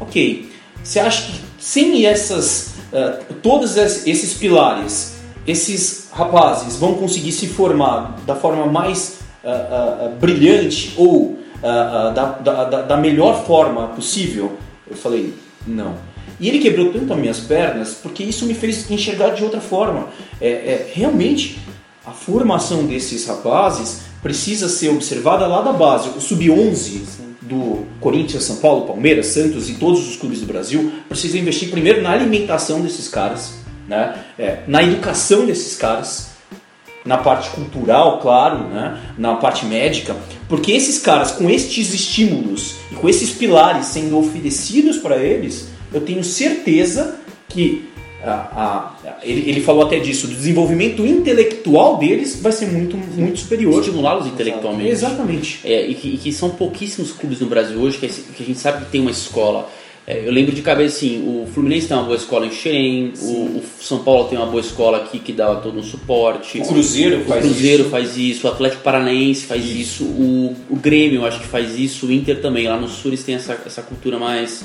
Ok, 0.00 0.50
você 0.82 0.98
acha 1.00 1.22
que 1.30 1.40
sem 1.58 2.04
essas, 2.06 2.74
ah, 2.92 3.18
todos 3.42 3.76
es- 3.76 4.06
esses 4.06 4.34
pilares, 4.34 5.14
esses 5.46 6.08
rapazes 6.12 6.76
vão 6.76 6.94
conseguir 6.94 7.32
se 7.32 7.46
formar 7.48 8.18
da 8.26 8.34
forma 8.36 8.66
mais 8.66 9.18
ah, 9.44 9.48
ah, 10.04 10.08
brilhante 10.20 10.92
ou 10.96 11.38
da- 11.62 12.64
da- 12.64 12.82
da 12.82 12.96
melhor 12.96 13.44
forma 13.46 13.88
possível? 13.88 14.56
Eu 14.90 14.96
falei, 14.96 15.32
não. 15.66 15.94
E 16.40 16.48
ele 16.48 16.58
quebrou 16.58 16.92
tanto 16.92 17.12
as 17.12 17.18
minhas 17.18 17.40
pernas 17.40 17.94
porque 18.02 18.22
isso 18.22 18.46
me 18.46 18.54
fez 18.54 18.90
enxergar 18.90 19.30
de 19.30 19.44
outra 19.44 19.60
forma. 19.60 20.08
É, 20.40 20.48
é, 20.48 20.90
realmente, 20.92 21.58
a 22.04 22.10
formação 22.10 22.84
desses 22.84 23.26
rapazes 23.26 24.02
precisa 24.22 24.68
ser 24.68 24.88
observada 24.88 25.46
lá 25.46 25.62
da 25.62 25.72
base. 25.72 26.10
O 26.10 26.20
sub-11 26.20 27.02
do 27.42 27.86
Corinthians, 28.00 28.44
São 28.44 28.56
Paulo, 28.56 28.86
Palmeiras, 28.86 29.26
Santos 29.26 29.68
e 29.68 29.74
todos 29.74 30.08
os 30.08 30.16
clubes 30.16 30.40
do 30.40 30.46
Brasil 30.46 30.92
precisa 31.08 31.38
investir 31.38 31.70
primeiro 31.70 32.00
na 32.00 32.10
alimentação 32.10 32.80
desses 32.80 33.08
caras, 33.08 33.54
né? 33.86 34.16
É, 34.38 34.60
na 34.66 34.82
educação 34.82 35.44
desses 35.44 35.76
caras, 35.76 36.30
na 37.04 37.18
parte 37.18 37.50
cultural, 37.50 38.20
claro, 38.20 38.68
né? 38.68 39.00
na 39.18 39.34
parte 39.36 39.66
médica, 39.66 40.16
porque 40.48 40.72
esses 40.72 40.98
caras, 40.98 41.32
com 41.32 41.50
estes 41.50 41.92
estímulos 41.92 42.76
e 42.90 42.94
com 42.94 43.08
esses 43.08 43.30
pilares 43.30 43.86
sendo 43.86 44.18
oferecidos 44.18 44.98
para 44.98 45.16
eles, 45.16 45.68
eu 45.92 46.00
tenho 46.00 46.22
certeza 46.24 47.16
que 47.48 47.84
a- 48.24 48.94
a- 49.04 49.18
ele, 49.24 49.50
ele 49.50 49.60
falou 49.60 49.84
até 49.84 49.98
disso, 49.98 50.26
o 50.26 50.30
desenvolvimento 50.30 51.04
intelectual 51.04 51.96
deles 51.98 52.38
vai 52.40 52.52
ser 52.52 52.66
muito, 52.66 52.96
muito 52.96 53.40
superior. 53.40 53.80
Estimulá-los 53.80 54.26
intelectualmente. 54.28 54.88
Exatamente. 54.90 55.60
É, 55.64 55.86
e, 55.86 55.94
que, 55.94 56.08
e 56.08 56.16
que 56.16 56.32
são 56.32 56.50
pouquíssimos 56.50 57.10
clubes 57.12 57.40
no 57.40 57.46
Brasil 57.48 57.78
hoje 57.80 57.98
que, 57.98 58.06
que 58.08 58.42
a 58.42 58.46
gente 58.46 58.58
sabe 58.60 58.84
que 58.84 58.90
tem 58.92 59.00
uma 59.00 59.10
escola. 59.10 59.68
É, 60.04 60.26
eu 60.26 60.32
lembro 60.32 60.52
de 60.52 60.62
cabeça 60.62 60.96
assim, 60.96 61.22
o 61.24 61.46
Fluminense 61.52 61.86
tem 61.86 61.96
uma 61.96 62.02
boa 62.04 62.16
escola 62.16 62.44
em 62.44 62.50
Xerém, 62.50 63.12
o, 63.22 63.58
o 63.58 63.62
São 63.80 64.00
Paulo 64.02 64.24
tem 64.28 64.36
uma 64.36 64.48
boa 64.48 64.60
escola 64.60 64.98
aqui 64.98 65.20
que 65.20 65.32
dá 65.32 65.54
todo 65.56 65.78
um 65.78 65.82
suporte. 65.82 66.58
O 66.58 66.66
Cruzeiro 66.66 67.20
O 67.20 67.24
faz 67.24 67.44
Cruzeiro 67.44 67.82
isso. 67.82 67.90
faz 67.90 68.16
isso, 68.16 68.46
o 68.46 68.50
Atlético 68.50 68.82
Paranaense 68.82 69.46
faz 69.46 69.64
isso, 69.64 70.02
o, 70.04 70.56
o 70.70 70.74
Grêmio 70.76 71.20
eu 71.20 71.26
acho 71.26 71.38
que 71.40 71.46
faz 71.46 71.78
isso, 71.78 72.06
o 72.06 72.12
Inter 72.12 72.40
também. 72.40 72.66
Lá 72.66 72.76
no 72.76 72.88
Sul 72.88 73.10
eles 73.12 73.22
têm 73.22 73.36
essa, 73.36 73.56
essa 73.64 73.82
cultura 73.82 74.18
mais. 74.18 74.64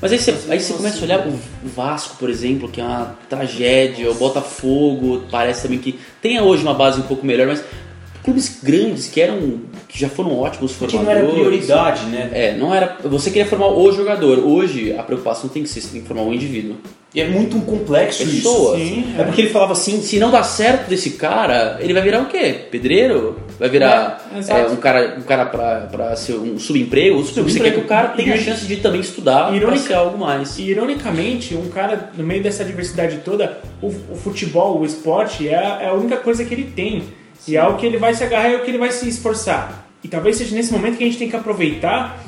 Mas 0.00 0.12
aí 0.12 0.18
você, 0.18 0.34
aí 0.48 0.60
você 0.60 0.72
começa 0.74 0.98
a 0.98 1.02
olhar 1.02 1.26
o 1.26 1.40
Vasco, 1.64 2.16
por 2.16 2.28
exemplo, 2.28 2.68
que 2.68 2.80
é 2.80 2.84
uma 2.84 3.16
tragédia, 3.28 4.10
o 4.10 4.14
Botafogo, 4.14 5.24
parece 5.30 5.62
também 5.62 5.78
que 5.78 5.98
tem 6.20 6.40
hoje 6.40 6.62
uma 6.62 6.74
base 6.74 7.00
um 7.00 7.04
pouco 7.04 7.24
melhor, 7.24 7.46
mas 7.46 7.64
clubes 8.22 8.60
grandes 8.62 9.08
que 9.08 9.20
eram 9.20 9.60
que 9.94 10.00
já 10.00 10.08
foram 10.08 10.36
ótimos 10.40 10.72
Que 10.72 10.78
formadores. 10.78 11.06
não 11.22 11.28
era 11.28 11.32
prioridade, 11.32 12.06
né? 12.06 12.28
É, 12.32 12.56
não 12.56 12.74
era. 12.74 12.96
Você 13.04 13.30
queria 13.30 13.46
formar 13.46 13.68
o 13.68 13.92
jogador. 13.92 14.40
Hoje 14.40 14.92
a 14.98 15.04
preocupação 15.04 15.48
tem 15.48 15.62
que 15.62 15.68
ser, 15.68 15.80
você 15.82 15.92
tem 15.92 16.00
que 16.00 16.08
formar 16.08 16.24
o 16.24 16.34
indivíduo. 16.34 16.74
E 17.14 17.20
é 17.20 17.28
muito 17.28 17.56
um 17.56 17.60
complexo 17.60 18.24
Pessoa. 18.24 18.76
isso. 18.76 18.88
Sim, 18.92 19.14
É 19.16 19.22
porque 19.22 19.42
ele 19.42 19.50
falava 19.50 19.70
assim, 19.72 20.02
Se 20.02 20.18
não 20.18 20.32
dá 20.32 20.42
certo 20.42 20.88
desse 20.88 21.10
cara, 21.10 21.78
ele 21.80 21.92
vai 21.92 22.02
virar 22.02 22.22
o 22.22 22.26
quê? 22.26 22.62
Pedreiro? 22.72 23.38
Vai 23.56 23.68
virar 23.68 24.20
É, 24.34 24.62
é, 24.62 24.66
um 24.66 24.74
cara, 24.74 25.14
um 25.16 25.22
cara 25.22 25.46
pra, 25.46 25.82
pra 25.92 26.16
ser 26.16 26.32
um 26.34 26.58
subemprego? 26.58 27.22
Você 27.22 27.34
Subemprego. 27.34 27.64
quer 27.64 27.70
que 27.78 27.84
o 27.84 27.88
cara 27.88 28.08
tenha 28.08 28.34
a 28.34 28.38
chance 28.38 28.66
de 28.66 28.78
também 28.78 29.00
estudar 29.00 29.46
pra 29.46 29.56
Irônica- 29.56 29.78
ser 29.86 29.94
algo 29.94 30.18
mais. 30.18 30.58
E, 30.58 30.62
ironicamente, 30.70 31.54
um 31.54 31.68
cara, 31.68 32.10
no 32.18 32.24
meio 32.24 32.42
dessa 32.42 32.64
diversidade 32.64 33.18
toda, 33.24 33.60
o, 33.80 33.86
o 34.10 34.16
futebol, 34.16 34.80
o 34.80 34.84
esporte, 34.84 35.48
é 35.48 35.54
a, 35.54 35.82
é 35.82 35.88
a 35.90 35.94
única 35.94 36.16
coisa 36.16 36.44
que 36.44 36.52
ele 36.52 36.64
tem. 36.74 37.04
E 37.46 37.56
é 37.56 37.62
o 37.64 37.76
que 37.76 37.86
ele 37.86 37.98
vai 37.98 38.12
se 38.14 38.24
agarrar, 38.24 38.48
é 38.50 38.56
o 38.56 38.62
que 38.64 38.70
ele 38.72 38.78
vai 38.78 38.90
se 38.90 39.08
esforçar. 39.08 39.83
E 40.04 40.08
talvez 40.08 40.36
seja 40.36 40.54
nesse 40.54 40.70
momento 40.72 40.98
que 40.98 41.02
a 41.04 41.06
gente 41.06 41.18
tem 41.18 41.28
que 41.28 41.34
aproveitar 41.36 42.22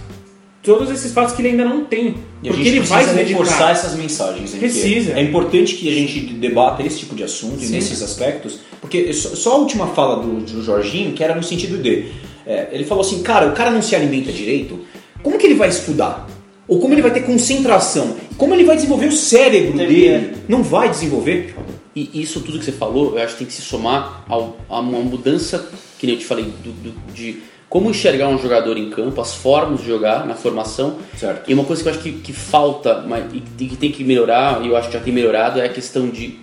todos 0.62 0.90
esses 0.90 1.12
fatos 1.12 1.34
que 1.34 1.42
ele 1.42 1.50
ainda 1.50 1.64
não 1.64 1.84
tem. 1.84 2.16
E 2.42 2.48
a 2.48 2.52
porque 2.52 2.64
gente 2.64 2.76
ele 2.78 2.80
vai 2.86 3.04
se 3.04 3.14
reforçar 3.14 3.70
essas 3.70 3.94
mensagens. 3.94 4.52
né? 4.54 4.58
Precisa. 4.58 5.12
É 5.12 5.22
importante 5.22 5.76
que 5.76 5.88
a 5.88 5.92
gente 5.92 6.20
debata 6.20 6.82
esse 6.82 6.98
tipo 6.98 7.14
de 7.14 7.22
assunto 7.22 7.62
e 7.62 7.68
nesses 7.68 8.02
aspectos, 8.02 8.58
porque 8.80 9.12
só, 9.12 9.52
a 9.52 9.56
última 9.58 9.86
fala 9.88 10.16
do, 10.20 10.40
do 10.40 10.62
Jorginho, 10.64 11.12
que 11.12 11.22
era 11.22 11.34
no 11.36 11.42
sentido 11.42 11.78
de... 11.80 12.06
é, 12.44 12.68
ele 12.72 12.84
falou 12.84 13.04
assim, 13.04 13.22
cara, 13.22 13.46
o 13.48 13.52
cara 13.54 13.70
não 13.70 13.80
se 13.80 13.94
alimenta 13.94 14.32
direito, 14.32 14.80
como 15.22 15.38
que 15.38 15.46
ele 15.46 15.54
vai 15.54 15.68
estudar? 15.68 16.26
Ou 16.66 16.80
como 16.80 16.94
ele 16.94 17.02
vai 17.02 17.12
ter 17.12 17.20
concentração? 17.20 18.16
Como 18.36 18.52
ele 18.52 18.64
vai 18.64 18.74
desenvolver 18.74 19.06
o 19.06 19.12
cérebro 19.12 19.76
Tem- 19.78 19.86
dele? 19.86 20.32
Não 20.48 20.64
vai 20.64 20.88
desenvolver. 20.90 21.54
E 21.94 22.10
isso 22.20 22.40
tudo 22.40 22.58
que 22.58 22.64
você 22.64 22.72
falou, 22.72 23.16
eu 23.16 23.22
acho 23.22 23.34
que 23.34 23.38
tem 23.38 23.46
que 23.46 23.52
se 23.52 23.62
somar 23.62 24.24
ao- 24.28 24.56
a 24.68 24.80
uma 24.80 24.98
mudança, 24.98 25.70
que 25.98 26.06
nem 26.06 26.16
eu 26.16 26.20
te 26.20 26.26
falei, 26.26 26.44
do- 26.44 26.72
do- 26.72 27.12
de 27.14 27.38
como 27.76 27.90
enxergar 27.90 28.28
um 28.28 28.38
jogador 28.38 28.78
em 28.78 28.88
campo, 28.88 29.20
as 29.20 29.34
formas 29.34 29.80
de 29.80 29.86
jogar 29.86 30.26
na 30.26 30.34
formação. 30.34 30.96
Certo. 31.14 31.46
E 31.46 31.52
uma 31.52 31.62
coisa 31.62 31.82
que 31.82 31.88
eu 31.90 31.92
acho 31.92 32.02
que, 32.02 32.10
que 32.10 32.32
falta, 32.32 33.02
mas 33.06 33.26
e 33.34 33.40
que 33.40 33.68
que 33.68 33.76
tem 33.76 33.92
que 33.92 34.02
melhorar, 34.02 34.64
e 34.64 34.68
eu 34.68 34.76
acho 34.78 34.88
que 34.88 34.94
já 34.94 35.00
tem 35.00 35.12
melhorado, 35.12 35.60
é 35.60 35.66
a 35.66 35.68
questão 35.68 36.08
de 36.08 36.38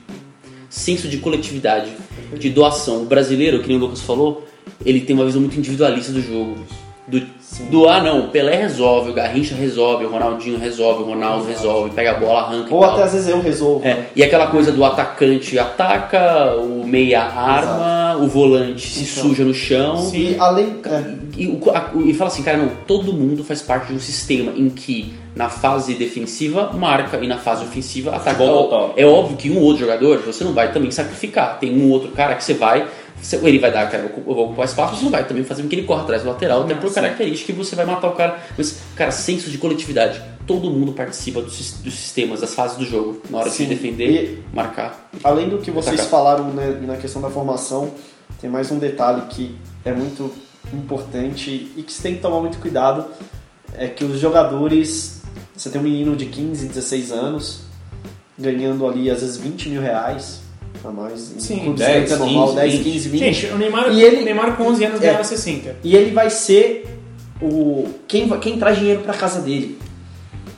senso 0.69 1.07
de 1.07 1.17
coletividade, 1.17 1.91
de 2.37 2.49
doação. 2.51 3.01
O 3.01 3.05
brasileiro, 3.05 3.63
que 3.63 3.67
nem 3.67 3.77
o 3.77 3.79
Lucas 3.79 4.01
falou, 4.01 4.47
ele 4.85 5.01
tem 5.01 5.15
uma 5.15 5.25
visão 5.25 5.41
muito 5.41 5.57
individualista 5.57 6.11
do 6.11 6.21
jogo. 6.21 6.55
Do, 7.05 7.21
do 7.69 7.89
ah 7.89 8.01
não, 8.01 8.21
o 8.21 8.27
Pelé 8.29 8.55
resolve, 8.55 9.09
o 9.09 9.13
Garrincha 9.13 9.53
resolve, 9.55 10.05
o 10.05 10.09
Ronaldinho 10.09 10.57
resolve, 10.57 11.03
o 11.03 11.05
Ronaldo 11.05 11.45
resolve, 11.45 11.89
pega 11.89 12.11
a 12.11 12.13
bola, 12.13 12.41
arranca 12.43 12.73
Ou 12.73 12.81
e 12.81 12.85
tal. 12.85 12.93
até 12.95 13.03
às 13.03 13.11
vezes 13.11 13.27
eu 13.27 13.41
resolvo. 13.41 13.85
É, 13.85 14.05
e 14.15 14.23
aquela 14.23 14.47
coisa 14.47 14.71
do 14.71 14.85
atacante 14.85 15.59
ataca, 15.59 16.55
o 16.55 16.85
meia 16.87 17.21
arma, 17.23 18.17
o 18.23 18.27
volante 18.27 18.87
se 18.89 19.01
Então. 19.19 19.29
suja 19.29 19.43
no 19.43 19.53
chão. 19.53 20.09
E 20.13 20.35
além. 20.39 20.77
é, 20.85 21.03
E, 21.37 21.47
o- 21.47 21.61
a- 21.71 21.91
e 22.05 22.13
fala 22.13 22.29
assim, 22.29 22.43
cara, 22.43 22.57
não, 22.57 22.71
todo 22.87 23.11
mundo 23.11 23.43
faz 23.43 23.61
parte 23.61 23.87
de 23.87 23.93
um 23.95 23.99
sistema 23.99 24.53
em 24.55 24.69
que 24.69 25.13
na 25.35 25.49
fase 25.49 25.95
defensiva 25.95 26.71
marca 26.73 27.17
e 27.21 27.27
na 27.27 27.37
fase 27.37 27.63
ofensiva 27.65 28.11
ataca. 28.15 28.37
Futebol. 28.37 28.93
É 28.95 29.05
óbvio 29.05 29.35
que 29.35 29.49
um 29.49 29.59
outro 29.59 29.79
jogador 29.81 30.19
você 30.19 30.43
não 30.43 30.53
vai 30.53 30.71
também 30.71 30.91
sacrificar. 30.91 31.57
Tem 31.59 31.75
um 31.75 31.89
outro 31.91 32.09
cara 32.11 32.35
que 32.35 32.43
você 32.43 32.53
vai, 32.53 32.85
ele 33.41 33.59
vai 33.59 33.71
dar, 33.71 33.89
cara, 33.89 34.03
eu 34.03 34.23
vou 34.23 34.45
ocupar 34.45 34.65
espaço, 34.65 34.95
você 34.95 35.03
não 35.03 35.11
vai 35.11 35.25
também 35.25 35.43
fazer 35.43 35.63
com 35.63 35.69
que 35.69 35.75
ele 35.75 35.83
corra 35.87 36.03
atrás 36.03 36.23
do 36.23 36.29
lateral, 36.29 36.63
até 36.63 36.75
por 36.75 36.93
característica 36.93 37.53
que 37.53 37.57
você 37.57 37.75
vai 37.75 37.85
matar 37.85 38.07
o 38.09 38.11
cara. 38.13 38.39
Mas, 38.57 38.79
cara, 38.95 39.11
senso 39.11 39.49
de 39.49 39.57
coletividade. 39.57 40.21
Todo 40.45 40.69
mundo 40.69 40.91
participa 40.91 41.41
dos, 41.41 41.73
dos 41.81 41.93
sistemas, 41.93 42.41
das 42.41 42.53
fases 42.53 42.77
do 42.77 42.85
jogo. 42.85 43.21
Na 43.29 43.39
hora 43.39 43.49
Sim. 43.49 43.63
de 43.63 43.75
defender, 43.75 44.43
marcar. 44.53 45.09
Além 45.23 45.47
do 45.47 45.59
que 45.59 45.71
vocês 45.71 46.01
Atacar. 46.01 46.09
falaram 46.09 46.49
né, 46.49 46.77
na 46.85 46.97
questão 46.97 47.21
da 47.21 47.29
formação, 47.29 47.91
tem 48.41 48.49
mais 48.49 48.69
um 48.71 48.77
detalhe 48.77 49.21
que 49.29 49.55
é 49.85 49.93
muito 49.93 50.29
importante 50.73 51.71
e 51.77 51.83
que 51.83 51.91
você 51.91 52.03
tem 52.03 52.15
que 52.15 52.21
tomar 52.21 52.41
muito 52.41 52.57
cuidado, 52.57 53.05
é 53.75 53.87
que 53.87 54.03
os 54.03 54.19
jogadores 54.19 55.21
Você 55.55 55.69
tem 55.69 55.79
um 55.79 55.83
menino 55.83 56.15
de 56.15 56.25
15, 56.25 56.67
16 56.67 57.11
anos, 57.11 57.61
ganhando 58.37 58.85
ali 58.85 59.09
às 59.09 59.21
vezes 59.21 59.37
20 59.37 59.69
mil 59.69 59.81
reais 59.81 60.42
a 60.89 60.91
mais. 60.91 61.33
Sim, 61.39 61.59
clubes 61.59 61.79
10, 61.79 61.91
grandes 61.93 62.11
é 62.11 62.17
normal, 62.17 62.47
15, 62.49 62.55
10, 62.55 62.73
20. 62.73 62.83
15, 62.83 63.09
20. 63.09 63.19
Gente, 63.19 63.45
o 63.53 63.57
Neymar, 63.57 63.91
E 63.91 64.01
ele- 64.01 64.23
Neymar 64.23 64.55
com 64.57 64.63
11 64.63 64.83
anos 64.85 64.99
É. 64.99 65.03
ganhava 65.05 65.23
60. 65.23 65.75
E 65.83 65.95
ele 65.95 66.11
vai 66.11 66.29
ser 66.29 66.85
o 67.41 67.87
quem, 68.07 68.27
quem 68.39 68.57
traz 68.57 68.77
dinheiro 68.77 69.01
pra 69.01 69.13
casa 69.13 69.41
dele. 69.41 69.77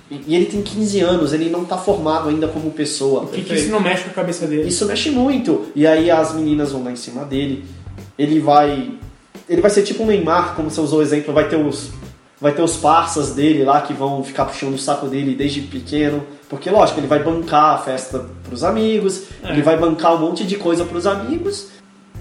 E 0.10 0.36
ele 0.36 0.46
tem 0.46 0.62
15 0.62 1.00
anos, 1.02 1.34
ele 1.34 1.50
não 1.50 1.66
tá 1.66 1.78
formado 1.78 2.30
ainda 2.30 2.48
como 2.48 2.70
pessoa. 2.72 3.24
O 3.24 3.28
que, 3.28 3.42
que 3.42 3.56
isso 3.56 3.72
não 3.72 3.80
mexe 3.80 4.04
com 4.04 4.12
a 4.12 4.14
cabeça 4.14 4.46
dele? 4.46 4.68
Isso 4.70 4.86
mexe 4.86 5.10
muito. 5.10 5.66
E 5.76 5.86
aí 5.88 6.12
as 6.12 6.34
meninas 6.34 6.72
vão 6.72 6.84
lá 6.84 6.92
em 6.92 6.96
cima 6.96 7.26
dele. 7.26 7.66
Ele 8.18 8.40
vai. 8.40 8.92
Ele 9.50 9.62
vai 9.62 9.70
ser 9.72 9.82
tipo 9.84 10.04
um 10.04 10.06
Neymar, 10.06 10.56
como 10.56 10.70
você 10.70 10.80
usou 10.80 11.00
o 11.00 11.02
exemplo, 11.02 11.34
vai 11.34 11.48
ter 11.50 11.56
os. 11.56 11.90
Vai 12.40 12.52
ter 12.54 12.62
os 12.62 12.76
parças 12.78 13.32
dele 13.32 13.64
lá 13.64 13.82
que 13.82 13.94
vão 13.94 14.24
ficar 14.24 14.46
puxando 14.46 14.76
o 14.76 14.78
saco 14.78 15.08
dele 15.08 15.34
desde 15.34 15.62
pequeno. 15.62 16.24
Porque, 16.50 16.70
lógico, 16.70 17.00
ele 17.00 17.08
vai 17.08 17.24
bancar 17.24 17.74
a 17.76 17.78
festa 17.78 18.24
pros 18.48 18.64
amigos, 18.64 19.24
É. 19.44 19.50
ele 19.52 19.62
vai 19.62 19.78
bancar 19.78 20.14
um 20.16 20.20
monte 20.20 20.44
de 20.46 20.56
coisa 20.58 20.84
pros 20.86 21.08
amigos. 21.08 21.68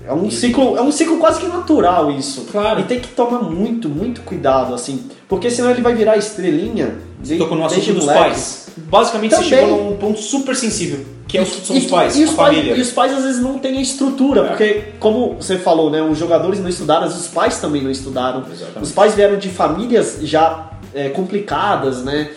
É 0.07 0.13
um 0.13 0.31
ciclo, 0.31 0.77
é 0.77 0.83
um 0.83 0.93
ciclo 0.93 1.17
quase 1.19 1.41
que 1.41 1.47
natural 1.47 2.11
isso. 2.11 2.47
Claro. 2.53 2.81
E 2.81 2.85
tem 2.85 3.01
que 3.01 3.09
tomar 3.09 3.41
muito, 3.43 3.89
muito 3.89 4.21
cuidado, 4.23 4.75
assim. 4.75 5.05
Porque 5.29 5.51
senão 5.51 5.71
ele 5.71 5.81
vai 5.81 5.95
virar 5.95 6.17
estrelinha. 6.19 6.97
Você 7.23 7.37
tocou 7.37 7.57
no 7.57 7.65
assunto 7.65 7.93
dos 7.95 8.05
pais. 8.05 8.69
Basicamente, 8.77 9.31
Também. 9.31 9.49
você 9.49 9.57
chegou 9.57 9.91
num 9.91 9.97
ponto 9.97 10.21
super 10.21 10.55
sensível, 10.57 11.01
que 11.29 11.39
é 11.39 11.43
os, 11.43 11.49
são 11.49 11.77
os 11.77 11.85
E- 11.85 11.89
pais, 11.89 12.17
e 12.19 12.25
os 12.25 12.31
a 12.31 12.37
pais, 12.37 12.57
família. 12.57 12.77
E 12.77 12.81
os 12.83 12.91
pais 12.91 13.13
às 13.17 13.23
vezes 13.25 13.41
não 13.41 13.59
têm 13.59 13.79
a 13.79 13.81
estrutura, 13.81 14.41
É. 14.43 14.49
porque, 14.49 14.83
como 15.01 15.37
você 15.41 15.57
falou, 15.57 15.91
né, 15.91 16.03
os 16.03 16.19
jogadores 16.19 16.61
não 16.61 16.69
estudaram, 16.69 17.07
os 17.07 17.29
pais 17.29 17.59
também 17.59 17.83
não 17.83 17.91
estudaram. 17.91 18.41
Exatamente. 18.51 18.83
Os 18.83 18.91
pais 18.93 19.15
vieram 19.15 19.39
de 19.39 19.49
famílias 19.49 20.19
já 20.23 20.71
é, 20.93 21.09
complicadas, 21.09 22.03
né? 22.05 22.31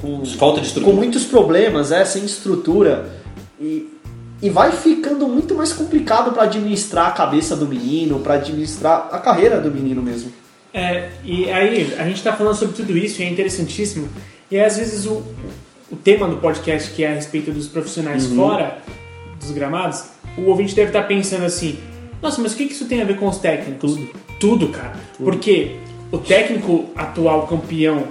Com, 0.00 0.24
Falta 0.24 0.60
de 0.60 0.66
estrutura. 0.66 0.94
com 0.94 1.00
muitos 1.00 1.24
problemas, 1.24 1.92
é, 1.92 2.04
sem 2.04 2.24
estrutura. 2.24 3.10
E, 3.60 3.88
e 4.40 4.48
vai 4.48 4.70
ficando 4.72 5.26
muito 5.26 5.54
mais 5.54 5.72
complicado 5.72 6.32
para 6.32 6.44
administrar 6.44 7.08
a 7.08 7.10
cabeça 7.10 7.56
do 7.56 7.66
menino, 7.66 8.20
para 8.20 8.34
administrar 8.34 9.08
a 9.10 9.18
carreira 9.18 9.60
do 9.60 9.70
menino 9.70 10.00
mesmo. 10.00 10.32
É, 10.72 11.10
e 11.24 11.50
aí, 11.50 11.94
a 11.98 12.04
gente 12.04 12.22
tá 12.22 12.32
falando 12.32 12.54
sobre 12.54 12.76
tudo 12.76 12.96
isso 12.96 13.20
e 13.20 13.24
é 13.24 13.28
interessantíssimo. 13.28 14.08
E 14.50 14.56
aí, 14.56 14.64
às 14.64 14.76
vezes 14.76 15.06
o, 15.06 15.22
o 15.90 15.96
tema 15.96 16.28
do 16.28 16.36
podcast, 16.36 16.90
que 16.92 17.02
é 17.02 17.10
a 17.10 17.14
respeito 17.14 17.50
dos 17.50 17.66
profissionais 17.66 18.26
fora 18.26 18.78
dos 19.40 19.50
gramados, 19.50 20.04
o 20.36 20.42
ouvinte 20.42 20.74
deve 20.74 20.88
estar 20.88 21.02
pensando 21.02 21.44
assim: 21.44 21.78
nossa, 22.22 22.40
mas 22.40 22.52
o 22.52 22.56
que 22.56 22.66
que 22.66 22.72
isso 22.72 22.86
tem 22.86 23.02
a 23.02 23.04
ver 23.04 23.18
com 23.18 23.26
os 23.26 23.38
técnicos? 23.38 23.94
Tudo. 23.94 24.08
Tudo, 24.38 24.68
cara. 24.68 24.94
Porque 25.18 25.76
o 26.12 26.18
técnico 26.18 26.86
atual 26.94 27.46
campeão 27.46 28.04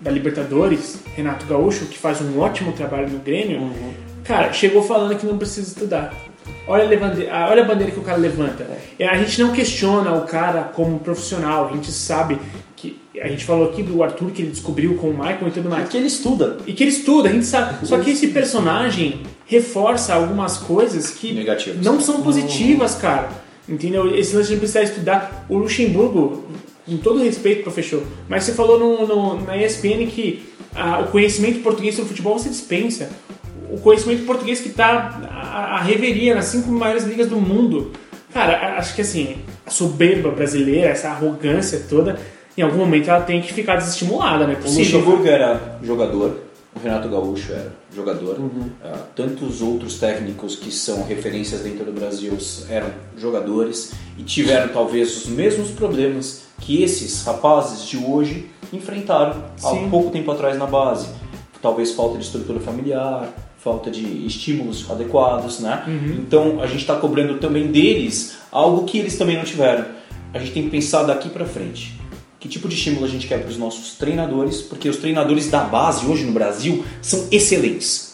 da 0.00 0.10
Libertadores, 0.10 1.00
Renato 1.16 1.46
Gaúcho, 1.46 1.86
que 1.86 1.98
faz 1.98 2.20
um 2.20 2.38
ótimo 2.40 2.72
trabalho 2.72 3.08
no 3.10 3.18
Grêmio, 3.18 3.70
cara, 4.24 4.52
chegou 4.52 4.82
falando 4.82 5.16
que 5.16 5.26
não 5.26 5.36
precisa 5.38 5.68
estudar. 5.68 6.14
Olha 6.66 6.84
a, 6.84 6.88
levande- 6.88 7.26
a- 7.28 7.48
olha 7.50 7.62
a 7.62 7.66
bandeira 7.66 7.90
que 7.92 7.98
o 7.98 8.02
cara 8.02 8.18
levanta. 8.18 8.66
É, 8.98 9.06
A 9.08 9.16
gente 9.16 9.40
não 9.40 9.52
questiona 9.52 10.12
o 10.14 10.22
cara 10.26 10.62
como 10.74 10.98
profissional, 11.00 11.68
a 11.68 11.72
gente 11.74 11.90
sabe 11.90 12.38
que. 12.76 12.98
A 13.20 13.26
gente 13.26 13.44
falou 13.44 13.68
aqui 13.70 13.82
do 13.82 14.00
Arthur 14.02 14.30
que 14.30 14.42
ele 14.42 14.50
descobriu 14.52 14.94
com 14.96 15.08
o 15.08 15.12
Michael 15.12 15.48
e 15.48 15.50
tudo 15.50 15.68
mais. 15.68 15.82
Porque 15.82 15.96
ele 15.96 16.06
estuda. 16.06 16.58
E 16.66 16.72
que 16.72 16.84
ele 16.84 16.90
estuda, 16.92 17.28
a 17.28 17.32
gente 17.32 17.46
sabe. 17.46 17.84
Só 17.84 17.98
que 17.98 18.10
esse 18.10 18.28
personagem 18.28 19.22
reforça 19.44 20.14
algumas 20.14 20.58
coisas 20.58 21.10
que 21.10 21.32
Negativas. 21.32 21.84
não 21.84 22.00
são 22.00 22.22
positivas, 22.22 22.94
cara. 22.94 23.28
Entendeu? 23.68 24.14
Esse 24.16 24.36
lance 24.36 24.50
de 24.50 24.56
precisar 24.56 24.82
estudar. 24.82 25.44
O 25.48 25.58
Luxemburgo, 25.58 26.44
com 26.88 26.96
todo 26.98 27.22
respeito, 27.22 27.62
professor, 27.62 28.02
mas 28.28 28.44
você 28.44 28.52
falou 28.52 28.78
no, 28.78 29.06
no- 29.06 29.44
na 29.44 29.56
ESPN 29.56 30.06
que 30.06 30.48
ah, 30.74 31.00
o 31.00 31.10
conhecimento 31.10 31.60
português 31.60 31.94
sobre 31.94 32.08
futebol 32.10 32.38
você 32.38 32.48
dispensa. 32.48 33.10
O 33.70 33.78
conhecimento 33.78 34.24
português 34.24 34.60
que 34.60 34.70
tá 34.70 35.20
a, 35.30 35.76
a 35.76 35.82
reveria 35.82 36.34
nas 36.34 36.46
cinco 36.46 36.70
maiores 36.70 37.04
ligas 37.04 37.26
do 37.28 37.36
mundo. 37.36 37.92
Cara, 38.32 38.76
acho 38.78 38.94
que 38.94 39.02
assim, 39.02 39.36
a 39.66 39.70
soberba 39.70 40.30
brasileira, 40.30 40.88
essa 40.88 41.08
arrogância 41.08 41.82
toda, 41.88 42.18
em 42.56 42.62
algum 42.62 42.78
momento 42.78 43.08
ela 43.10 43.20
tem 43.20 43.40
que 43.42 43.52
ficar 43.52 43.76
desestimulada, 43.76 44.46
né? 44.46 44.56
O 44.64 44.68
Luxemburgo 45.00 45.26
era 45.26 45.78
jogador, 45.82 46.38
o 46.74 46.78
Renato 46.80 47.08
Gaúcho 47.08 47.52
era 47.52 47.72
jogador, 47.94 48.38
ah, 48.84 48.98
tantos 49.14 49.60
outros 49.62 49.98
técnicos 49.98 50.56
que 50.56 50.70
são 50.70 51.02
referências 51.04 51.62
dentro 51.62 51.84
do 51.84 51.92
Brasil 51.92 52.36
eram 52.68 52.90
jogadores 53.16 53.92
e 54.16 54.22
tiveram 54.22 54.72
talvez 54.72 55.16
os 55.16 55.26
mesmos 55.26 55.70
problemas 55.70 56.42
que 56.60 56.82
esses 56.82 57.24
rapazes 57.24 57.86
de 57.86 57.96
hoje 57.96 58.50
enfrentaram 58.72 59.44
há 59.62 59.70
Sim. 59.70 59.88
pouco 59.90 60.10
tempo 60.10 60.30
atrás 60.30 60.58
na 60.58 60.66
base. 60.66 61.08
Talvez 61.60 61.92
falta 61.92 62.18
de 62.18 62.24
estrutura 62.24 62.60
familiar, 62.60 63.28
falta 63.58 63.90
de 63.90 64.26
estímulos 64.26 64.88
adequados, 64.90 65.60
né? 65.60 65.82
Então 66.18 66.60
a 66.62 66.66
gente 66.66 66.80
está 66.80 66.96
cobrando 66.96 67.38
também 67.38 67.66
deles 67.68 68.38
algo 68.52 68.84
que 68.84 68.98
eles 68.98 69.16
também 69.18 69.36
não 69.36 69.44
tiveram. 69.44 69.84
A 70.32 70.38
gente 70.38 70.52
tem 70.52 70.62
que 70.64 70.70
pensar 70.70 71.04
daqui 71.04 71.28
para 71.28 71.44
frente. 71.44 71.97
Que 72.40 72.48
tipo 72.48 72.68
de 72.68 72.74
estímulo 72.76 73.04
a 73.04 73.08
gente 73.08 73.26
quer 73.26 73.40
para 73.40 73.50
os 73.50 73.56
nossos 73.56 73.94
treinadores? 73.94 74.60
Porque 74.62 74.88
os 74.88 74.96
treinadores 74.96 75.50
da 75.50 75.60
base 75.64 76.06
hoje 76.06 76.24
no 76.24 76.32
Brasil 76.32 76.84
são 77.02 77.26
excelentes. 77.30 78.08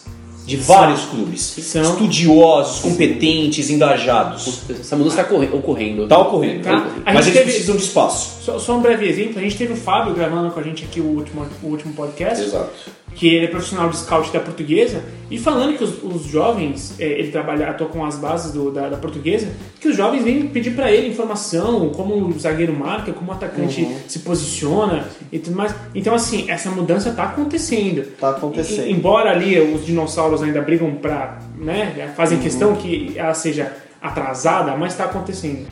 De 0.45 0.57
vários 0.57 1.05
clubes. 1.05 1.41
São. 1.41 1.81
Estudiosos, 1.81 2.79
competentes, 2.81 3.71
engajados. 3.71 4.59
Essa 4.69 4.95
mudança 4.95 5.21
está 5.21 5.35
ocorrendo. 5.55 6.07
Tá 6.07 6.19
ocorrendo. 6.19 6.63
Tá. 6.63 6.87
A 7.03 7.13
Mas 7.13 7.25
gente 7.25 7.37
eles 7.37 7.39
teve- 7.39 7.43
precisam 7.51 7.75
de 7.75 7.81
espaço. 7.83 8.43
Só, 8.43 8.59
só 8.59 8.77
um 8.77 8.81
breve 8.81 9.07
exemplo, 9.07 9.39
a 9.39 9.41
gente 9.41 9.57
teve 9.57 9.73
o 9.73 9.75
Fábio 9.75 10.13
gravando 10.13 10.51
com 10.51 10.59
a 10.59 10.63
gente 10.63 10.83
aqui 10.83 11.01
o 11.01 11.05
último, 11.05 11.47
o 11.63 11.67
último 11.67 11.93
podcast, 11.95 12.43
Exato. 12.43 12.71
Que 13.15 13.27
ele 13.27 13.45
é 13.45 13.47
profissional 13.47 13.89
de 13.89 13.97
scout 13.97 14.31
da 14.31 14.39
portuguesa, 14.41 15.01
e 15.31 15.39
falando 15.39 15.75
que 15.77 15.83
os, 15.83 16.03
os 16.03 16.25
jovens, 16.25 16.99
é, 16.99 17.05
ele 17.05 17.31
trabalha, 17.31 17.69
atua 17.69 17.87
com 17.87 18.05
as 18.05 18.17
bases 18.17 18.51
do- 18.51 18.69
da, 18.71 18.89
da 18.89 18.97
portuguesa, 18.97 19.47
que 19.79 19.87
os 19.87 19.95
jovens 19.97 20.23
vêm 20.23 20.47
pedir 20.47 20.71
pra 20.75 20.91
ele 20.91 21.07
informação, 21.07 21.89
como 21.89 22.13
o 22.27 22.37
zagueiro 22.37 22.73
marca, 22.73 23.11
como 23.13 23.31
o 23.31 23.33
atacante 23.33 23.81
Uhum. 23.81 23.95
se 24.07 24.19
posiciona 24.19 25.07
e 25.31 25.39
tudo 25.39 25.55
mais. 25.55 25.73
Então, 25.95 26.13
assim, 26.13 26.45
essa 26.51 26.69
mudança 26.69 27.11
tá 27.11 27.23
acontecendo. 27.23 28.05
Tá 28.19 28.29
acontecendo. 28.31 28.85
E- 28.87 28.91
embora 28.91 29.31
ali 29.31 29.57
os 29.59 29.85
dinossauros 29.85 30.43
ainda 30.43 30.61
brigam 30.61 30.93
pra, 30.95 31.39
né, 31.57 32.11
fazem 32.15 32.37
questão 32.39 32.75
que 32.75 33.13
ela 33.15 33.33
seja 33.33 33.71
atrasada, 34.01 34.75
mas 34.77 34.93
tá 34.95 35.05
acontecendo. 35.05 35.65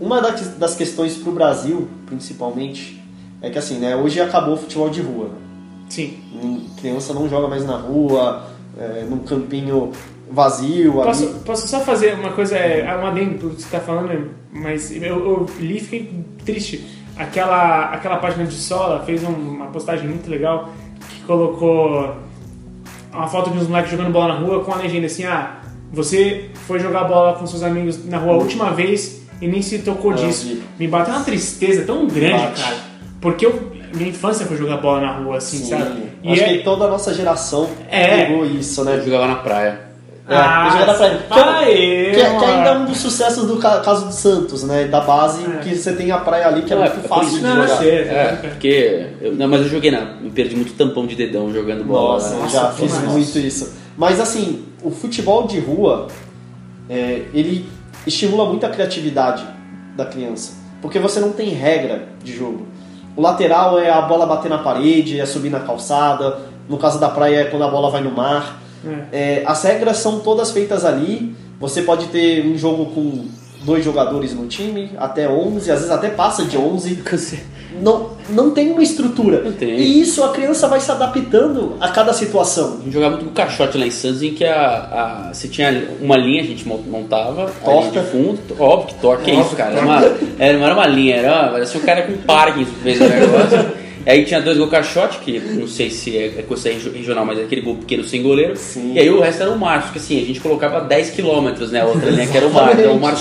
Uma 0.00 0.20
das, 0.20 0.74
questões 0.74 1.16
pro 1.16 1.32
Brasil, 1.32 1.88
principalmente, 2.06 3.02
é 3.40 3.48
que 3.50 3.58
assim, 3.58 3.78
né, 3.78 3.96
hoje 3.96 4.20
acabou 4.20 4.54
o 4.54 4.56
futebol 4.56 4.90
de 4.90 5.00
rua. 5.00 5.30
Sim. 5.88 6.18
Hum, 6.34 6.66
Criança 6.80 7.14
não 7.14 7.28
joga 7.28 7.48
mais 7.48 7.64
na 7.64 7.76
rua, 7.76 8.44
é, 8.78 9.04
num 9.08 9.18
campinho 9.20 9.92
vazio. 10.30 11.00
ali. 11.00 11.08
Posso, 11.08 11.26
posso 11.44 11.68
só 11.68 11.80
fazer 11.80 12.14
uma 12.14 12.32
coisa, 12.32 12.56
é, 12.56 12.96
um 12.96 13.06
adendo 13.06 13.48
do 13.48 13.54
que 13.54 13.62
você 13.62 13.66
está 13.66 13.80
falando, 13.80 14.30
mas 14.52 14.90
eu, 14.90 15.02
eu 15.02 15.46
li 15.58 15.76
e 15.78 15.80
fiquei 15.80 16.24
triste. 16.44 16.84
Aquela, 17.16 17.84
aquela 17.92 18.16
página 18.16 18.44
de 18.44 18.54
Sola 18.56 19.02
fez 19.04 19.24
um- 19.24 19.28
uma 19.32 19.66
postagem 19.68 20.06
muito 20.06 20.28
legal 20.28 20.68
que 21.08 21.22
colocou 21.22 22.14
uma 23.12 23.26
foto 23.26 23.50
de 23.50 23.56
uns 23.58 23.68
moleques 23.68 23.90
jogando 23.90 24.12
bola 24.12 24.34
na 24.34 24.40
rua 24.40 24.62
com 24.62 24.72
a 24.72 24.76
legenda 24.76 25.06
assim: 25.06 25.24
ah, 25.24 25.56
você 25.90 26.50
foi 26.66 26.78
jogar 26.78 27.04
bola 27.04 27.34
com 27.38 27.46
seus 27.46 27.62
amigos 27.62 28.04
na 28.04 28.18
rua 28.18 28.34
a 28.34 28.36
última 28.36 28.70
vez 28.72 29.22
e 29.40 29.48
nem 29.48 29.62
se 29.62 29.78
tocou 29.80 30.12
Ah, 30.12 30.14
disso. 30.14 30.46
vi. 30.46 30.62
Me 30.78 30.88
bateu 30.88 31.14
uma 31.14 31.24
tristeza 31.24 31.84
tão 31.84 32.06
grande, 32.06 32.42
Bate. 32.42 32.62
cara. 32.62 32.76
Porque 33.20 33.46
eu, 33.46 33.72
minha 33.94 34.10
infância 34.10 34.46
foi 34.46 34.56
jogar 34.56 34.76
bola 34.78 35.00
na 35.00 35.12
rua, 35.18 35.36
assim, 35.38 35.58
Sim. 35.58 35.70
sabe? 35.70 36.02
E 36.22 36.32
Acho 36.32 36.42
é- 36.42 36.48
que 36.58 36.58
toda 36.64 36.84
a 36.84 36.88
nossa 36.88 37.12
geração 37.14 37.68
É. 37.90 38.24
pegou 38.26 38.44
isso, 38.46 38.84
né? 38.84 38.96
Eu 38.96 39.04
jogava 39.04 39.26
na 39.26 39.36
praia. 39.36 39.86
É, 40.28 40.34
eu 40.34 40.70
jogava 40.80 41.08
na 41.08 41.18
praia. 41.20 41.20
Que, 41.22 41.70
aí, 41.70 42.10
que, 42.10 42.14
que 42.38 42.44
ainda 42.44 42.68
é 42.70 42.78
um 42.78 42.84
dos 42.86 42.98
sucessos 42.98 43.46
do 43.46 43.58
ca- 43.58 43.78
caso 43.80 44.06
do 44.06 44.12
Santos, 44.12 44.64
né? 44.64 44.84
Da 44.88 45.00
base, 45.00 45.44
É. 45.44 45.58
que 45.62 45.74
você 45.76 45.92
tem 45.92 46.10
a 46.10 46.18
praia 46.18 46.48
ali, 46.48 46.62
que 46.62 46.72
é 46.72 46.76
muito 46.76 46.88
é 46.90 46.94
por 46.94 47.08
fácil 47.08 47.38
de 47.38 47.46
jogar. 47.46 47.84
É, 47.86 48.32
porque. 48.42 49.06
Eu, 49.20 49.34
não, 49.36 49.46
mas 49.48 49.60
eu 49.62 49.68
joguei 49.68 49.90
na. 49.92 50.16
Eu 50.24 50.30
perdi 50.34 50.56
muito 50.56 50.72
tampão 50.74 51.06
de 51.06 51.14
dedão 51.14 51.52
jogando 51.52 51.84
bola. 51.84 52.14
Nossa, 52.14 52.34
né? 52.36 52.48
já 52.48 52.62
Nossa, 52.64 52.72
fiz 52.74 52.98
muito 53.04 53.38
isso. 53.38 53.72
Mas 53.96 54.18
assim, 54.20 54.64
o 54.82 54.90
futebol 54.90 55.46
de 55.46 55.60
rua, 55.60 56.08
é, 56.90 57.22
ele 57.32 57.68
estimula 58.06 58.46
muito 58.46 58.64
a 58.64 58.68
criatividade 58.68 59.44
da 59.96 60.04
criança. 60.04 60.54
Porque 60.80 60.98
você 60.98 61.20
não 61.20 61.32
tem 61.32 61.50
regra 61.50 62.08
de 62.22 62.34
jogo. 62.34 62.66
O 63.16 63.22
lateral 63.22 63.78
é 63.78 63.90
a 63.90 64.02
bola 64.02 64.26
bater 64.26 64.48
na 64.48 64.58
parede, 64.58 65.18
é 65.18 65.26
subir 65.26 65.50
na 65.50 65.60
calçada. 65.60 66.38
No 66.68 66.76
caso 66.76 67.00
da 67.00 67.08
praia 67.08 67.40
é 67.40 67.44
quando 67.44 67.62
a 67.62 67.68
bola 67.68 67.90
vai 67.90 68.02
no 68.02 68.10
mar. 68.10 68.60
É, 69.12 69.42
as 69.46 69.62
regras 69.62 69.98
são 69.98 70.20
todas 70.20 70.50
feitas 70.50 70.84
ali. 70.84 71.34
Você 71.58 71.82
pode 71.82 72.06
ter 72.08 72.46
um 72.46 72.56
jogo 72.56 72.86
com 72.86 73.26
dois 73.64 73.84
jogadores 73.84 74.34
no 74.34 74.46
time, 74.46 74.90
até 74.96 75.28
11, 75.28 75.70
às 75.70 75.78
vezes 75.78 75.90
até 75.90 76.10
passa 76.10 76.44
de 76.44 76.56
11. 76.56 76.96
Cansei. 76.96 77.40
Não, 77.80 78.10
não 78.30 78.50
tem 78.50 78.70
uma 78.72 78.82
estrutura. 78.82 79.42
Não 79.42 79.52
tem. 79.52 79.76
E 79.76 80.00
isso 80.00 80.22
a 80.24 80.30
criança 80.32 80.66
vai 80.68 80.80
se 80.80 80.90
adaptando 80.90 81.76
a 81.80 81.88
cada 81.88 82.12
situação. 82.12 82.78
A 82.80 82.84
gente 82.84 82.92
jogava 82.92 83.16
muito 83.16 83.28
com 83.28 83.32
caixote 83.34 83.78
lá 83.78 83.86
em 83.86 83.90
Santos, 83.90 84.22
em 84.22 84.32
que 84.34 84.44
a, 84.44 85.28
a- 85.30 85.34
você 85.34 85.48
tinha 85.48 85.88
uma 86.00 86.16
linha, 86.16 86.42
a 86.42 86.46
gente 86.46 86.66
mon- 86.66 86.82
montava, 86.86 87.50
Torta. 87.64 88.00
de 88.00 88.06
fundo, 88.08 88.38
óbvio 88.58 88.88
que 88.88 88.94
torta, 89.00 89.22
que 89.24 89.30
é 89.30 89.34
isso, 89.40 89.54
cara? 89.56 89.72
Era 89.76 89.84
uma, 89.84 90.02
era, 90.38 90.58
não 90.58 90.64
era 90.64 90.74
uma 90.74 90.86
linha, 90.86 91.16
era, 91.16 91.48
parecia 91.48 91.80
um 91.80 91.84
cara 91.84 92.02
com 92.02 92.16
Parkinson 92.18 92.70
fez 92.82 93.00
o 93.00 93.04
negócio. 93.04 93.85
Aí 94.06 94.24
tinha 94.24 94.40
dois 94.40 94.56
gol 94.56 94.68
caixote, 94.68 95.18
que 95.18 95.38
não 95.40 95.66
sei 95.66 95.90
se 95.90 96.16
é, 96.16 96.26
é 96.38 96.42
coisa 96.42 96.68
regi- 96.68 96.90
regional, 96.90 97.24
mas 97.24 97.38
é 97.38 97.42
aquele 97.42 97.60
gol 97.60 97.74
pequeno 97.76 98.04
sem 98.04 98.22
goleiro. 98.22 98.56
Sim. 98.56 98.92
E 98.94 98.98
aí 99.00 99.10
o 99.10 99.20
resto 99.20 99.42
era 99.42 99.50
o 99.50 99.58
mar, 99.58 99.82
porque 99.82 99.98
assim, 99.98 100.22
a 100.22 100.24
gente 100.24 100.38
colocava 100.40 100.80
10 100.80 101.10
km, 101.10 101.66
né? 101.72 101.80
A 101.80 101.86
outra 101.86 102.08
linha 102.10 102.26
que 102.26 102.36
era 102.36 102.46
o 102.46 102.52
mar. 102.52 102.78
Então 102.78 102.94
o 102.96 103.00
mar 103.00 103.14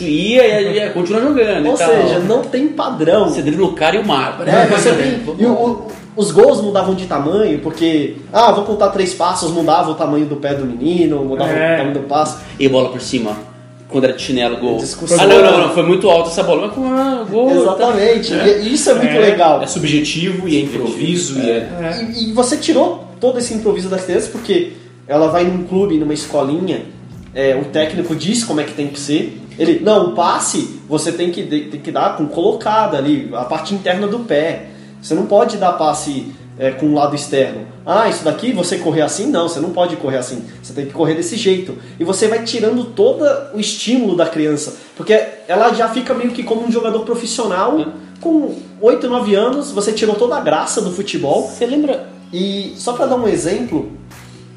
ia 0.00 0.60
e 0.62 0.74
ia 0.76 0.90
continuar 0.90 1.20
jogando 1.20 1.66
Ou 1.68 1.74
e 1.74 1.78
tal. 1.78 1.90
seja, 1.90 2.18
não 2.20 2.42
tem 2.42 2.68
padrão. 2.68 3.28
Você 3.28 3.42
dribla 3.42 3.66
o 3.66 3.72
cara 3.74 3.96
e 3.96 3.98
o. 3.98 4.02
É, 4.02 4.66
você 4.66 4.92
tem. 4.94 5.20
E 5.38 5.44
o- 5.46 5.86
os 6.16 6.30
gols 6.30 6.60
mudavam 6.62 6.94
de 6.94 7.06
tamanho, 7.06 7.58
porque. 7.58 8.16
Ah, 8.32 8.52
vou 8.52 8.64
contar 8.64 8.88
três 8.88 9.12
passos, 9.14 9.50
mudava 9.50 9.90
o 9.90 9.94
tamanho 9.94 10.26
do 10.26 10.36
pé 10.36 10.54
do 10.54 10.64
menino, 10.64 11.24
mudava 11.24 11.50
É. 11.52 11.74
o 11.74 11.76
tamanho 11.78 11.94
do 11.94 12.00
passo. 12.08 12.38
E 12.58 12.68
bola 12.68 12.88
por 12.88 13.00
cima. 13.00 13.36
Quando 13.92 14.04
era 14.04 14.14
de 14.14 14.22
chinelo, 14.22 14.56
gol. 14.56 14.78
Discussão. 14.78 15.20
Ah, 15.20 15.26
não, 15.26 15.42
não, 15.42 15.58
não, 15.68 15.74
foi 15.74 15.84
muito 15.84 16.08
alto 16.10 16.30
essa 16.30 16.42
bola. 16.42 16.66
Mas 16.66 16.74
com 16.74 16.86
ah, 16.86 17.26
gol. 17.30 17.50
Exatamente. 17.50 18.32
E 18.32 18.72
isso 18.72 18.90
é 18.90 18.94
muito 18.94 19.14
É. 19.14 19.18
legal. 19.18 19.62
É 19.62 19.66
subjetivo 19.66 20.48
e 20.48 20.56
é 20.56 20.60
improviso 20.60 21.38
e 21.38 21.50
é. 21.50 22.08
E, 22.16 22.30
e 22.30 22.32
você 22.32 22.56
tirou 22.56 23.06
todo 23.20 23.38
esse 23.38 23.54
improviso 23.54 23.88
das 23.88 24.04
crianças 24.04 24.28
porque 24.28 24.72
ela 25.06 25.28
vai 25.28 25.44
num 25.44 25.64
clube, 25.64 25.98
numa 25.98 26.14
escolinha, 26.14 26.86
é, 27.34 27.54
o 27.54 27.66
técnico 27.66 28.14
diz 28.14 28.44
como 28.44 28.60
é 28.60 28.64
que 28.64 28.72
tem 28.72 28.88
que 28.88 28.98
ser. 28.98 29.40
Ele, 29.58 29.80
não, 29.80 30.08
o 30.08 30.12
passe 30.12 30.80
você 30.88 31.12
tem 31.12 31.30
que, 31.30 31.42
tem 31.42 31.80
que 31.80 31.90
dar 31.90 32.16
com 32.16 32.26
colocada 32.26 32.96
ali, 32.96 33.28
a 33.34 33.44
parte 33.44 33.74
interna 33.74 34.06
do 34.06 34.20
pé. 34.20 34.66
Você 35.00 35.14
não 35.14 35.26
pode 35.26 35.56
dar 35.56 35.72
passe 35.72 36.26
é, 36.62 36.70
com 36.70 36.86
o 36.86 36.94
lado 36.94 37.16
externo. 37.16 37.66
Ah, 37.84 38.08
isso 38.08 38.22
daqui 38.22 38.52
você 38.52 38.78
correr 38.78 39.02
assim? 39.02 39.26
Não, 39.26 39.48
você 39.48 39.58
não 39.58 39.70
pode 39.70 39.96
correr 39.96 40.18
assim. 40.18 40.44
Você 40.62 40.72
tem 40.72 40.86
que 40.86 40.92
correr 40.92 41.16
desse 41.16 41.34
jeito. 41.34 41.76
E 41.98 42.04
você 42.04 42.28
vai 42.28 42.44
tirando 42.44 42.84
todo 42.84 43.24
o 43.52 43.58
estímulo 43.58 44.16
da 44.16 44.26
criança. 44.26 44.76
Porque 44.96 45.12
ela 45.48 45.72
já 45.72 45.88
fica 45.88 46.14
meio 46.14 46.30
que 46.30 46.44
como 46.44 46.64
um 46.64 46.70
jogador 46.70 47.00
profissional. 47.00 47.84
Com 48.20 48.54
8, 48.80 49.08
9 49.08 49.34
anos, 49.34 49.72
você 49.72 49.90
tirou 49.92 50.14
toda 50.14 50.36
a 50.36 50.40
graça 50.40 50.80
do 50.80 50.92
futebol. 50.92 51.48
Você 51.48 51.66
lembra? 51.66 52.08
E 52.32 52.74
só 52.76 52.92
para 52.92 53.06
dar 53.06 53.16
um 53.16 53.26
exemplo, 53.26 53.90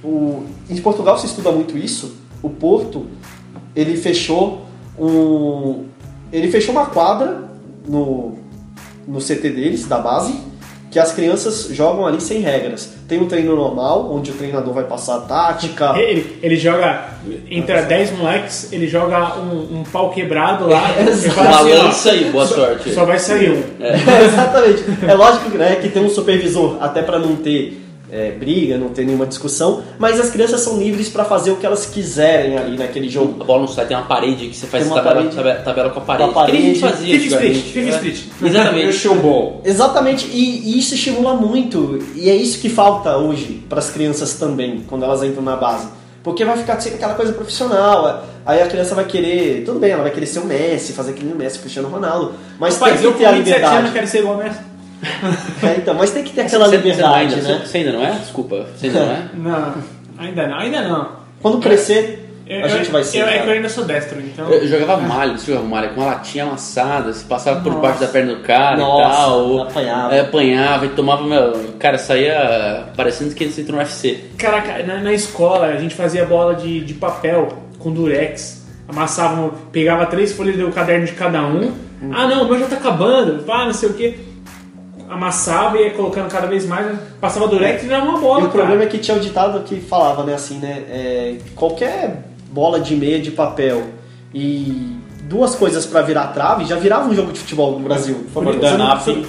o, 0.03 0.43
em 0.69 0.77
Portugal 0.77 1.17
se 1.17 1.25
estuda 1.25 1.51
muito 1.51 1.75
isso. 1.75 2.17
O 2.43 2.51
Porto 2.51 3.07
ele 3.75 3.97
fechou 3.97 4.63
um, 4.99 5.85
ele 6.31 6.51
fechou 6.51 6.71
uma 6.71 6.85
quadra 6.85 7.49
no, 7.87 8.37
no 9.07 9.17
CT 9.19 9.49
deles 9.49 9.87
da 9.87 9.97
base 9.97 10.39
que 10.95 10.99
as 10.99 11.11
crianças 11.11 11.67
jogam 11.71 12.07
ali 12.07 12.21
sem 12.21 12.39
regras. 12.39 12.89
Tem 13.05 13.19
um 13.19 13.27
treino 13.27 13.53
normal 13.53 14.09
onde 14.13 14.31
o 14.31 14.33
treinador 14.33 14.73
vai 14.73 14.85
passar 14.85 15.17
a 15.17 15.19
tática. 15.19 15.93
Ele, 15.99 16.39
ele 16.41 16.55
joga, 16.55 17.09
entra 17.51 17.81
10 17.81 18.17
moleques, 18.17 18.71
ele 18.71 18.87
joga 18.87 19.37
um, 19.37 19.79
um 19.79 19.83
pau 19.83 20.09
quebrado 20.11 20.69
lá. 20.69 20.85
É, 20.95 21.79
Uma 21.81 21.89
assim, 21.89 22.09
aí, 22.09 22.31
boa 22.31 22.45
sorte. 22.45 22.93
Só 22.93 23.03
vai 23.03 23.19
sair 23.19 23.51
um. 23.51 23.61
Exatamente. 24.23 24.85
É 25.05 25.13
lógico 25.13 25.49
né, 25.57 25.75
que 25.81 25.89
tem 25.89 26.01
um 26.01 26.09
supervisor, 26.09 26.77
até 26.79 27.01
para 27.01 27.19
não 27.19 27.35
ter 27.35 27.84
é, 28.11 28.31
briga, 28.31 28.77
não 28.77 28.89
ter 28.89 29.05
nenhuma 29.05 29.25
discussão, 29.25 29.81
mas 29.97 30.19
as 30.19 30.29
crianças 30.29 30.61
são 30.61 30.77
livres 30.77 31.09
para 31.09 31.25
fazer 31.25 31.51
o 31.51 31.55
que 31.57 31.65
elas 31.65 31.85
quiserem 31.85 32.57
ali 32.57 32.77
naquele 32.77 33.09
jogo. 33.09 33.41
A 33.41 33.45
bola 33.45 33.61
não 33.61 33.67
sai, 33.67 33.85
tem 33.87 33.97
uma 33.97 34.05
parede 34.05 34.47
que 34.47 34.55
você 34.55 34.67
faz 34.67 34.83
Tem 34.83 34.91
uma 34.91 35.01
tabela, 35.01 35.15
parede. 35.21 35.35
tabela, 35.35 35.59
tabela 35.61 35.89
com 35.89 35.99
a 35.99 36.03
parede. 36.03 36.31
Com 36.33 36.39
a 36.39 36.45
Que 36.45 36.51
nem 36.51 36.61
a 36.61 36.65
gente 36.67 36.79
parede. 36.81 36.97
fazia 36.97 37.15
antigamente, 37.17 37.59
Fifth 37.71 37.83
né? 37.85 37.89
Street. 37.89 38.19
O 38.41 38.45
Exatamente. 38.47 38.93
showball. 38.93 39.61
Exatamente, 39.65 40.27
e, 40.27 40.73
e 40.75 40.79
isso 40.79 40.93
estimula 40.95 41.33
muito, 41.33 41.99
e 42.15 42.29
é 42.29 42.35
isso 42.35 42.59
que 42.59 42.69
falta 42.69 43.17
hoje 43.17 43.63
para 43.67 43.79
as 43.79 43.89
crianças 43.89 44.33
também, 44.35 44.83
quando 44.87 45.03
elas 45.03 45.23
entram 45.23 45.41
na 45.43 45.55
base. 45.55 45.87
Porque 46.23 46.43
vai 46.43 46.57
ficar 46.57 46.79
sempre 46.79 46.97
aquela 46.97 47.13
coisa 47.13 47.33
profissional, 47.33 48.25
aí 48.45 48.61
a 48.61 48.65
criança 48.67 48.95
vai 48.95 49.05
querer, 49.05 49.63
tudo 49.63 49.79
bem, 49.79 49.91
ela 49.91 50.01
vai 50.01 50.11
querer 50.11 50.25
ser 50.25 50.39
o 50.39 50.45
Messi, 50.45 50.91
fazer 50.93 51.11
aquele 51.11 51.33
Messi, 51.35 51.59
Cristiano 51.59 51.87
Ronaldo, 51.87 52.33
mas 52.59 52.73
Rapaz, 52.75 52.95
tem 52.95 53.05
eu 53.05 53.11
que 53.13 53.19
ter 53.19 53.25
a 53.25 53.31
27 53.31 53.55
anos 53.55 53.67
liberdade. 53.69 53.93
quero 53.93 54.07
ser 54.07 54.19
igual 54.19 54.37
mesmo. 54.37 54.74
É, 55.63 55.75
então, 55.77 55.93
mas 55.93 56.11
tem 56.11 56.23
que 56.23 56.31
ter 56.33 56.41
aquela 56.41 56.65
Você- 56.65 56.77
você 56.77 56.83
liberdade, 56.83 57.35
ainda, 57.35 57.47
né? 57.47 57.61
Você 57.65 57.77
ainda 57.77 57.91
não 57.91 58.03
é? 58.05 58.11
Desculpa, 58.11 58.65
você 58.75 58.87
ainda 58.87 58.99
não 59.05 59.11
é? 59.11 59.23
Não, 59.35 59.73
ainda 60.17 60.47
não, 60.47 60.57
ainda 60.57 60.81
não. 60.87 61.09
Quando 61.41 61.59
crescer, 61.59 62.27
Eu- 62.47 62.63
a 62.63 62.67
gente 62.69 62.85
eu- 62.87 62.91
vai 62.91 63.03
ser. 63.03 63.19
Eu, 63.19 63.27
é 63.27 63.39
que 63.39 63.47
eu 63.47 63.53
ainda 63.53 63.69
sou 63.69 63.83
destro, 63.83 64.19
então. 64.21 64.47
Eu 64.49 64.67
jogava 64.67 64.97
malha, 65.01 65.37
você 65.37 65.47
jogava 65.51 65.67
malha 65.67 65.89
com 65.89 66.01
uma 66.01 66.11
latinha 66.11 66.45
amassada, 66.45 67.11
você 67.13 67.25
passava 67.25 67.59
por 67.61 67.69
Nossa. 67.73 67.81
baixo 67.81 67.99
da 67.99 68.07
perna 68.07 68.35
do 68.35 68.41
cara 68.41 68.77
Nossa, 68.77 69.07
e 69.09 69.11
tal. 69.15 69.39
ou- 69.47 69.61
apanhava. 69.63 70.15
É, 70.15 70.19
apanhava 70.21 70.85
e 70.85 70.89
tomava, 70.89 71.23
meu. 71.23 71.53
Cara, 71.79 71.97
saía 71.97 72.85
parecendo 72.95 73.33
que 73.35 73.43
ele 73.43 73.53
entrou 73.61 73.77
no 73.77 73.83
UFC. 73.83 74.19
Caraca, 74.37 74.81
na, 74.83 74.97
na 75.01 75.13
escola 75.13 75.67
a 75.67 75.77
gente 75.77 75.93
fazia 75.93 76.25
bola 76.25 76.55
de, 76.55 76.79
de 76.81 76.93
papel 76.93 77.49
com 77.79 77.91
durex. 77.91 78.63
Amassava, 78.87 79.51
pegava 79.71 80.05
três 80.05 80.31
folhas 80.31 80.55
do 80.57 80.69
caderno 80.71 81.05
de 81.05 81.11
cada 81.13 81.41
um. 81.45 81.73
Ah 82.13 82.27
não, 82.27 82.43
o 82.43 82.47
meu 82.49 82.59
já 82.59 82.67
tá 82.67 82.75
acabando, 82.75 83.43
pá, 83.43 83.65
não 83.65 83.73
sei 83.73 83.89
o 83.89 83.93
que. 83.93 84.34
Amassava 85.09 85.77
e 85.77 85.83
ia 85.83 85.91
colocando 85.91 86.29
cada 86.29 86.47
vez 86.47 86.65
mais, 86.65 86.97
passava 87.21 87.47
durex 87.47 87.83
e 87.83 87.85
virava 87.85 88.07
uma 88.07 88.19
bola. 88.19 88.41
E 88.41 88.45
o 88.45 88.49
problema 88.49 88.83
é 88.83 88.85
que 88.87 88.97
tinha 88.97 89.15
o 89.15 89.19
ditado 89.19 89.61
que 89.63 89.79
falava, 89.79 90.23
né, 90.23 90.33
assim, 90.33 90.57
né, 90.57 90.83
é, 90.89 91.37
qualquer 91.55 92.23
bola 92.51 92.79
de 92.79 92.95
meia 92.95 93.19
de 93.19 93.31
papel 93.31 93.83
e 94.33 94.97
duas 95.23 95.55
coisas 95.55 95.85
pra 95.85 96.01
virar 96.01 96.27
trave 96.27 96.65
já 96.65 96.75
virava 96.75 97.09
um 97.09 97.15
jogo 97.15 97.31
de 97.31 97.39
futebol 97.39 97.73
no 97.73 97.79
Brasil. 97.79 98.25
Por 98.33 98.43
Você 98.43 98.51
não 98.51 98.59
Danap. 98.59 99.25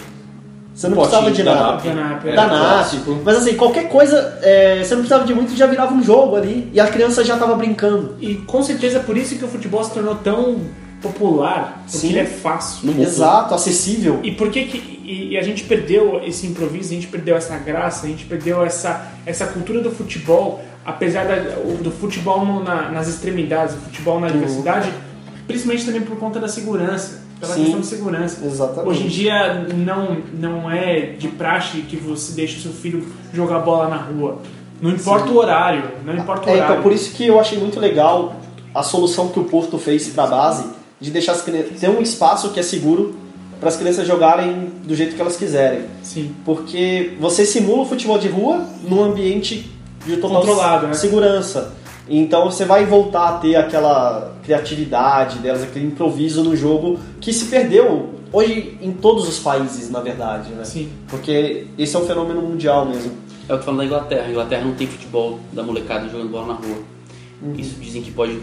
Você 0.76 0.88
não 0.88 0.96
precisava 0.98 1.30
de 1.30 1.42
nada. 1.42 1.82
Danap. 1.82 2.22
Danap, 2.22 2.94
é. 2.94 3.14
Mas 3.24 3.36
assim, 3.38 3.54
qualquer 3.54 3.88
coisa, 3.88 4.38
é, 4.42 4.84
você 4.84 4.94
não 4.94 5.00
precisava 5.00 5.24
de 5.24 5.34
muito, 5.34 5.56
já 5.56 5.66
virava 5.66 5.94
um 5.94 6.02
jogo 6.02 6.36
ali. 6.36 6.70
E 6.72 6.78
a 6.78 6.86
criança 6.86 7.24
já 7.24 7.38
tava 7.38 7.54
brincando. 7.54 8.14
E 8.20 8.34
com 8.34 8.62
certeza 8.62 8.98
é 8.98 9.00
por 9.00 9.16
isso 9.16 9.36
que 9.36 9.44
o 9.44 9.48
futebol 9.48 9.82
se 9.82 9.92
tornou 9.92 10.16
tão 10.16 10.60
popular, 11.02 11.82
porque 11.84 11.98
Sim. 11.98 12.08
ele 12.10 12.18
é 12.20 12.24
fácil. 12.26 12.90
Exato, 13.00 13.54
acessível. 13.54 14.20
E 14.22 14.32
por 14.32 14.50
que 14.50 14.64
que 14.64 14.96
e, 15.06 15.32
e 15.34 15.38
a 15.38 15.42
gente 15.42 15.62
perdeu 15.64 16.20
esse 16.24 16.46
improviso, 16.46 16.90
a 16.90 16.94
gente 16.94 17.06
perdeu 17.06 17.36
essa 17.36 17.56
graça, 17.58 18.06
a 18.06 18.08
gente 18.08 18.24
perdeu 18.24 18.62
essa, 18.64 19.06
essa 19.24 19.46
cultura 19.46 19.80
do 19.80 19.90
futebol, 19.90 20.60
apesar 20.84 21.24
da, 21.26 21.36
do 21.80 21.90
futebol 21.92 22.44
no- 22.44 22.64
na- 22.64 22.90
nas 22.90 23.06
extremidades, 23.06 23.74
o 23.76 23.78
futebol 23.78 24.14
Uhum. 24.16 24.20
na 24.22 24.28
diversidade, 24.28 24.92
principalmente 25.46 25.84
também 25.86 26.00
por 26.02 26.16
conta 26.18 26.40
da 26.40 26.48
segurança, 26.48 27.22
pela 27.38 27.54
Sim. 27.54 27.62
questão 27.62 27.80
de 27.80 27.86
segurança. 27.86 28.44
Exatamente. 28.44 28.88
Hoje 28.88 29.04
em 29.04 29.08
dia 29.08 29.66
não, 29.76 30.16
não 30.34 30.68
é 30.70 31.00
de 31.16 31.28
praxe 31.28 31.82
que 31.82 31.96
você 31.96 32.32
deixe 32.32 32.58
o 32.58 32.62
seu 32.62 32.72
filho 32.72 33.06
jogar 33.32 33.60
bola 33.60 33.88
na 33.88 33.96
rua. 33.98 34.38
Não 34.80 34.90
importa 34.90 35.30
o 35.30 35.36
horário, 35.36 35.84
não 36.04 36.14
importa 36.16 36.46
o 36.46 36.50
É, 36.50 36.54
horário. 36.56 36.72
então 36.72 36.82
por 36.82 36.92
isso 36.92 37.14
que 37.14 37.26
eu 37.26 37.38
achei 37.38 37.58
muito 37.58 37.78
legal 37.78 38.36
a 38.74 38.82
solução 38.82 39.28
que 39.28 39.38
o 39.38 39.44
Porto 39.44 39.78
fez 39.78 40.08
pra 40.08 40.26
base 40.26 40.64
de 41.00 41.10
deixar 41.10 41.32
as 41.32 41.42
crianças 41.42 41.78
ter 41.78 41.90
um 41.90 42.00
espaço 42.00 42.50
que 42.50 42.60
é 42.60 42.62
seguro 42.62 43.14
para 43.58 43.68
as 43.68 43.76
crianças 43.76 44.06
jogarem 44.06 44.70
do 44.84 44.94
jeito 44.94 45.14
que 45.14 45.20
elas 45.20 45.36
quiserem. 45.36 45.84
Sim. 46.02 46.34
Porque 46.44 47.14
você 47.18 47.44
simula 47.44 47.82
o 47.82 47.86
futebol 47.86 48.18
de 48.18 48.28
rua 48.28 48.66
num 48.82 49.02
ambiente 49.02 49.70
de 50.04 50.16
total 50.18 50.40
Controlado, 50.40 50.86
né? 50.86 50.94
segurança. 50.94 51.74
Então 52.08 52.44
você 52.44 52.64
vai 52.64 52.84
voltar 52.84 53.28
a 53.28 53.32
ter 53.38 53.56
aquela 53.56 54.36
criatividade 54.44 55.38
delas, 55.38 55.62
aquele 55.62 55.86
improviso 55.86 56.44
no 56.44 56.54
jogo 56.54 57.00
que 57.20 57.32
se 57.32 57.46
perdeu 57.46 58.10
hoje 58.32 58.78
em 58.80 58.92
todos 58.92 59.28
os 59.28 59.38
países, 59.38 59.90
na 59.90 60.00
verdade, 60.00 60.50
né? 60.50 60.64
Sim. 60.64 60.90
Porque 61.08 61.66
esse 61.76 61.96
é 61.96 61.98
um 61.98 62.06
fenômeno 62.06 62.42
mundial 62.42 62.86
mesmo. 62.86 63.12
É 63.48 63.54
o 63.54 63.58
que 63.58 63.64
falam 63.64 63.78
da 63.78 63.84
Inglaterra. 63.84 64.26
A 64.26 64.30
Inglaterra 64.30 64.64
não 64.64 64.74
tem 64.74 64.86
futebol 64.86 65.40
da 65.52 65.62
molecada 65.62 66.08
jogando 66.08 66.30
bola 66.30 66.46
na 66.48 66.54
rua. 66.54 66.95
Uhum. 67.42 67.54
Isso 67.58 67.74
dizem 67.80 68.02
que 68.02 68.10
pode, 68.10 68.38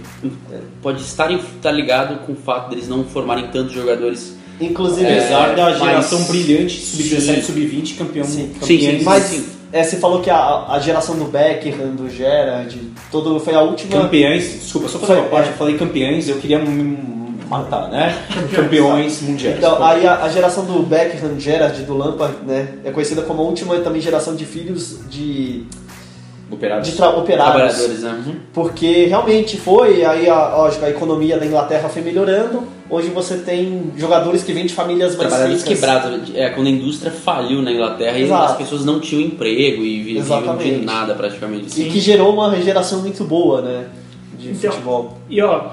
pode 0.82 1.02
estar, 1.02 1.32
estar 1.32 1.72
ligado 1.72 2.26
com 2.26 2.34
o 2.34 2.36
fato 2.36 2.70
deles 2.70 2.88
não 2.88 3.04
formarem 3.04 3.48
tantos 3.48 3.74
jogadores. 3.74 4.36
Inclusive, 4.62 5.08
Apesar 5.12 5.56
da 5.56 5.64
mas- 5.72 5.80
geração 5.80 6.24
brilhante, 6.26 6.80
sub-17, 6.80 7.36
Sim. 7.36 7.42
sub-20, 7.42 7.98
campeão. 7.98 8.24
Sim. 8.26 8.50
campeões. 8.60 8.66
Sim, 8.68 8.98
sim, 9.00 9.04
Mas 9.04 9.24
sim. 9.24 9.46
é, 9.72 9.84
você 9.84 9.98
falou 9.98 10.22
que 10.22 10.30
a, 10.30 10.66
a 10.70 10.80
geração 10.80 11.16
do 11.18 11.26
Beckham, 11.26 11.96
do 11.96 12.08
Gerrard, 12.10 12.80
todo, 13.12 13.40
foi 13.40 13.56
a 13.56 13.62
última. 13.62 14.02
Campeões, 14.04 14.44
desculpa, 14.62 14.88
só 14.88 15.00
fazer 15.00 15.14
uma 15.14 15.28
parte, 15.28 15.50
é. 15.50 15.52
eu 15.54 15.58
falei 15.58 15.76
campeões, 15.78 16.30
eu 16.30 16.38
queria 16.38 16.60
me 16.60 17.14
matar, 17.50 17.90
né? 17.90 18.16
Campeões 18.54 19.22
mundiais. 19.22 19.58
Então, 19.58 19.84
aí 19.84 20.06
a, 20.06 20.24
a 20.24 20.30
geração 20.30 20.66
do 20.66 20.84
Beckham, 20.84 21.40
Gerrard, 21.40 21.82
do 21.84 21.98
Lampard, 21.98 22.36
né, 22.46 22.76
é 22.86 22.92
conhecida 22.92 23.22
como 23.24 23.42
a 23.42 23.46
última 23.46 23.78
também 23.80 24.02
geração 24.02 24.36
de 24.36 24.46
filhos 24.46 25.00
de, 25.10 25.64
Operários. 26.54 26.88
de 26.88 26.96
tra- 26.96 27.10
operários. 27.10 27.76
Trabalhadores, 27.76 28.02
né? 28.04 28.36
Porque 28.54 29.06
realmente 29.06 29.58
foi, 29.58 30.04
aí 30.06 30.30
a, 30.30 30.56
lógico, 30.56 30.86
a 30.86 30.90
economia 30.90 31.38
da 31.38 31.46
Inglaterra 31.46 31.90
foi 31.90 32.02
melhorando. 32.02 32.64
Hoje 32.90 33.10
você 33.10 33.38
tem 33.38 33.92
jogadores 33.98 34.44
que 34.44 34.54
vêm 34.54 34.66
de 34.66 34.74
famílias 34.74 35.16
mais 35.16 35.28
Trabalhadores 35.30 35.64
ricas. 35.64 35.80
quebrados. 35.80 36.32
É, 36.36 36.50
quando 36.50 36.68
a 36.68 36.70
indústria 36.70 37.12
faliu 37.12 37.62
na 37.62 37.72
Inglaterra 37.72 38.18
e 38.20 38.24
Exato. 38.24 38.52
as 38.52 38.58
pessoas 38.58 38.86
não 38.86 39.00
tinham 39.00 39.22
emprego 39.22 39.82
e 39.84 40.02
viviam 40.04 40.58
de 40.58 40.72
nada 40.86 41.16
praticamente. 41.16 41.82
E 41.82 41.90
que 41.90 42.00
gerou 42.00 42.34
uma 42.34 42.56
geração 42.62 43.02
muito 43.02 43.24
boa, 43.24 43.62
né? 43.62 43.88
De 44.38 44.52
Então, 44.52 44.72
futebol. 44.72 45.18
E 45.30 45.42
ó, 45.42 45.72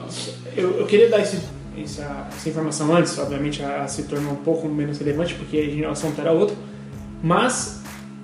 eu, 0.57 0.79
eu 0.79 0.87
queria 0.87 1.09
dar 1.09 1.21
esse 1.21 1.39
essa, 1.83 2.27
essa 2.37 2.49
informação 2.49 2.95
antes, 2.95 3.17
obviamente 3.19 3.63
ela 3.63 3.87
se 3.87 4.03
tornou 4.03 4.33
um 4.33 4.37
pouco 4.37 4.69
menos 4.69 4.99
relevante 4.99 5.35
porque 5.35 5.83
a 5.87 5.91
assunto 5.91 6.21
era 6.21 6.31
outro, 6.31 6.55
mas 7.23 7.81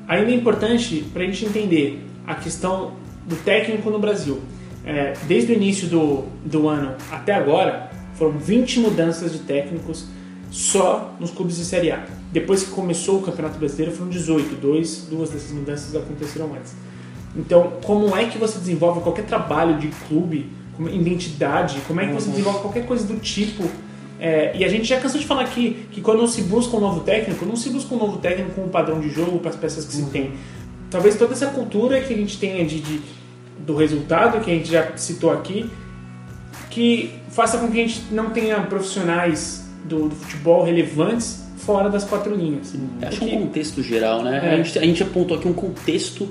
ainda 0.07 0.31
é 0.31 0.35
importante 0.35 1.05
para 1.13 1.23
a 1.23 1.27
gente 1.27 1.45
entender 1.47 2.06
a 2.27 2.35
questão 2.35 2.93
do 3.27 3.37
técnico 3.37 3.91
no 3.91 3.99
Brasil. 3.99 4.41
É, 4.85 5.15
desde 5.27 5.53
o 5.53 5.55
início 5.55 5.89
do, 5.89 6.25
do 6.45 6.69
ano 6.69 6.95
até 7.11 7.35
agora, 7.35 7.91
foram 8.15 8.33
20 8.33 8.81
mudanças 8.81 9.33
de 9.33 9.41
técnicos 9.41 10.07
só 10.51 11.15
nos 11.19 11.31
clubes 11.31 11.57
de 11.57 11.65
Série 11.65 11.91
A. 11.91 12.05
Depois 12.33 12.63
que 12.63 12.71
começou 12.71 13.19
o 13.19 13.23
Campeonato 13.23 13.59
Brasileiro, 13.59 13.93
foram 13.93 14.11
18. 14.11 14.55
Dois, 14.57 15.07
duas 15.11 15.31
dessas 15.31 15.53
mudanças 15.53 15.95
aconteceram 15.95 16.55
antes. 16.55 16.75
Então, 17.35 17.73
como 17.85 18.17
é 18.17 18.27
que 18.27 18.39
você 18.39 18.59
desenvolve 18.59 19.01
qualquer 19.01 19.27
trabalho 19.27 19.79
de 19.79 19.89
clube, 20.09 20.51
como 20.77 20.89
identidade, 20.89 21.79
como 21.87 22.01
é 22.01 22.07
que 22.07 22.13
você 22.13 22.31
desenvolve 22.31 22.61
qualquer 22.61 22.87
coisa 22.87 23.07
do 23.07 23.19
tipo? 23.21 23.65
É, 24.19 24.57
e 24.57 24.65
a 24.65 24.69
gente 24.69 24.85
já 24.85 24.99
cansou 24.99 25.21
de 25.21 25.27
falar 25.27 25.43
aqui 25.43 25.87
que 25.91 26.01
quando 26.01 26.27
se 26.27 26.43
busca 26.43 26.75
um 26.77 26.81
novo 26.81 27.01
técnico, 27.01 27.45
não 27.45 27.57
se 27.57 27.69
busca 27.69 27.95
um 27.95 27.99
novo 27.99 28.17
técnico 28.19 28.53
com 28.53 28.63
um 28.63 28.69
padrão 28.69 28.99
de 28.99 29.11
jogo 29.11 29.39
para 29.39 29.51
as 29.51 29.57
peças 29.57 29.85
que 29.85 29.93
se 29.93 30.07
tem. 30.07 30.33
Talvez 30.97 31.15
toda 31.15 31.35
essa 31.35 31.49
cultura 31.49 32.01
que 32.01 32.15
a 32.15 32.17
gente 32.17 32.39
tenha 32.39 32.65
de, 32.65 32.81
de- 32.81 33.01
do 33.59 33.77
resultado, 33.77 34.41
que 34.43 34.51
a 34.51 34.55
gente 34.55 34.71
já 34.73 34.97
citou 34.97 35.31
aqui, 35.31 35.69
que 36.71 37.11
faça 37.29 37.59
com 37.59 37.69
que 37.71 37.79
a 37.79 37.87
gente 37.87 38.03
não 38.11 38.31
tenha 38.31 38.59
profissionais 38.63 39.69
do, 39.85 40.09
do 40.09 40.15
futebol 40.15 40.65
relevantes 40.65 41.45
fora 41.59 41.91
das 41.91 42.03
quatro 42.05 42.35
linhas. 42.35 42.75
Acho 43.03 43.19
Porque- 43.19 43.35
um 43.35 43.41
contexto 43.43 43.83
geral, 43.83 44.23
né? 44.23 44.41
É. 44.43 44.55
A, 44.55 44.57
gente, 44.57 44.79
a 44.79 44.83
gente 44.83 45.03
apontou 45.03 45.37
aqui 45.37 45.47
um 45.47 45.53
contexto 45.53 46.29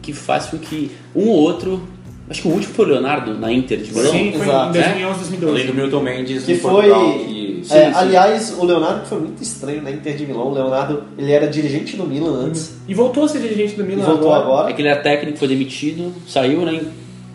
que 0.00 0.14
faz 0.14 0.46
com 0.46 0.56
que 0.56 0.90
um 1.14 1.28
ou 1.28 1.36
outro. 1.36 1.86
Acho 2.30 2.40
que 2.40 2.48
o 2.48 2.52
último 2.52 2.72
foi 2.72 2.86
o 2.86 2.88
Leonardo 2.88 3.34
na 3.38 3.52
Inter 3.52 3.78
de 3.82 3.92
Milão. 3.92 4.12
Sim, 4.12 4.32
foi 4.32 4.46
Exato. 4.46 4.70
em 4.70 4.80
2011, 4.80 5.18
2012. 5.18 5.52
Além 5.54 5.66
do 5.66 5.74
Milton 5.74 6.00
Mendes 6.02 6.44
Que 6.44 6.54
foi. 6.54 6.70
Portugal, 6.70 7.12
que... 7.18 7.39
é, 7.70 7.86
sim. 7.86 7.92
aliás, 7.94 8.54
o 8.58 8.64
Leonardo 8.64 9.06
foi 9.06 9.18
muito 9.18 9.42
estranho 9.42 9.82
na 9.82 9.90
Inter 9.90 10.16
de 10.16 10.26
Milão. 10.26 10.48
O 10.48 10.54
Leonardo 10.54 11.02
ele 11.18 11.32
era 11.32 11.46
dirigente 11.46 11.96
do 11.96 12.04
Milan 12.06 12.46
antes. 12.46 12.74
E 12.86 12.94
voltou 12.94 13.24
a 13.24 13.28
ser 13.28 13.40
dirigente 13.40 13.74
do 13.74 13.82
E 13.82 13.86
Milan 13.86 14.04
voltou 14.04 14.32
agora. 14.32 14.70
É 14.70 14.72
que 14.72 14.80
ele 14.80 14.88
era 14.88 15.00
técnico, 15.00 15.38
foi 15.38 15.48
demitido, 15.48 16.12
saiu, 16.28 16.60
né? 16.62 16.80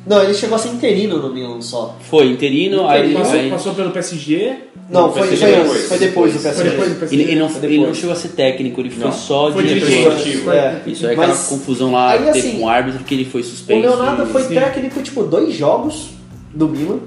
Não, 0.07 0.21
ele 0.21 0.36
chegou 0.36 0.55
a 0.55 0.59
ser 0.59 0.69
interino 0.69 1.17
no 1.17 1.34
Milan 1.34 1.59
só. 1.61 1.97
Foi 2.01 2.28
interino, 2.28 2.88
aí, 2.88 3.11
Passou, 3.13 3.34
aí- 3.39 3.49
passou 3.49 3.73
pelo 3.73 3.89
PSG. 3.91 4.53
Não, 4.88 5.07
Não, 5.07 5.13
foi, 5.13 5.23
foi 5.30 5.38
foi, 5.38 5.47
depois. 5.47 5.71
antes, 5.71 5.88
foi 5.88 5.97
depois 5.97 6.34
do 6.34 6.39
Foi 6.39 6.51
PSG. 6.51 6.69
depois 6.69 6.89
do 6.89 6.95
PSG. 6.99 7.15
ele, 7.15 7.32
ele 7.32 7.39
não, 7.39 7.49
Foi 7.49 7.65
ele 7.73 7.86
não 7.88 7.93
chegou 7.95 8.11
a 8.11 8.15
ser 8.15 8.28
técnico, 8.30 8.82
ele 8.82 8.91
foi 8.91 9.03
Não. 9.05 9.11
só 9.11 9.51
Foi 9.51 9.65
esportivo. 9.65 10.51
É. 10.51 10.82
Isso 10.86 11.07
aí 11.07 11.15
Mas 11.15 11.30
aquela 11.32 11.47
confusão 11.47 11.91
lá 11.91 12.11
aí, 12.11 12.19
que 12.19 12.26
teve 12.26 12.39
assim, 12.39 12.57
com 12.59 12.65
o 12.65 12.69
árbitro 12.69 13.03
que 13.03 13.15
ele 13.15 13.26
foi 13.26 13.41
O 13.41 13.43
suspenso. 13.43 13.82
Leonardo 13.82 14.28
foi 14.28 14.43
sim. 14.43 14.53
técnico, 14.53 15.01
tipo, 15.01 15.23
dois 15.23 15.55
jogos 15.55 16.09
do 16.53 16.67
Milan. 16.69 16.99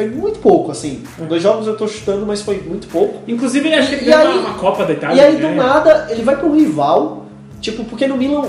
Foi 0.00 0.08
muito 0.08 0.38
pouco, 0.38 0.70
assim. 0.72 1.02
É. 1.20 1.24
Dois 1.26 1.42
jogos 1.42 1.66
eu 1.66 1.76
tô 1.76 1.86
chutando, 1.86 2.24
mas 2.26 2.40
foi 2.40 2.58
muito 2.60 2.88
pouco. 2.88 3.20
Inclusive, 3.28 3.68
ele 3.68 3.74
acha 3.76 3.88
que 3.88 3.94
ele 3.96 4.10
E 4.10 4.14
ganhou 4.14 4.32
aí- 4.32 4.38
uma, 4.38 4.48
uma 4.48 4.58
Copa 4.58 4.84
da 4.86 4.92
Itália. 4.94 5.16
e 5.16 5.20
aí, 5.26 5.36
do 5.36 5.42
né? 5.48 5.54
nada, 5.54 6.06
ele 6.10 6.22
vai 6.22 6.36
um 6.44 6.54
rival. 6.56 7.26
Tipo, 7.60 7.84
porque 7.84 8.06
no 8.06 8.16
Milan 8.16 8.40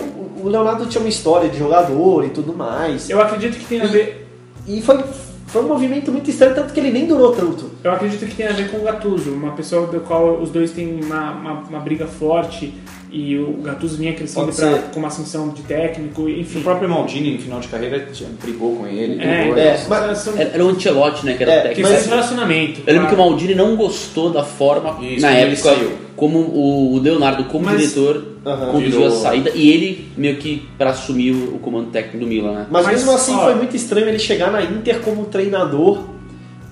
o- 0.42 0.48
Leonardo 0.48 0.86
tinha 0.86 1.02
uma 1.02 1.10
história 1.10 1.50
de 1.50 1.58
jogador 1.60 2.26
e 2.26 2.30
tudo 2.30 2.54
mais. 2.54 3.10
Eu 3.10 3.20
acredito 3.22 3.58
que 3.58 3.66
tem 3.66 3.82
a 3.82 3.86
ver. 3.86 4.28
E 4.66 4.82
foi, 4.82 5.04
foi 5.48 5.62
um 5.64 5.68
movimento 5.68 6.10
muito 6.12 6.30
estranho, 6.30 6.56
tanto 6.56 6.74
que 6.74 6.80
ele 6.80 6.92
nem 6.92 7.06
durou 7.06 7.34
tanto. 7.34 7.70
Eu 7.84 7.92
acredito 7.92 8.26
que 8.26 8.34
tem 8.36 8.48
a 8.48 8.54
ver 8.54 8.72
com 8.72 8.78
o 8.78 8.84
Gattuso, 8.84 9.32
uma 9.32 9.52
pessoa 9.52 9.86
do 9.88 10.00
qual 10.00 10.36
os 10.40 10.50
dois 10.50 10.72
têm 10.72 11.02
uma, 11.04 11.32
uma, 11.32 11.52
uma 11.70 11.80
briga 11.82 12.08
forte 12.08 12.74
e 13.12 13.38
o 13.38 13.54
Gattuso 13.62 13.98
vinha 13.98 14.14
crescendo 14.14 14.52
pra, 14.54 14.78
com 14.94 15.00
uma 15.00 15.10
ascensão 15.10 15.50
de 15.50 15.62
técnico, 15.64 16.22
O 16.24 16.30
enfim. 16.30 16.62
próprio 16.62 16.88
Maldini, 16.90 17.34
no 17.34 17.40
final 17.40 17.60
de 17.60 17.68
carreira, 17.68 18.08
brigou 18.42 18.78
com 18.78 18.88
ele. 18.88 19.22
É, 19.22 19.42
brigou, 19.42 19.58
é, 19.58 19.74
assim. 19.74 19.90
mas- 19.90 20.18
são 20.20 20.38
Era, 20.38 20.66
o 20.66 20.70
Ancelotti, 20.70 21.26
né? 21.26 21.34
Que 21.34 21.44
era 21.44 21.52
É, 21.52 21.60
o 21.60 21.64
técnico. 21.64 21.90
mas- 21.90 22.04
de 22.04 22.10
relacionamento. 22.10 22.82
Eu 22.88 22.94
lembro 22.94 23.10
que 23.10 23.16
o. 23.16 23.18
Maldini 23.18 23.54
não 23.56 23.76
gostou 23.76 24.30
da 24.32 24.44
forma, 24.44 24.98
Isso, 25.06 25.22
na 25.22 25.32
época, 25.32 25.56
saiu. 25.58 25.92
como 26.16 26.40
o 26.40 26.94
o 26.96 27.00
Leonardo, 27.00 27.44
como 27.46 27.66
Mas- 27.66 27.80
diretor, 27.80 28.26
conduziu 28.72 28.92
Virou- 29.02 29.08
a 29.08 29.12
saída 29.12 29.52
e 29.54 29.70
ele 29.70 30.08
meio 30.18 30.38
que 30.38 30.68
para 30.78 30.92
assumir 30.92 31.32
o, 31.32 31.56
o 31.56 31.60
comando 31.60 31.92
técnico 31.92 32.18
do 32.20 32.28
Milan, 32.28 32.54
né? 32.54 32.68
Mas, 32.72 32.86
Mas, 32.86 32.96
mesmo 32.98 33.12
assim 33.12 33.36
ó, 33.36 33.44
foi 33.44 33.56
muito 33.56 33.76
estranho 33.76 34.08
ele 34.08 34.20
chegar 34.20 34.52
na 34.52 34.62
Inter 34.64 35.00
como 35.02 35.26
treinador, 35.26 36.04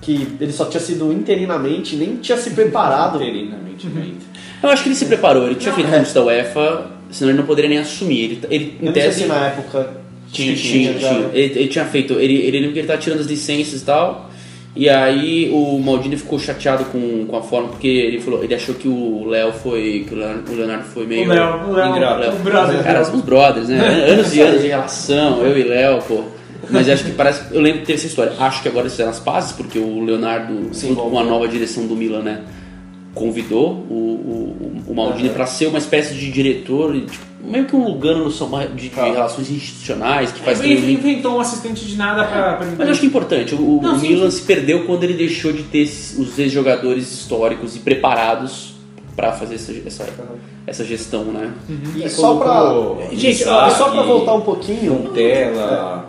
que 0.00 0.26
ele 0.40 0.52
só 0.52 0.64
tinha 0.64 0.80
sido 0.80 1.12
interinamente, 1.12 1.94
nem 1.96 2.16
tinha 2.16 2.38
se 2.38 2.50
preparado. 2.50 3.16
Interinamente, 3.22 3.86
né? 3.88 4.06
Eu 4.62 4.68
acho 4.68 4.82
que 4.82 4.88
ele 4.88 4.96
se 4.96 5.06
preparou, 5.06 5.46
ele 5.46 5.54
tinha 5.54 5.70
Não, 5.70 5.76
feito 5.80 5.94
é. 5.94 5.98
curso 5.98 6.14
da 6.14 6.24
UEFA, 6.24 6.86
senão 7.10 7.30
ele 7.30 7.38
não 7.38 7.46
poderia 7.46 7.68
nem 7.70 7.78
assumir. 7.78 8.24
Ele, 8.24 8.40
ele 8.50 8.78
Eu 8.80 8.90
em 8.90 8.92
tese, 8.92 9.22
se 9.22 9.26
na 9.26 9.46
época 9.46 9.90
Tinha, 10.32 10.54
tinha, 10.54 10.92
tinha, 10.94 10.98
tinha. 10.98 11.30
Ele, 11.32 11.58
ele 11.60 11.68
tinha 11.68 11.84
feito. 11.84 12.14
Ele, 12.14 12.34
ele 12.34 12.58
lembra 12.58 12.72
que 12.72 12.78
ele 12.80 12.86
tava 12.88 12.98
tirando 13.00 13.20
as 13.20 13.26
licenças 13.26 13.80
e 13.82 13.84
tal. 13.84 14.30
E 14.74 14.88
aí 14.88 15.50
o 15.52 15.78
Maldini 15.80 16.16
ficou 16.16 16.38
chateado 16.38 16.84
com, 16.86 17.26
com 17.26 17.36
a 17.36 17.42
forma, 17.42 17.68
porque 17.70 17.88
ele 17.88 18.20
falou, 18.20 18.44
ele 18.44 18.54
achou 18.54 18.74
que 18.74 18.86
o 18.86 19.26
Léo 19.26 19.52
foi. 19.52 20.04
que 20.08 20.14
o 20.14 20.18
Leonardo, 20.56 20.84
foi 20.84 21.06
meio. 21.06 21.24
O 21.24 21.28
Léo, 21.28 21.68
o 21.68 21.72
Léo, 21.72 21.96
ingrato. 21.96 22.36
o 22.36 22.38
brother. 22.38 22.82
Cara, 22.84 23.04
somos 23.04 23.22
brothers, 23.22 23.68
né? 23.68 23.78
Anos 24.08 24.34
e 24.34 24.40
anos 24.40 24.62
de 24.62 24.68
relação, 24.68 25.44
eu 25.44 25.58
e 25.58 25.64
Léo, 25.64 26.00
pô. 26.02 26.22
Mas 26.68 26.88
acho 26.88 27.04
que 27.04 27.10
parece. 27.12 27.52
Eu 27.52 27.60
lembro 27.60 27.80
que 27.80 27.86
teve 27.86 27.98
essa 27.98 28.06
história. 28.06 28.32
Acho 28.38 28.62
que 28.62 28.68
agora 28.68 28.82
eles 28.82 28.92
fizeram 28.92 29.10
as 29.10 29.18
pazes, 29.18 29.52
porque 29.52 29.78
o 29.78 30.04
Leonardo, 30.04 30.72
Sim, 30.72 30.94
com 30.94 31.18
a 31.18 31.24
nova 31.24 31.48
direção 31.48 31.86
do 31.86 31.96
Milan, 31.96 32.22
né? 32.22 32.40
Convidou 33.14 33.70
o, 33.90 33.94
o, 34.86 34.92
o 34.92 34.94
Maldini 34.94 35.28
Aham. 35.28 35.34
pra 35.34 35.46
ser 35.46 35.66
uma 35.66 35.78
espécie 35.78 36.14
de 36.14 36.30
diretor, 36.30 36.94
tipo, 36.94 37.24
meio 37.44 37.64
que 37.66 37.74
um 37.74 37.84
Lugano 37.84 38.24
no 38.24 38.30
São- 38.30 38.48
de, 38.68 38.68
de 38.84 38.90
Tá. 38.90 39.04
relações 39.04 39.50
institucionais, 39.50 40.30
que 40.30 40.40
faz 40.40 40.60
Ele 40.60 40.92
inventou 40.92 41.36
um 41.36 41.40
assistente 41.40 41.84
de 41.84 41.96
nada 41.96 42.24
pra. 42.24 42.54
pra 42.54 42.66
mas 42.78 42.80
eu 42.86 42.90
acho 42.90 43.00
que 43.00 43.06
é 43.06 43.08
importante. 43.08 43.54
O, 43.54 43.78
o 43.78 43.82
Não, 43.82 43.98
sim, 43.98 44.08
Milan 44.10 44.30
se 44.30 44.42
perdeu 44.42 44.84
quando 44.86 45.02
ele 45.04 45.14
deixou 45.14 45.52
de 45.52 45.64
ter 45.64 45.78
esses- 45.78 46.16
os 46.18 46.38
ex-jogadores 46.38 47.10
históricos 47.12 47.74
e 47.76 47.80
preparados 47.80 48.69
pra 49.20 49.32
fazer 49.32 49.56
essa, 49.56 49.72
essa, 49.86 50.06
essa 50.66 50.84
gestão, 50.84 51.24
né? 51.24 51.52
E 51.94 52.08
só 52.08 52.36
pra, 52.36 52.60
Colocou 52.60 53.02
Gente, 53.12 53.42
Isaac, 53.42 53.72
e 53.72 53.76
só 53.76 53.90
pra 53.90 54.02
voltar 54.02 54.32
um 54.34 54.40
pouquinho. 54.40 55.10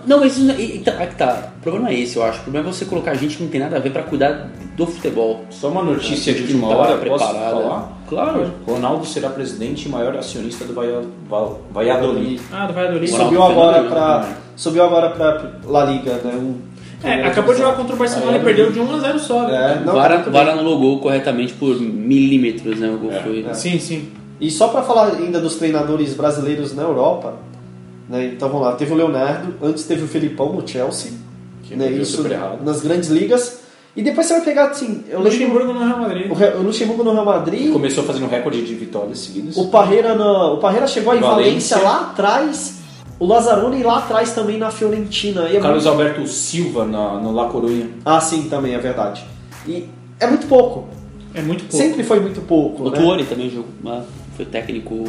Não, 0.07 0.19
mas 0.21 0.37
isso 0.37 0.45
não- 0.45 0.55
e- 0.55 0.77
e 0.77 0.79
tá, 0.79 0.93
aí 0.97 1.07
que 1.07 1.15
tá. 1.15 1.49
O 1.57 1.61
problema 1.61 1.89
é 1.89 1.99
esse, 1.99 2.15
eu 2.15 2.23
acho. 2.23 2.39
O 2.39 2.43
problema 2.43 2.69
é 2.69 2.73
você 2.73 2.85
colocar 2.85 3.13
gente 3.15 3.35
que 3.37 3.43
não 3.43 3.49
tem 3.49 3.59
nada 3.59 3.75
a 3.75 3.79
ver 3.79 3.91
pra 3.91 4.03
cuidar 4.03 4.49
do 4.77 4.87
futebol. 4.87 5.41
Só 5.49 5.67
uma 5.67 5.83
notícia 5.83 6.33
de 6.33 6.43
Que 6.43 6.53
última 6.53 6.69
tá 6.69 6.75
hora, 6.77 6.97
posso 6.97 7.01
preparada. 7.25 7.51
falar? 7.51 7.97
Claro. 8.07 8.51
Ronaldo 8.67 9.05
será 9.05 9.29
presidente 9.29 9.87
e 9.87 9.89
maior 9.89 10.15
acionista 10.17 10.63
do 10.65 10.73
Valladolid. 10.73 12.41
Ah, 12.51 12.65
do 12.67 12.73
Valladolid. 12.73 13.11
Ronaldo 13.11 13.35
subiu 13.35 13.43
agora 13.43 13.81
né? 14.21 14.35
subiu 14.55 14.83
agora 14.83 15.09
pra 15.09 15.51
La 15.65 15.85
Liga, 15.85 16.13
né? 16.23 16.33
Um, 16.35 16.55
É, 17.03 17.25
acabou 17.25 17.53
de 17.53 17.61
jogar 17.61 17.75
contra 17.75 17.95
o 17.95 17.97
Barcelona 17.97 18.37
É, 18.37 18.41
e 18.41 18.43
perdeu 18.43 18.71
de 18.71 18.79
1 18.79 18.95
a 18.95 18.99
0 18.99 19.19
só. 19.19 19.47
né? 19.47 19.79
É, 19.81 19.85
não, 19.85 19.93
Vara. 19.93 20.17
Vara 20.29 20.51
anulou 20.53 20.75
o 20.75 20.79
gol 20.79 20.99
corretamente 20.99 21.53
por 21.53 21.79
milímetros, 21.79 22.79
né? 22.79 22.89
O 22.89 22.97
gol 22.97 23.11
foi. 23.23 23.45
Sim, 23.53 23.79
sim. 23.79 24.09
E 24.39 24.49
só 24.51 24.67
pra 24.69 24.81
falar 24.83 25.15
ainda 25.15 25.39
dos 25.39 25.55
treinadores 25.55 26.13
brasileiros 26.13 26.75
na 26.75 26.83
Europa, 26.83 27.35
né? 28.09 28.31
Então 28.35 28.49
vamos 28.49 28.65
lá, 28.65 28.73
teve 28.73 28.91
o 28.91 28.95
Leonardo, 28.95 29.53
antes 29.61 29.83
teve 29.85 30.03
o 30.03 30.07
Felipão 30.07 30.53
no 30.53 30.67
Chelsea, 30.67 31.11
Que 31.63 31.75
né? 31.75 31.89
Isso 31.91 32.23
nas 32.63 32.81
grandes 32.81 33.09
ligas. 33.09 33.61
E 33.95 34.01
depois 34.01 34.25
você 34.25 34.35
vai 34.35 34.43
pegar 34.43 34.69
assim, 34.69 35.03
eu 35.09 35.19
O 35.19 35.21
lembro 35.21 35.37
Luxemburgo 35.47 35.73
no 35.73 35.85
Real 35.85 35.99
Madrid. 35.99 36.31
o, 36.31 36.59
o 36.59 36.63
Luxemburgo 36.63 37.03
no 37.03 37.11
Real 37.13 37.25
Madrid, 37.25 37.73
Começou 37.73 38.03
fazendo 38.05 38.27
recorde 38.29 38.61
de 38.63 38.73
vitórias 38.73 39.19
seguidas. 39.19 39.57
o 39.57 39.67
Parreira 39.67 40.15
no, 40.15 40.53
o 40.53 40.57
Parreira 40.57 40.87
chegou 40.87 41.13
em 41.13 41.19
Valência, 41.19 41.77
Valência. 41.77 41.77
lá 41.79 42.09
atrás, 42.11 42.80
o 43.21 43.25
Lazzaroni 43.27 43.83
lá 43.83 43.99
atrás 43.99 44.33
também 44.33 44.57
na 44.57 44.71
Fiorentina. 44.71 45.47
E 45.47 45.57
é 45.57 45.59
Carlos 45.59 45.85
muito- 45.85 45.89
Alberto 46.01 46.27
Silva 46.27 46.85
na, 46.85 47.19
no 47.19 47.31
La 47.31 47.45
Coruña. 47.49 47.87
Ah, 48.03 48.19
sim, 48.19 48.47
também 48.49 48.73
é 48.73 48.79
verdade. 48.79 49.23
E 49.67 49.87
é 50.19 50.25
muito 50.25 50.47
pouco. 50.47 50.87
É 51.33 51.41
muito 51.41 51.63
pouco. 51.65 51.77
Sempre 51.77 52.03
foi 52.03 52.19
muito 52.19 52.41
pouco, 52.41 52.83
O 52.83 52.89
né? 52.89 52.97
Tuori 52.99 53.23
também 53.25 53.49
jogou, 53.49 53.69
mas 53.83 54.03
foi 54.35 54.43
técnico 54.45 55.03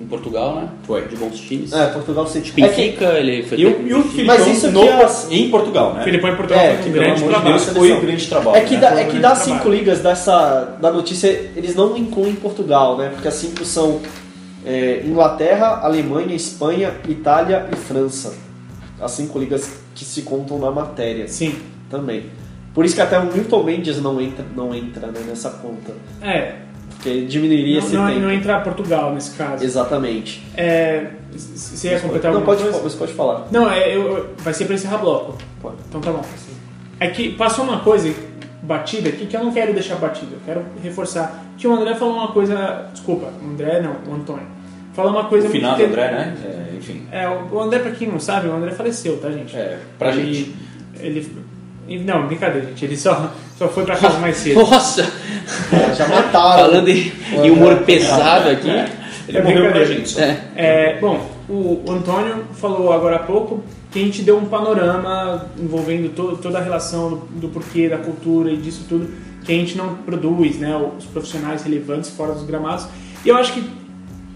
em 0.00 0.04
Portugal, 0.06 0.56
né? 0.56 0.68
Foi. 0.82 1.02
De 1.06 1.14
bons 1.16 1.38
times. 1.38 1.72
É, 1.72 1.86
Portugal 1.86 2.26
sempre. 2.26 2.48
É 2.48 2.52
que- 2.52 2.60
Benfica, 2.82 3.04
ele 3.18 3.42
foi 3.44 3.58
E 3.60 3.64
o, 3.66 3.70
técnico 3.70 3.90
e 3.90 3.94
o 4.00 4.02
Filipão 4.02 4.36
Mas 4.38 4.46
isso 4.48 4.70
no- 4.72 4.82
que 4.82 4.88
as- 4.88 5.30
em 5.30 5.48
Portugal, 5.48 5.94
né? 5.94 6.00
O 6.00 6.04
Filipão 6.04 6.30
em 6.32 6.36
Portugal 6.36 6.62
É, 6.64 6.76
que 6.76 6.88
um 6.88 6.92
grande 6.92 7.22
de 7.22 7.28
trabalho. 7.28 7.54
Deus, 7.54 7.68
foi 7.68 7.92
um 7.92 8.00
grande 8.00 8.26
trabalho. 8.26 8.56
É 8.56 8.60
que, 8.62 8.74
né? 8.74 8.80
da, 8.80 8.88
Foi 8.90 8.96
é 8.98 9.04
que 9.04 9.10
grande 9.10 9.22
das 9.22 9.38
trabalho. 9.44 9.62
cinco 9.62 9.74
ligas 9.74 10.00
dessa, 10.00 10.76
da 10.82 10.90
notícia, 10.92 11.28
eles 11.56 11.74
não 11.76 11.96
incluem 11.96 12.34
Portugal, 12.34 12.98
né? 12.98 13.08
Porque 13.14 13.28
as 13.28 13.34
cinco 13.34 13.64
são 13.64 14.00
é, 14.66 15.02
Inglaterra, 15.04 15.80
Alemanha, 15.82 16.34
Espanha, 16.34 16.92
Itália 17.08 17.68
e 17.72 17.76
França. 17.76 18.34
As 19.00 19.12
cinco 19.12 19.38
ligas 19.38 19.70
que 19.94 20.04
se 20.04 20.22
contam 20.22 20.58
na 20.58 20.70
matéria 20.70 21.28
Sim. 21.28 21.54
também. 21.88 22.26
Por 22.74 22.84
isso 22.84 22.94
que 22.94 23.00
até 23.00 23.18
o 23.18 23.32
Milton 23.32 23.62
Mendes 23.62 24.02
não 24.02 24.20
entra, 24.20 24.44
não 24.54 24.74
entra 24.74 25.06
né, 25.06 25.20
nessa 25.26 25.50
conta. 25.50 25.94
É. 26.20 26.56
Porque 26.90 27.24
diminuiria 27.24 27.78
Não, 27.78 27.86
esse 27.86 27.96
não, 27.96 28.06
tempo. 28.06 28.20
não 28.20 28.30
entra 28.30 28.60
Portugal 28.60 29.14
nesse 29.14 29.30
caso. 29.36 29.64
Exatamente. 29.64 30.46
É, 30.56 31.10
você 31.30 31.90
ia 31.90 32.00
completar 32.00 32.32
não, 32.32 32.40
alguma 32.40 32.56
pode, 32.56 32.68
coisa? 32.68 32.82
você 32.82 32.96
pode 32.96 33.12
falar. 33.12 33.46
Não, 33.50 33.70
é, 33.70 33.94
eu, 33.94 34.34
vai 34.38 34.52
ser 34.52 34.64
pra 34.64 34.74
encerrar 34.74 34.98
bloco. 34.98 35.38
Pode. 35.62 35.76
Então 35.88 36.00
tá 36.00 36.10
bom. 36.10 36.22
É 36.98 37.08
que 37.08 37.30
passou 37.32 37.64
uma 37.64 37.80
coisa 37.80 38.12
batida 38.62 39.08
aqui 39.10 39.26
que 39.26 39.36
eu 39.36 39.44
não 39.44 39.52
quero 39.52 39.72
deixar 39.72 39.96
batida, 39.96 40.34
eu 40.34 40.40
quero 40.44 40.64
reforçar. 40.82 41.44
Que 41.56 41.68
o 41.68 41.72
André 41.72 41.94
falou 41.94 42.14
uma 42.14 42.28
coisa. 42.28 42.88
Desculpa, 42.92 43.28
o 43.42 43.50
André 43.50 43.80
não, 43.80 44.12
o 44.12 44.16
Antônio. 44.16 44.55
Falou 44.96 45.12
uma 45.12 45.24
coisa 45.24 45.46
O 45.46 45.50
finado 45.50 45.76
muito- 45.78 45.90
André, 45.92 46.10
né? 46.10 46.34
É, 46.44 46.76
enfim. 46.76 47.02
É, 47.12 47.28
o 47.28 47.60
André, 47.60 47.78
pra 47.80 47.90
quem 47.92 48.08
não 48.08 48.18
sabe, 48.18 48.48
o 48.48 48.54
André 48.56 48.70
faleceu, 48.72 49.18
tá, 49.18 49.30
gente? 49.30 49.54
É, 49.54 49.78
pra 49.98 50.10
ele, 50.10 50.34
gente. 50.34 50.56
Ele. 50.98 52.02
Não, 52.04 52.26
brincadeira, 52.26 52.66
gente. 52.68 52.84
Ele 52.84 52.96
só. 52.96 53.30
só 53.58 53.68
foi 53.68 53.84
pra 53.84 53.96
casa 53.96 54.18
mais 54.18 54.36
cedo. 54.38 54.58
Nossa! 54.68 55.02
É, 55.72 55.94
já 55.94 56.08
mataram. 56.08 56.64
Falando 56.64 56.88
em, 56.88 57.12
em 57.44 57.50
humor 57.50 57.76
pesado 57.82 58.48
aqui. 58.50 58.68
Ele 59.28 59.38
É 59.38 59.42
morreu 59.42 59.70
pra 59.70 59.84
gente. 59.84 60.08
Só. 60.08 60.20
É. 60.20 60.38
É, 60.56 60.98
bom, 61.00 61.30
o, 61.48 61.82
o 61.86 61.92
Antônio 61.92 62.44
falou 62.54 62.92
agora 62.92 63.16
há 63.16 63.20
pouco 63.20 63.62
que 63.92 64.00
a 64.00 64.02
gente 64.02 64.22
deu 64.22 64.36
um 64.38 64.46
panorama 64.46 65.46
envolvendo 65.58 66.08
to- 66.14 66.36
toda 66.38 66.58
a 66.58 66.62
relação 66.62 67.10
do, 67.10 67.16
do 67.40 67.48
porquê, 67.48 67.88
da 67.88 67.98
cultura 67.98 68.50
e 68.50 68.56
disso 68.56 68.84
tudo 68.88 69.08
que 69.44 69.52
a 69.52 69.54
gente 69.54 69.76
não 69.76 69.94
produz, 69.94 70.56
né? 70.58 70.74
Os 70.98 71.04
profissionais 71.04 71.62
relevantes 71.62 72.10
fora 72.10 72.32
dos 72.32 72.44
gramados. 72.44 72.86
E 73.24 73.28
eu 73.28 73.36
acho 73.36 73.52
que 73.52 73.62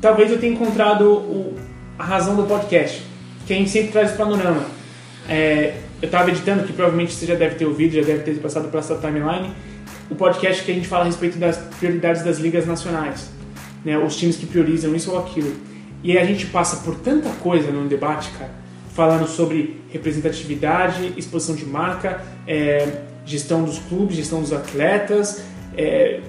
talvez 0.00 0.30
eu 0.30 0.38
tenha 0.38 0.52
encontrado 0.52 1.04
o- 1.10 1.54
a 1.98 2.04
razão 2.04 2.34
do 2.36 2.44
podcast, 2.44 3.02
que 3.46 3.52
a 3.52 3.56
gente 3.56 3.70
sempre 3.70 3.92
traz 3.92 4.08
esse 4.10 4.16
panorama. 4.18 4.64
É, 5.28 5.74
eu 6.00 6.06
estava 6.06 6.30
editando, 6.30 6.64
que 6.64 6.72
provavelmente 6.72 7.12
você 7.12 7.26
já 7.26 7.34
deve 7.34 7.56
ter 7.56 7.66
ouvido, 7.66 7.94
já 7.94 8.02
deve 8.02 8.20
ter 8.22 8.32
passado 8.40 8.68
pela 8.68 8.82
sua 8.82 8.96
timeline, 8.98 9.52
o 10.10 10.14
podcast 10.14 10.64
que 10.64 10.70
a 10.72 10.74
gente 10.74 10.88
fala 10.88 11.02
a 11.02 11.06
respeito 11.06 11.38
das 11.38 11.56
prioridades 11.78 12.22
das 12.22 12.38
ligas 12.38 12.66
nacionais, 12.66 13.30
né, 13.84 13.96
os 13.98 14.16
times 14.16 14.36
que 14.36 14.46
priorizam 14.46 14.94
isso 14.94 15.10
ou 15.12 15.18
aquilo. 15.18 15.52
E 16.02 16.16
a 16.16 16.24
gente 16.24 16.46
passa 16.46 16.78
por 16.78 16.96
tanta 16.96 17.28
coisa 17.40 17.70
no 17.70 17.86
debate, 17.86 18.30
cara, 18.38 18.50
falando 18.94 19.26
sobre 19.28 19.80
representatividade, 19.90 21.12
exposição 21.16 21.54
de 21.54 21.64
marca, 21.66 22.22
é, 22.46 22.88
gestão 23.24 23.62
dos 23.62 23.78
clubes, 23.78 24.16
gestão 24.16 24.40
dos 24.40 24.52
atletas, 24.52 25.42
é, 25.76 26.20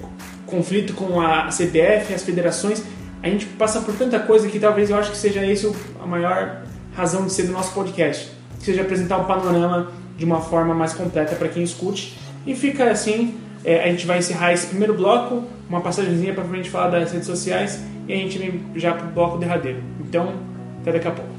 conflito 0.46 0.94
com 0.94 1.20
a 1.22 1.48
CBF, 1.50 2.14
as 2.14 2.24
federações. 2.24 2.84
A 3.24 3.28
gente 3.30 3.46
passa 3.46 3.82
por 3.82 3.94
tanta 3.96 4.20
coisa 4.20 4.48
que 4.48 4.60
talvez 4.60 4.90
eu 4.90 4.98
acho 4.98 5.12
que 5.12 5.18
seja 5.18 5.46
esse 5.46 5.68
o- 5.68 5.76
a 6.02 6.06
maior 6.08 6.64
razão 6.96 7.26
de 7.26 7.32
ser 7.32 7.44
do 7.44 7.52
nosso 7.52 7.74
podcast, 7.74 8.32
que 8.60 8.66
seja 8.66 8.82
apresentar 8.82 9.18
um 9.18 9.26
panorama 9.26 9.92
de 10.18 10.26
uma 10.26 10.42
forma 10.42 10.74
mais 10.74 10.94
completa 10.94 11.36
para 11.36 11.48
quem 11.48 11.64
escute. 11.64 12.18
E 12.46 12.56
fica 12.56 12.90
assim, 12.90 13.36
é, 13.64 13.84
a 13.84 13.88
gente 13.88 14.06
vai 14.08 14.18
encerrar 14.20 14.54
esse 14.54 14.68
primeiro 14.68 14.94
bloco, 14.96 15.44
uma 15.70 15.82
passagemzinha 15.82 16.34
para 16.34 16.44
a 16.44 16.48
gente 16.56 16.70
falar 16.70 16.90
das 16.90 17.12
redes 17.12 17.28
sociais 17.28 17.80
e 18.08 18.14
a 18.14 18.16
gente 18.16 18.38
vem 18.38 18.62
já 18.76 18.94
para 18.94 19.06
o 19.08 19.12
bloco 19.12 19.38
derradeiro. 19.38 19.80
Então, 20.00 20.34
até 20.82 20.92
daqui 20.94 21.08
a 21.08 21.12
pouco. 21.12 21.30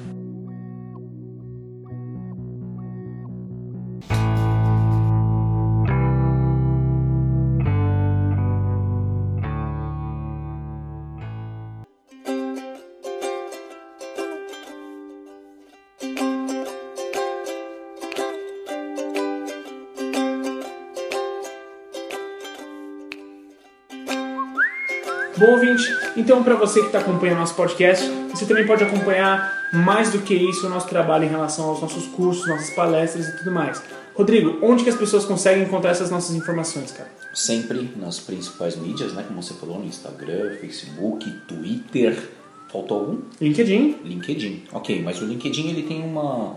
Então 26.22 26.42
para 26.42 26.54
você 26.54 26.80
que 26.80 26.86
está 26.86 26.98
acompanhando 27.00 27.38
nosso 27.38 27.54
podcast, 27.54 28.08
você 28.30 28.44
também 28.46 28.66
pode 28.66 28.82
acompanhar 28.84 29.68
mais 29.72 30.10
do 30.10 30.18
que 30.20 30.34
isso 30.34 30.66
o 30.66 30.70
nosso 30.70 30.88
trabalho 30.88 31.24
em 31.24 31.28
relação 31.28 31.66
aos 31.66 31.80
nossos 31.80 32.06
cursos, 32.08 32.46
nossas 32.46 32.70
palestras 32.70 33.28
e 33.28 33.36
tudo 33.38 33.50
mais. 33.52 33.82
Rodrigo, 34.14 34.58
onde 34.62 34.84
que 34.84 34.90
as 34.90 34.96
pessoas 34.96 35.24
conseguem 35.24 35.62
encontrar 35.62 35.90
essas 35.90 36.10
nossas 36.10 36.36
informações, 36.36 36.90
cara? 36.92 37.10
Sempre 37.32 37.90
nas 37.96 38.20
principais 38.20 38.76
mídias, 38.76 39.14
né? 39.14 39.24
Como 39.26 39.42
você 39.42 39.54
falou, 39.54 39.78
no 39.78 39.86
Instagram, 39.86 40.56
Facebook, 40.60 41.30
Twitter. 41.48 42.28
Faltou 42.70 43.00
algum? 43.00 43.18
LinkedIn, 43.40 43.96
LinkedIn. 44.04 44.64
Ok, 44.72 45.02
mas 45.02 45.20
o 45.20 45.24
LinkedIn 45.26 45.68
ele 45.70 45.82
tem 45.82 46.02
uma, 46.04 46.54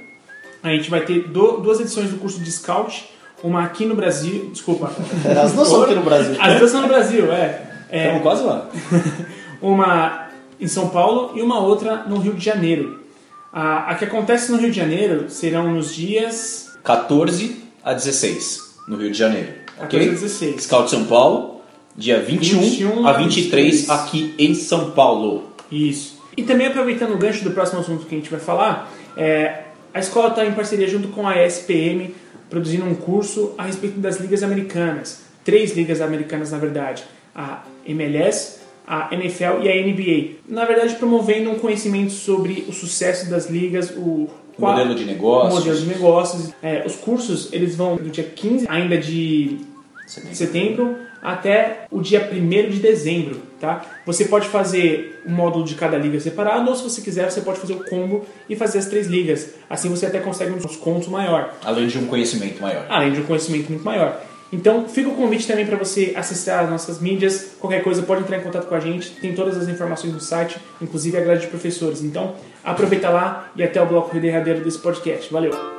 A 0.62 0.70
gente 0.70 0.92
vai 0.92 1.02
ter 1.02 1.28
duas 1.30 1.80
edições 1.80 2.12
do 2.12 2.18
curso 2.18 2.40
de 2.40 2.52
Scout, 2.52 3.10
uma 3.44 3.64
aqui 3.64 3.86
no 3.86 3.96
Brasil, 3.96 4.50
desculpa. 4.52 4.92
As 5.42 5.54
duas 5.54 5.68
são 5.68 5.84
aqui 5.84 5.96
no 5.96 6.04
Brasil. 6.04 6.36
As 6.40 6.58
duas 6.60 6.72
são 6.72 6.82
no 6.82 6.88
Brasil, 6.88 7.32
é. 7.32 7.70
É, 7.90 8.06
Estamos 8.06 8.22
quase 8.22 8.44
lá. 8.44 8.70
uma 9.62 10.30
em 10.60 10.68
São 10.68 10.90
Paulo 10.90 11.32
e 11.36 11.42
uma 11.42 11.60
outra 11.60 12.04
no 12.04 12.18
Rio 12.20 12.34
de 12.34 12.44
Janeiro. 12.44 13.00
A, 13.52 13.92
a 13.92 13.96
que 13.96 14.06
acontece 14.06 14.52
no 14.52 14.58
Rio 14.58 14.70
de 14.70 14.78
Janeiro 14.78 15.30
serão 15.30 15.72
nos 15.72 15.94
dias 15.94 16.78
14 16.84 17.64
a 17.84 17.94
16, 17.94 18.76
no 18.88 18.98
Rio 18.98 19.12
de 19.12 19.18
Janeiro, 19.18 19.48
14 19.80 19.86
ok? 19.86 20.08
a 20.08 20.12
16. 20.12 20.64
Scout 20.64 20.90
São 20.90 21.06
Paulo, 21.06 21.62
dia 21.96 22.20
21, 22.20 22.60
21 22.60 23.08
a 23.08 23.10
a 23.10 23.14
23 23.14 23.66
23. 23.66 23.90
aqui 23.90 24.36
em 24.38 24.54
São 24.54 24.92
Paulo. 24.92 25.50
Isso. 25.72 26.20
E 26.38 26.44
também 26.44 26.68
aproveitando 26.68 27.14
o 27.14 27.18
gancho 27.18 27.44
do 27.44 27.52
próximo 27.52 27.80
assunto 27.80 28.06
que 28.06 28.16
a 28.16 28.18
gente 28.18 28.30
vai 28.30 28.40
falar, 28.40 28.92
é, 29.18 29.64
a 29.94 30.00
escola 30.00 30.30
está 30.30 30.46
em 30.46 30.54
parceria 30.54 30.88
junto 30.88 31.08
com 31.10 31.28
a 31.28 31.44
ESPM, 31.44 32.14
produzindo 32.50 32.86
um 32.86 32.96
curso 32.96 33.54
a 33.58 33.64
respeito 33.64 34.00
das 34.00 34.20
ligas 34.20 34.44
americanas. 34.44 35.22
Três 35.44 35.76
ligas 35.76 36.02
americanas, 36.02 36.52
na 36.52 36.58
verdade. 36.58 37.04
A 37.36 37.64
MLS, 37.86 38.60
a 38.86 39.10
NFL 39.14 39.62
e 39.64 39.70
a 39.70 39.76
NBA. 39.86 40.38
Na 40.48 40.66
verdade, 40.66 40.96
promovendo 40.96 41.50
um 41.52 41.60
conhecimento 41.60 42.12
sobre 42.12 42.66
o 42.68 42.74
sucesso 42.74 43.30
das 43.30 43.50
ligas, 43.50 43.92
o 43.96 44.28
qual- 44.58 44.74
Modelo 44.76 44.96
de 44.96 45.06
negócios. 45.06 45.54
modelo 45.66 45.78
de 45.80 45.86
negócios. 45.88 46.54
É, 46.62 46.84
os 46.86 46.96
cursos 46.96 47.50
eles 47.54 47.76
vão 47.76 47.96
do 47.96 48.10
dia 48.10 48.24
15 48.24 48.66
ainda 48.70 48.98
de 48.98 49.58
Setembro. 50.08 50.36
setembro 50.36 50.96
até 51.22 51.86
o 51.92 52.02
dia 52.02 52.30
1 52.32 52.70
de 52.70 52.80
dezembro, 52.80 53.42
tá? 53.60 53.86
Você 54.06 54.26
pode 54.26 54.48
fazer 54.48 55.22
um 55.26 55.32
módulo 55.32 55.66
de 55.66 55.76
cada 55.76 55.98
liga 55.98 56.20
separado 56.20 56.70
ou 56.70 56.76
se 56.76 56.84
você 56.84 57.02
quiser 57.02 57.30
você 57.30 57.42
pode 57.42 57.60
fazer 57.60 57.74
o 57.74 57.84
combo 57.86 58.26
e 58.50 58.56
fazer 58.56 58.80
as 58.80 58.86
três 58.86 59.08
ligas. 59.08 59.50
Assim 59.70 59.90
você 59.90 60.06
até 60.06 60.20
consegue 60.20 60.52
um 60.52 60.58
desconto 60.58 61.10
maior, 61.12 61.54
Além 61.64 61.88
de 61.88 61.98
um 61.98 62.06
conhecimento 62.08 62.62
maior. 62.62 62.86
além 62.90 63.12
de 63.12 63.22
um 63.22 63.26
conhecimento 63.26 63.70
muito 63.70 63.84
maior. 63.84 64.22
Então 64.52 64.88
fica 64.90 65.10
o 65.10 65.16
convite 65.16 65.46
também 65.46 65.66
para 65.66 65.78
você 65.78 66.14
acessar 66.16 66.64
as 66.64 66.70
nossas 66.72 67.00
mídias. 67.00 67.52
Qualquer 67.60 67.84
coisa 67.84 68.02
pode 68.02 68.22
entrar 68.22 68.38
em 68.38 68.42
contato 68.42 68.66
com 68.68 68.74
a 68.74 68.80
gente. 68.80 69.12
Tem 69.12 69.36
todas 69.36 69.56
as 69.56 69.68
informações 69.68 70.12
no 70.12 70.20
site, 70.20 70.58
inclusive 70.82 71.16
a 71.18 71.22
grade 71.22 71.42
de 71.42 71.48
professores. 71.48 72.02
Então 72.02 72.34
aproveita 72.64 73.10
lá 73.10 73.52
e 73.56 73.62
até 73.62 73.80
o 73.80 73.86
bloco 73.86 74.20
derradeiro 74.20 74.62
desse 74.64 74.80
podcast. 74.80 75.32
Valeu! 75.32 75.79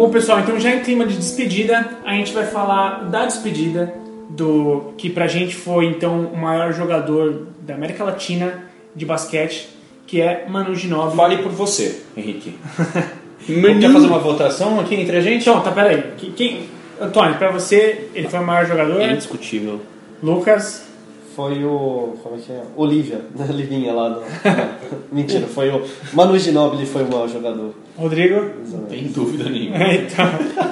Bom, 0.00 0.08
pessoal, 0.08 0.40
então 0.40 0.58
já 0.58 0.74
em 0.74 0.80
clima 0.80 1.04
de 1.04 1.14
despedida, 1.14 1.98
a 2.06 2.14
gente 2.14 2.32
vai 2.32 2.46
falar 2.46 3.10
da 3.10 3.26
despedida 3.26 3.92
do 4.30 4.94
que 4.96 5.10
pra 5.10 5.26
gente 5.26 5.54
foi 5.54 5.84
então 5.84 6.20
o 6.20 6.38
maior 6.38 6.72
jogador 6.72 7.48
da 7.60 7.74
América 7.74 8.02
Latina 8.02 8.64
de 8.96 9.04
basquete, 9.04 9.68
que 10.06 10.22
é 10.22 10.46
Manu 10.48 10.74
Ginóbili. 10.74 11.16
Fale 11.18 11.36
por 11.42 11.52
você, 11.52 12.00
Henrique. 12.16 12.56
Manu. 13.46 13.78
Quer 13.78 13.92
fazer 13.92 14.06
uma 14.06 14.18
votação 14.18 14.80
aqui 14.80 14.94
entre 14.94 15.18
a 15.18 15.20
gente? 15.20 15.42
Então, 15.42 15.60
tá, 15.60 15.70
peraí. 15.70 16.02
Quem, 16.16 16.32
quem... 16.32 16.62
Antônio, 16.98 17.36
pra 17.36 17.50
você, 17.50 18.08
ele 18.14 18.26
foi 18.26 18.40
o 18.40 18.46
maior 18.46 18.64
jogador. 18.64 19.02
É 19.02 19.12
indiscutível. 19.12 19.82
Lucas, 20.22 20.88
Foi 21.36 21.64
o. 21.64 22.14
Como 22.22 22.36
é 22.36 22.38
que 22.38 22.50
é? 22.52 22.62
Olivia, 22.76 23.20
né? 23.36 23.46
Livinha 23.50 23.92
lá 23.92 24.08
do. 24.08 24.20
Mentira, 25.12 25.46
foi 25.46 25.70
o. 25.70 25.82
Manu 26.12 26.38
Ginóbili 26.38 26.84
foi 26.86 27.02
o 27.04 27.08
maior 27.08 27.28
jogador. 27.28 27.72
Rodrigo. 27.96 28.50
Não 28.72 28.84
tem 28.86 29.04
dúvida 29.04 29.48
nenhuma. 29.48 29.76
então, 29.92 30.26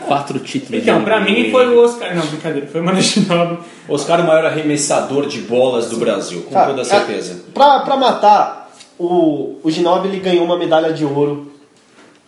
Quatro 0.07 0.39
títulos. 0.41 0.83
então 0.83 1.05
pra 1.05 1.21
mim 1.21 1.51
foi 1.51 1.69
o 1.69 1.83
Oscar. 1.85 2.15
Não, 2.15 2.27
brincadeira, 2.27 2.67
foi 2.67 2.81
o 2.81 2.85
Manu 2.85 3.01
Ginóbili. 3.01 3.59
Oscar, 3.89 4.21
o 4.21 4.27
maior 4.27 4.45
arremessador 4.47 5.27
de 5.27 5.41
bolas 5.43 5.89
do 5.91 5.97
Brasil, 5.99 6.43
com 6.43 6.51
Cara, 6.51 6.71
toda 6.71 6.81
é- 6.83 6.85
certeza. 6.85 7.41
Pra, 7.55 7.81
pra 7.81 7.97
matar, 7.97 8.71
o, 8.99 9.57
o 9.63 9.71
Ginóbili 9.71 10.19
ganhou 10.21 10.45
uma 10.45 10.57
medalha 10.59 10.93
de 10.93 11.05
ouro 11.05 11.53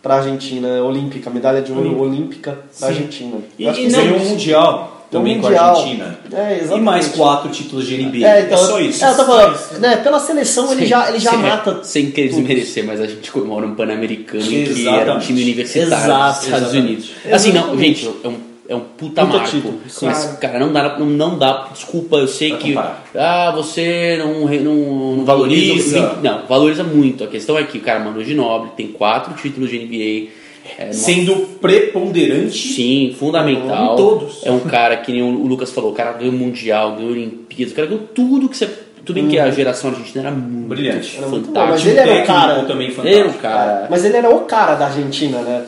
pra 0.01 0.15
Argentina, 0.15 0.81
olímpica, 0.83 1.29
medalha 1.29 1.61
de 1.61 1.71
ouro 1.71 1.99
olímpica 1.99 2.51
pra 2.53 2.61
Sim. 2.71 2.85
Argentina. 2.85 3.37
E- 3.59 3.63
Eu 3.65 3.69
acho 3.71 3.79
e 3.81 3.85
que 3.87 3.91
não- 3.91 3.99
Ganhou 4.03 4.17
um 4.19 4.25
mundial. 4.29 5.00
Também 5.11 5.39
com 5.39 5.47
a 5.47 5.49
Mundial. 5.49 5.75
Argentina. 5.75 6.19
É, 6.33 6.61
e 6.73 6.79
mais 6.79 7.09
quatro 7.09 7.49
títulos 7.51 7.85
de 7.85 7.97
NBA. 8.01 8.25
É, 8.25 8.41
então, 8.43 8.57
só 8.57 8.79
isso. 8.79 9.03
É, 9.03 9.11
eu 9.11 9.15
tô 9.17 9.25
falando, 9.25 9.79
né, 9.79 9.97
pela 9.97 10.19
seleção 10.19 10.71
ele 10.71 10.85
já, 10.85 11.09
ele 11.09 11.19
já 11.19 11.31
sem, 11.31 11.39
mata. 11.39 11.83
Sem 11.83 12.11
querer 12.11 12.29
desmerecer, 12.29 12.85
mas 12.85 13.01
a 13.01 13.05
gente 13.05 13.29
comemora 13.29 13.67
um 13.67 13.75
Pan-Americano 13.75 14.43
que 14.43 14.63
era 14.63 14.69
um 14.71 14.77
Exatamente. 14.95 15.27
time 15.27 15.41
universitário 15.43 15.87
Exato, 15.93 16.35
dos 16.37 16.43
Estados 16.45 16.67
exatamente. 16.69 16.87
Unidos. 16.87 17.11
Assim, 17.31 17.51
não, 17.51 17.77
gente, 17.77 18.09
é 18.23 18.27
um, 18.29 18.37
é 18.69 18.75
um 18.75 18.79
puta, 18.79 19.25
Puta 19.25 19.37
marco. 19.37 19.49
título, 19.51 19.79
Mas, 19.83 19.97
claro. 20.23 20.37
cara, 20.37 20.59
não 20.59 20.71
dá, 20.71 20.97
não, 20.97 21.05
não 21.05 21.37
dá. 21.37 21.67
Desculpa, 21.73 22.15
eu 22.15 22.27
sei 22.29 22.51
Pra 22.51 22.57
que. 22.59 22.73
comparar. 22.73 23.03
Ah, 23.13 23.51
você 23.53 24.15
não, 24.17 24.47
não, 24.47 25.15
não 25.17 25.25
valoriza. 25.25 26.19
Não, 26.23 26.45
valoriza 26.47 26.83
muito. 26.85 27.25
A 27.25 27.27
questão 27.27 27.57
é 27.57 27.63
que 27.63 27.77
o 27.79 27.81
cara, 27.81 27.99
Manu 27.99 28.23
Ginóbili, 28.23 28.71
tem 28.77 28.87
quatro 28.87 29.33
títulos 29.33 29.69
de 29.69 29.77
NBA. 29.77 30.31
É, 30.77 30.91
Sendo 30.93 31.35
preponderante 31.59 32.73
Sim, 32.73 33.15
fundamental. 33.17 33.93
Em 33.93 33.97
todos. 33.97 34.45
É 34.45 34.51
um 34.51 34.59
cara 34.61 34.97
que 34.97 35.11
nem 35.11 35.21
o 35.21 35.29
Lucas 35.45 35.71
falou, 35.71 35.91
o 35.91 35.93
cara 35.95 36.13
ganhou 36.13 36.33
Mundial, 36.33 36.95
ganhou 36.95 37.11
Olimpíadas, 37.11 37.73
o 37.73 37.75
cara 37.75 37.87
ganhou 37.87 38.03
tudo 38.13 38.47
que 38.49 38.57
você. 38.57 38.67
Tudo 39.03 39.15
bem 39.15 39.27
que 39.27 39.39
a 39.39 39.49
geração 39.49 39.89
argentina 39.89 40.27
era 40.27 40.31
muito 40.35 40.69
Brilhante. 40.69 41.17
Era 41.17 41.25
bom, 41.27 41.37
fantástica. 41.43 41.65
mas 41.71 41.85
ele 41.87 41.99
era 41.99 42.23
o 42.23 42.27
cara. 42.27 42.63
também 42.65 42.87
Ele 42.87 42.95
fantástico. 42.95 43.19
era 43.19 43.29
um 43.29 43.33
cara. 43.41 43.87
Mas 43.89 44.05
ele 44.05 44.17
era 44.17 44.29
o 44.29 44.39
cara 44.41 44.75
da 44.75 44.85
Argentina, 44.85 45.41
né? 45.41 45.65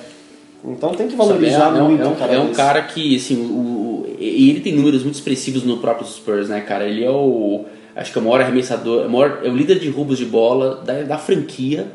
Então 0.66 0.90
tem 0.94 1.08
que 1.08 1.16
valorizar 1.16 1.60
Sabe, 1.60 1.80
é, 1.80 1.82
um- 1.82 1.88
muito 1.90 2.04
é 2.04 2.08
um, 2.08 2.12
o 2.12 2.16
cara 2.16 2.34
é 2.34 2.40
um 2.40 2.54
cara 2.54 2.82
que, 2.84 3.16
assim, 3.16 3.36
o, 3.36 3.50
o- 3.50 4.16
e 4.20 4.50
ele 4.52 4.60
tem 4.62 4.74
números 4.74 5.04
muito 5.04 5.16
expressivos 5.16 5.64
no 5.64 5.78
próprio 5.78 6.08
Spurs, 6.08 6.48
né, 6.48 6.62
cara? 6.62 6.86
Ele 6.88 7.04
é 7.04 7.10
o. 7.10 7.66
Acho 7.96 8.12
que 8.12 8.18
é 8.18 8.22
o 8.22 8.24
maior 8.24 8.40
arremessador, 8.42 9.04
é 9.04 9.08
o, 9.08 9.10
maior- 9.10 9.40
é 9.44 9.50
o 9.50 9.56
líder 9.56 9.80
de 9.80 9.90
roubos 9.90 10.18
de 10.18 10.26
bola 10.26 10.82
da, 10.86 11.02
da 11.02 11.18
franquia. 11.18 11.88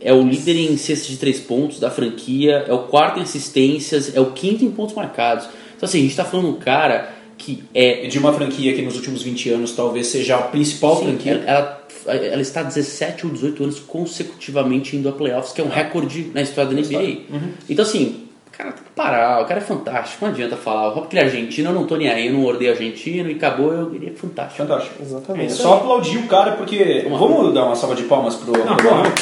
É 0.00 0.12
o 0.12 0.22
líder 0.22 0.56
em 0.56 0.76
cestas 0.76 1.08
de 1.08 1.16
três 1.18 1.38
pontos 1.40 1.78
da 1.78 1.90
franquia. 1.90 2.64
É 2.66 2.72
o 2.72 2.80
quarto 2.84 3.18
em 3.18 3.22
assistências. 3.22 4.14
É 4.16 4.20
o 4.20 4.32
quinto 4.32 4.64
em 4.64 4.70
pontos 4.70 4.94
marcados. 4.94 5.46
Então, 5.76 5.86
assim, 5.88 5.98
a 5.98 6.02
gente 6.02 6.16
tá 6.16 6.24
falando 6.24 6.46
de 6.46 6.52
um 6.52 6.58
cara 6.58 7.12
que 7.36 7.64
é. 7.74 8.06
De 8.06 8.18
uma 8.18 8.32
franquia 8.32 8.72
que 8.74 8.82
nos 8.82 8.96
últimos 8.96 9.22
20 9.22 9.50
anos 9.50 9.72
talvez 9.72 10.06
seja 10.06 10.36
a 10.36 10.42
principal 10.42 10.96
Sim, 10.96 11.04
franquia. 11.04 11.42
ela, 11.46 11.82
ela, 12.06 12.16
ela 12.26 12.42
está 12.42 12.62
17 12.62 13.26
ou 13.26 13.32
18 13.32 13.62
anos 13.64 13.78
consecutivamente 13.80 14.96
indo 14.96 15.08
a 15.08 15.12
playoffs, 15.12 15.52
que 15.52 15.60
é 15.60 15.64
um 15.64 15.68
recorde 15.68 16.30
na 16.34 16.42
história 16.42 16.70
da 16.74 16.80
NBA. 16.80 17.20
Então, 17.68 17.82
assim, 17.84 18.24
cara, 18.52 18.72
tem 18.72 18.84
que 18.84 18.90
parar. 18.90 19.42
O 19.42 19.46
cara 19.46 19.60
é 19.60 19.62
fantástico. 19.62 20.24
Não 20.24 20.32
adianta 20.32 20.56
falar. 20.56 20.88
O 20.90 20.92
porque 21.00 21.16
ele 21.16 21.24
é 21.24 21.28
argentino, 21.28 21.70
eu 21.70 21.74
não 21.74 21.86
tô 21.86 21.96
nem 21.96 22.08
aí. 22.08 22.26
Eu 22.26 22.34
não 22.34 22.44
odeio 22.44 22.72
argentino 22.72 23.30
e 23.30 23.34
acabou. 23.34 23.72
Eu, 23.72 23.94
ele 23.94 24.08
é 24.08 24.12
fantástico. 24.12 24.66
Fantástico. 24.66 25.02
Exatamente. 25.02 25.52
É 25.52 25.56
só 25.56 25.74
aplaudir 25.74 26.18
o 26.18 26.26
cara 26.26 26.52
porque. 26.52 27.02
Vamos 27.04 27.20
lá. 27.20 27.26
Vamos 27.26 27.54
dar 27.54 27.64
uma 27.66 27.76
salva 27.76 27.94
de 27.94 28.02
palmas 28.04 28.36
pro. 28.36 28.52
Não, 28.52 28.76
pro- 28.76 28.88
porra. 28.88 29.12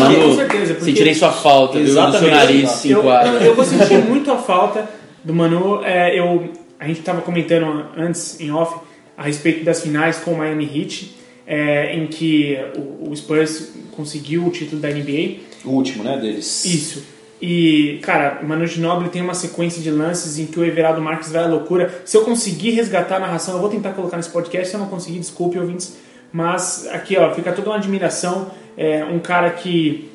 Manu, 0.00 0.28
com 0.28 0.34
certeza, 0.36 0.74
porque- 0.74 0.84
sentirei 0.90 1.14
sua 1.14 1.30
falta, 1.32 1.74
viu? 1.78 1.86
Do 1.86 1.92
seu 1.92 2.02
Exatamente, 2.02 2.34
nariz 2.34 2.70
se 2.70 2.90
Eu, 2.90 3.00
enquadra. 3.00 3.32
eu, 3.32 3.40
eu 3.42 3.54
vou 3.54 3.64
sentir 3.64 3.98
muito 3.98 4.30
a 4.32 4.36
falta 4.38 4.88
do 5.24 5.32
Manu. 5.34 5.82
É, 5.84 6.18
eu, 6.18 6.50
a 6.78 6.86
gente 6.86 7.00
estava 7.00 7.20
comentando 7.20 7.86
antes, 7.96 8.40
em 8.40 8.50
off, 8.50 8.80
a 9.16 9.22
respeito 9.24 9.64
das 9.64 9.82
finais 9.82 10.18
com 10.18 10.32
o 10.32 10.38
Miami 10.38 10.64
Heat, 10.64 11.14
é, 11.46 11.94
em 11.94 12.06
que 12.06 12.56
o, 12.76 13.10
o 13.10 13.16
Spurs 13.16 13.72
conseguiu 13.92 14.46
o 14.46 14.50
título 14.50 14.80
da 14.80 14.88
NBA. 14.88 15.40
O 15.64 15.70
último, 15.70 16.02
né, 16.04 16.16
deles. 16.16 16.64
Isso. 16.64 17.02
E, 17.42 17.98
cara, 18.02 18.38
o 18.42 18.46
Manu 18.46 18.66
Ginóbili 18.66 19.08
tem 19.08 19.22
uma 19.22 19.32
sequência 19.34 19.80
de 19.82 19.90
lances 19.90 20.38
em 20.38 20.44
que 20.46 20.60
o 20.60 20.64
Everaldo 20.64 21.00
Marques 21.00 21.32
vai 21.32 21.42
à 21.42 21.46
loucura. 21.46 22.02
Se 22.04 22.16
eu 22.16 22.22
conseguir 22.22 22.70
resgatar 22.72 23.16
a 23.16 23.20
narração, 23.20 23.54
eu 23.54 23.60
vou 23.60 23.70
tentar 23.70 23.92
colocar 23.92 24.16
nesse 24.18 24.28
podcast. 24.28 24.68
Se 24.68 24.74
eu 24.76 24.80
não 24.80 24.88
conseguir, 24.88 25.18
desculpe, 25.18 25.58
ouvintes. 25.58 25.96
Mas 26.32 26.86
aqui, 26.92 27.16
ó, 27.16 27.34
fica 27.34 27.50
toda 27.52 27.70
uma 27.70 27.76
admiração. 27.76 28.50
É 28.82 29.04
um 29.04 29.18
cara 29.18 29.50
que, 29.50 30.10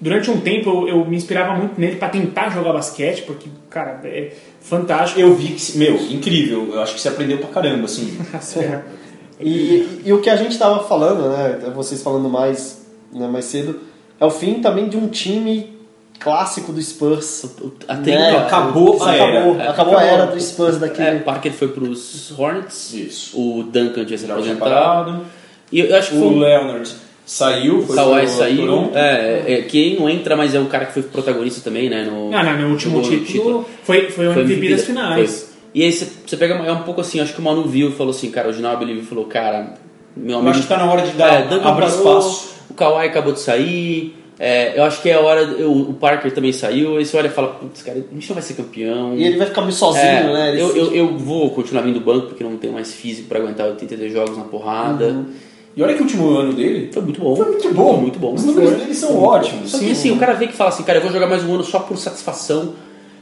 durante 0.00 0.28
um 0.28 0.40
tempo, 0.40 0.68
eu, 0.70 0.88
eu 0.88 1.04
me 1.04 1.16
inspirava 1.16 1.54
muito 1.54 1.80
nele 1.80 1.96
para 1.96 2.08
tentar 2.08 2.50
jogar 2.50 2.72
basquete, 2.72 3.22
porque, 3.22 3.48
cara, 3.70 4.00
é 4.04 4.32
fantástico. 4.60 5.20
Eu 5.20 5.34
vi 5.36 5.48
que. 5.50 5.78
Meu, 5.78 5.94
incrível. 6.10 6.70
Eu 6.72 6.82
acho 6.82 6.94
que 6.94 7.00
você 7.00 7.08
aprendeu 7.08 7.38
pra 7.38 7.48
caramba, 7.48 7.84
assim. 7.84 8.18
E, 9.40 9.48
e- 9.50 10.02
e 10.06 10.12
o 10.12 10.20
que 10.20 10.28
a 10.28 10.34
gente 10.34 10.50
estava 10.50 10.82
falando, 10.82 11.28
né? 11.28 11.70
Vocês 11.72 12.02
falando 12.02 12.28
mais, 12.28 12.84
né, 13.12 13.28
mais 13.28 13.44
cedo, 13.44 13.78
é 14.20 14.24
o 14.26 14.30
fim 14.30 14.54
também 14.54 14.88
de 14.88 14.96
um 14.96 15.06
time 15.06 15.78
clássico 16.18 16.72
do 16.72 16.82
Spurs. 16.82 17.46
Até 17.86 18.18
né? 18.18 18.36
acabou 18.36 19.00
a 19.00 19.14
era. 19.14 19.38
acabou, 19.38 19.60
É, 19.60 19.68
acabou 19.68 19.96
a 19.96 20.02
era 20.02 20.26
do 20.26 20.40
Spurs 20.40 20.78
daquele. 20.78 21.18
É, 21.18 21.18
Parker 21.20 21.52
foi 21.52 21.68
pros 21.68 22.32
Hornets. 22.36 22.92
Isso. 22.92 23.40
O 23.40 23.62
Duncan 23.62 24.04
tinha 24.04 24.18
se 24.18 24.28
aposentado. 24.28 25.20
E 25.70 25.80
eu 25.80 25.96
acho 25.96 26.10
que 26.10 26.18
foi 26.18 26.26
O 26.26 26.30
um 26.32 26.38
Leonard 26.40 26.92
saiu, 27.28 27.80
O 27.80 27.82
foi 27.86 27.94
Kawhi 27.96 28.20
pro 28.22 28.28
saiu, 28.30 28.56
Toronto. 28.66 28.96
é, 28.96 29.42
é, 29.46 29.62
que 29.62 29.96
não 30.00 30.08
entra, 30.08 30.34
mas 30.34 30.54
é 30.54 30.58
um 30.60 30.64
cara 30.66 30.86
que 30.86 30.94
foi 30.94 31.02
protagonista 31.02 31.60
também, 31.60 31.90
né? 31.90 32.04
No, 32.04 32.30
Não, 32.30 32.42
não, 32.42 32.58
no 32.58 32.70
último 32.70 32.98
no 33.00 33.04
título, 33.04 33.66
foi, 33.82 34.10
foi 34.10 34.28
o 34.28 34.32
Foi 34.32 34.42
MVP 34.42 34.68
das 34.70 34.78
foi. 34.80 34.86
finais. 34.86 35.52
E 35.74 35.84
aí 35.84 35.92
você, 35.92 36.36
pega, 36.38 36.54
é 36.54 36.72
um 36.72 36.82
pouco 36.82 37.02
assim, 37.02 37.20
acho 37.20 37.34
que 37.34 37.40
o 37.40 37.42
Manu 37.44 37.64
viu 37.64 37.90
e 37.90 37.92
falou 37.92 38.10
assim, 38.12 38.30
cara, 38.30 38.48
o 38.48 38.52
Ginobili 38.52 38.94
viu 38.94 39.02
e 39.02 39.06
falou, 39.06 39.26
cara, 39.26 39.74
meu 40.16 40.32
Eu 40.32 40.38
amigo... 40.38 40.50
acho 40.52 40.62
que 40.62 40.68
tá 40.68 40.78
na 40.78 40.90
hora 40.90 41.02
de 41.02 41.12
dar, 41.12 41.34
é, 41.34 41.42
Duncan 41.42 41.68
abrir 41.68 41.86
parou, 41.86 42.18
espaço. 42.18 42.54
O 42.70 42.74
Kawhi 42.74 43.06
acabou 43.06 43.32
de 43.34 43.40
sair, 43.40 44.16
é, 44.38 44.78
eu 44.78 44.84
acho 44.84 45.02
que 45.02 45.10
é 45.10 45.14
a 45.14 45.20
hora, 45.20 45.42
eu- 45.42 45.70
o 45.72 45.92
Parker 45.94 46.32
também 46.32 46.52
saiu, 46.52 46.96
aí 46.96 47.04
você 47.04 47.16
olha 47.18 47.26
e 47.26 47.30
fala, 47.30 47.48
putz, 47.48 47.82
cara, 47.82 47.98
a 47.98 48.14
gente 48.14 48.28
não 48.28 48.34
vai 48.34 48.42
ser 48.42 48.54
campeão. 48.54 49.14
E 49.14 49.22
ele 49.24 49.36
vai 49.36 49.46
ficar 49.46 49.60
meio 49.60 49.72
sozinho, 49.74 50.02
É, 50.04 50.32
né? 50.32 50.48
Ele 50.52 50.62
eu, 50.62 50.68
se- 50.72 50.78
eu, 50.78 50.94
eu 50.94 51.18
vou 51.18 51.50
continuar 51.50 51.82
vindo 51.82 51.98
do 52.00 52.04
banco 52.04 52.28
porque 52.28 52.42
não 52.42 52.56
tenho 52.56 52.72
mais 52.72 52.94
físico 52.94 53.28
pra 53.28 53.38
aguentar 53.38 53.66
82 53.66 54.10
jogos 54.12 54.38
na 54.38 54.44
porrada. 54.44 55.26
E 55.78 55.82
olha 55.82 55.94
que 55.94 56.00
o 56.00 56.02
último 56.02 56.28
ano 56.30 56.52
dele 56.54 56.90
Foi 56.92 57.02
muito 57.02 57.20
bom. 57.20 57.36
foi 57.36 57.46
muito 57.46 57.68
bom. 57.72 57.92
Foi 57.92 58.00
muito 58.02 58.18
bom. 58.18 58.34
Os 58.34 58.44
números 58.44 58.72
dele 58.74 58.94
são 58.94 59.16
ótimos. 59.22 59.70
Só 59.70 59.78
que 59.78 59.92
assim, 59.92 60.10
o 60.10 60.16
cara 60.16 60.32
vê 60.34 60.48
que 60.48 60.52
fala 60.54 60.70
assim, 60.70 60.82
cara, 60.82 60.98
eu 60.98 61.02
vou 61.02 61.12
jogar 61.12 61.28
mais 61.28 61.44
um 61.44 61.54
ano 61.54 61.62
só 61.62 61.78
por 61.78 61.96
satisfação, 61.96 62.74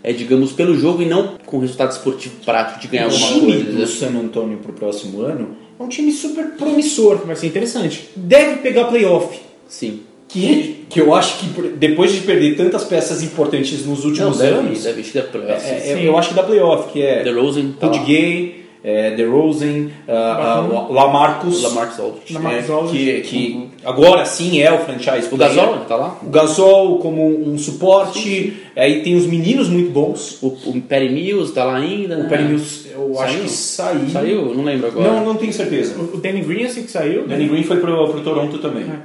é, 0.02 0.10
digamos, 0.12 0.52
pelo 0.52 0.74
jogo 0.78 1.02
e 1.02 1.06
não 1.06 1.34
com 1.44 1.58
resultado 1.58 1.90
esportivo 1.92 2.36
prático 2.44 2.80
de 2.80 2.88
ganhar 2.88 3.08
O 3.08 3.12
alguma 3.12 3.28
time 3.28 3.62
coisa. 3.64 3.72
do 3.72 3.86
San 3.86 4.08
Antonio 4.18 4.56
pro 4.56 4.72
próximo 4.72 5.20
ano 5.20 5.50
é 5.78 5.82
um 5.82 5.88
time 5.88 6.10
super 6.10 6.46
promissor. 6.52 7.18
Vai 7.26 7.36
ser 7.36 7.48
interessante. 7.48 8.08
Deve 8.16 8.56
pegar 8.62 8.86
playoff. 8.86 9.38
Sim. 9.68 10.00
Que, 10.28 10.86
que 10.88 10.98
eu 11.00 11.14
acho 11.14 11.38
que 11.38 11.46
depois 11.76 12.10
de 12.12 12.20
perder 12.22 12.56
tantas 12.56 12.84
peças 12.84 13.22
importantes 13.22 13.84
nos 13.86 14.00
Não, 14.00 14.06
últimos 14.10 14.38
deve, 14.38 14.54
anos, 14.56 14.82
deve, 14.82 15.02
que 15.02 15.12
deve 15.12 15.28
playoff. 15.28 15.64
é- 15.66 15.92
é- 15.92 16.08
eu 16.08 16.16
acho 16.18 16.30
que 16.30 16.34
dá 16.34 16.42
playoff, 16.42 16.90
que 16.92 17.00
é 17.02 17.22
The 17.22 17.30
Rosen 17.30 17.74
tá 17.78 17.86
Rudy 17.86 17.98
lá. 17.98 18.04
Gay, 18.06 18.65
é, 18.86 19.10
DeRozan, 19.10 19.88
ah, 20.06 20.60
ah, 20.62 20.86
Lamarcus, 20.88 21.60
Lamarcus 21.64 21.98
Aldridge. 21.98 22.32
Lamarcus 22.32 22.70
é, 22.70 22.72
Aldridge. 22.72 23.22
que, 23.22 23.28
que 23.28 23.68
agora 23.84 24.24
sim 24.24 24.60
é 24.60 24.72
o 24.72 24.78
franchise 24.78 25.26
O 25.26 25.36
player. 25.36 25.56
Gasol 25.56 25.78
tá 25.88 25.96
lá? 25.96 26.18
O 26.22 26.30
Gasol 26.30 26.98
como 26.98 27.26
um 27.26 27.58
suporte, 27.58 28.56
aí 28.76 29.02
tem 29.02 29.16
os 29.16 29.26
meninos 29.26 29.68
muito 29.68 29.90
bons. 29.90 30.40
O, 30.40 30.56
o 30.66 30.80
Perry 30.82 31.08
Mills 31.08 31.52
tá 31.52 31.64
lá 31.64 31.78
ainda, 31.78 32.14
né? 32.14 32.26
O 32.26 32.28
Perry 32.28 32.44
Mills, 32.44 32.86
eu 32.94 33.18
acho 33.18 33.32
Saiu? 33.32 33.42
que 33.42 33.50
saiu. 33.50 34.08
Saiu? 34.08 34.54
Não 34.54 34.62
lembro 34.62 34.86
agora. 34.86 35.10
Não, 35.10 35.24
não 35.24 35.34
tenho 35.34 35.52
certeza. 35.52 35.96
O 35.98 36.16
o 36.16 36.20
Danny 36.20 36.42
Green 36.42 36.68
sei 36.68 36.84
que 36.84 36.90
saiu. 36.90 37.24
O 37.24 37.26
Danny 37.26 37.48
Green 37.48 37.64
foi 37.64 37.78
pro, 37.78 38.08
pro 38.08 38.20
Toronto 38.20 38.58
também. 38.58 38.84
É. 38.84 38.98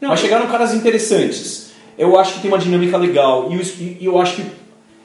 Não, 0.00 0.10
Mas 0.10 0.20
chegaram 0.20 0.46
caras 0.46 0.72
interessantes. 0.74 1.72
Eu 1.98 2.16
acho 2.18 2.34
que 2.34 2.40
tem 2.40 2.50
uma 2.50 2.58
dinâmica 2.58 2.96
legal. 2.96 3.48
E 3.50 3.54
eu, 3.54 3.60
e 4.00 4.04
eu 4.04 4.20
acho 4.20 4.36
que. 4.36 4.42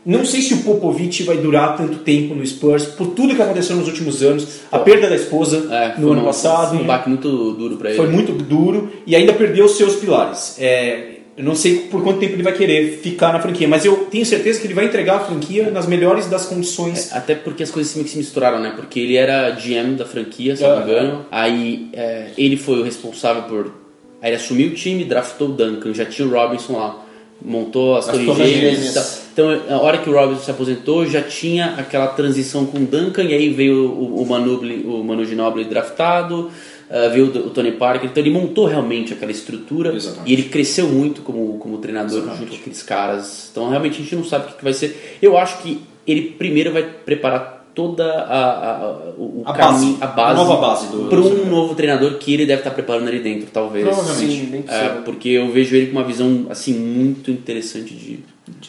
Não 0.10 0.26
sei 0.26 0.42
se 0.42 0.54
o 0.56 0.58
Popovich 0.64 1.22
vai 1.24 1.38
durar 1.38 1.78
tanto 1.78 2.00
tempo 2.00 2.34
no 2.34 2.46
Spurs, 2.46 2.86
por 2.86 3.08
tudo 3.08 3.36
que 3.36 3.42
aconteceu 3.42 3.76
nos 3.76 3.88
últimos 3.88 4.24
anos. 4.24 4.62
A 4.72 4.80
perda 4.80 5.08
da 5.08 5.16
esposa 5.16 5.68
É, 5.72 5.90
no 6.00 6.08
foi 6.08 6.12
ano 6.14 6.22
um- 6.22 6.26
passado. 6.26 6.76
Um 6.78 6.84
baque 6.84 7.08
muito 7.10 7.30
duro 7.54 7.78
pra 7.78 7.90
ele. 7.90 7.98
Foi 7.98 8.08
muito 8.08 8.32
duro 8.32 8.90
e 9.06 9.16
ainda 9.16 9.34
perdeu 9.34 9.66
os 9.66 9.78
seus 9.78 9.96
pilares. 9.98 10.56
É, 10.60 11.18
eu 11.38 11.44
não 11.44 11.54
sei 11.54 11.82
por 11.92 12.02
quanto 12.04 12.20
tempo 12.20 12.34
ele 12.34 12.42
vai 12.44 12.54
querer 12.54 13.00
ficar 13.04 13.32
na 13.32 13.40
franquia, 13.40 13.68
mas 13.68 13.86
eu 13.86 13.96
tenho 14.10 14.26
certeza 14.26 14.60
que 14.60 14.66
ele 14.68 14.74
vai 14.74 14.86
entregar 14.86 15.18
a 15.18 15.20
franquia 15.20 15.70
nas 15.70 15.86
melhores 15.86 16.26
das 16.28 16.46
condições. 16.48 17.12
É, 17.12 17.18
Até 17.18 17.36
porque 17.36 17.62
as 17.62 17.70
coisas 17.70 17.94
meio 17.94 18.06
que 18.06 18.12
se 18.12 18.18
misturaram, 18.18 18.60
né? 18.60 18.74
Porque 18.76 19.00
ele 19.00 19.16
era 19.16 19.52
GM 19.52 19.96
da 19.96 20.06
franquia, 20.06 20.56
se 20.56 20.64
não 20.64 20.76
me 20.78 20.82
Ah. 20.82 20.86
engano. 20.86 21.26
Aí 21.32 21.88
é, 21.94 22.30
ele 22.38 22.58
foi 22.58 22.80
o 22.80 22.84
responsável 22.84 23.44
por. 23.44 23.72
Aí 24.22 24.32
ele 24.32 24.36
assumiu 24.38 24.70
o 24.70 24.74
time, 24.74 25.04
draftou 25.06 25.50
o 25.50 25.52
Duncan, 25.54 25.94
já 25.94 26.04
tinha 26.04 26.28
o 26.28 26.32
Robinson 26.32 26.74
lá. 26.78 27.06
Montou 27.42 27.96
as, 27.96 28.10
As 28.10 28.18
torres 28.18 28.50
gêmeas. 28.50 28.92
e 28.92 28.94
tal. 28.94 29.06
Então, 29.32 29.78
a 29.78 29.82
hora 29.82 29.98
que 30.00 30.10
o 30.10 30.14
Robinson 30.14 30.42
se 30.42 30.52
aposentou, 30.52 31.06
já 31.06 31.22
tinha 31.22 31.76
aquela 31.78 32.08
transição 32.08 32.66
com 32.66 32.80
o 32.80 32.86
Duncan, 32.86 33.24
e 33.24 33.34
aí 33.34 33.50
veio 33.50 33.90
o, 33.90 34.22
o, 34.22 34.28
Manubli, 34.28 34.84
o 34.86 35.04
Manu 35.04 35.24
Ginobili 35.24 35.64
draftado, 35.64 36.52
ah, 36.90 37.08
veio 37.08 37.28
o, 37.28 37.48
o 37.48 37.50
Tony 37.50 37.72
Parker. 37.72 38.10
Então, 38.10 38.22
ele 38.22 38.32
montou 38.32 38.66
realmente 38.66 39.14
aquela 39.14 39.32
estrutura 39.32 39.96
Exatamente. 39.96 40.30
e 40.30 40.34
ele 40.34 40.44
cresceu 40.44 40.90
muito 40.90 41.22
como, 41.22 41.58
como 41.58 41.78
treinador 41.78 42.22
junto 42.36 42.50
com 42.50 42.56
aqueles 42.56 42.84
caras. 42.84 43.48
Então, 43.52 43.70
realmente, 43.70 43.94
a 43.94 44.04
gente 44.04 44.16
não 44.16 44.26
sabe 44.26 44.46
o 44.46 44.48
que 44.50 44.58
que 44.58 44.64
vai 44.64 44.74
ser. 44.74 45.18
Eu 45.22 45.38
acho 45.38 45.62
que 45.62 45.82
ele 46.06 46.34
primeiro 46.38 46.74
vai 46.74 46.84
preparar 46.84 47.59
toda 47.80 48.04
a, 48.24 48.72
a, 48.76 48.92
o, 49.18 49.44
A 49.46 49.54
caminho, 49.54 49.94
base, 49.94 50.04
a 50.04 50.08
base, 50.08 50.32
a 50.32 50.34
nova 50.44 50.56
base 50.58 50.88
do- 50.88 51.06
para 51.10 51.20
um 51.20 51.46
novo 51.50 51.76
treinador 51.76 52.16
que 52.18 52.34
ele 52.34 52.46
deve 52.46 52.60
estar 52.60 52.72
preparando 52.72 53.08
ali 53.08 53.20
dentro, 53.20 53.48
talvez. 53.54 53.86
Provavelmente. 53.86 54.32
Sim, 54.36 54.64
É, 54.68 54.90
porque 55.06 55.30
eu 55.30 55.50
vejo 55.52 55.76
ele 55.76 55.88
com 55.88 55.94
uma 55.94 56.04
visão 56.04 56.48
assim 56.50 56.74
muito 56.74 57.32
interessante 57.32 57.94
de 57.94 58.20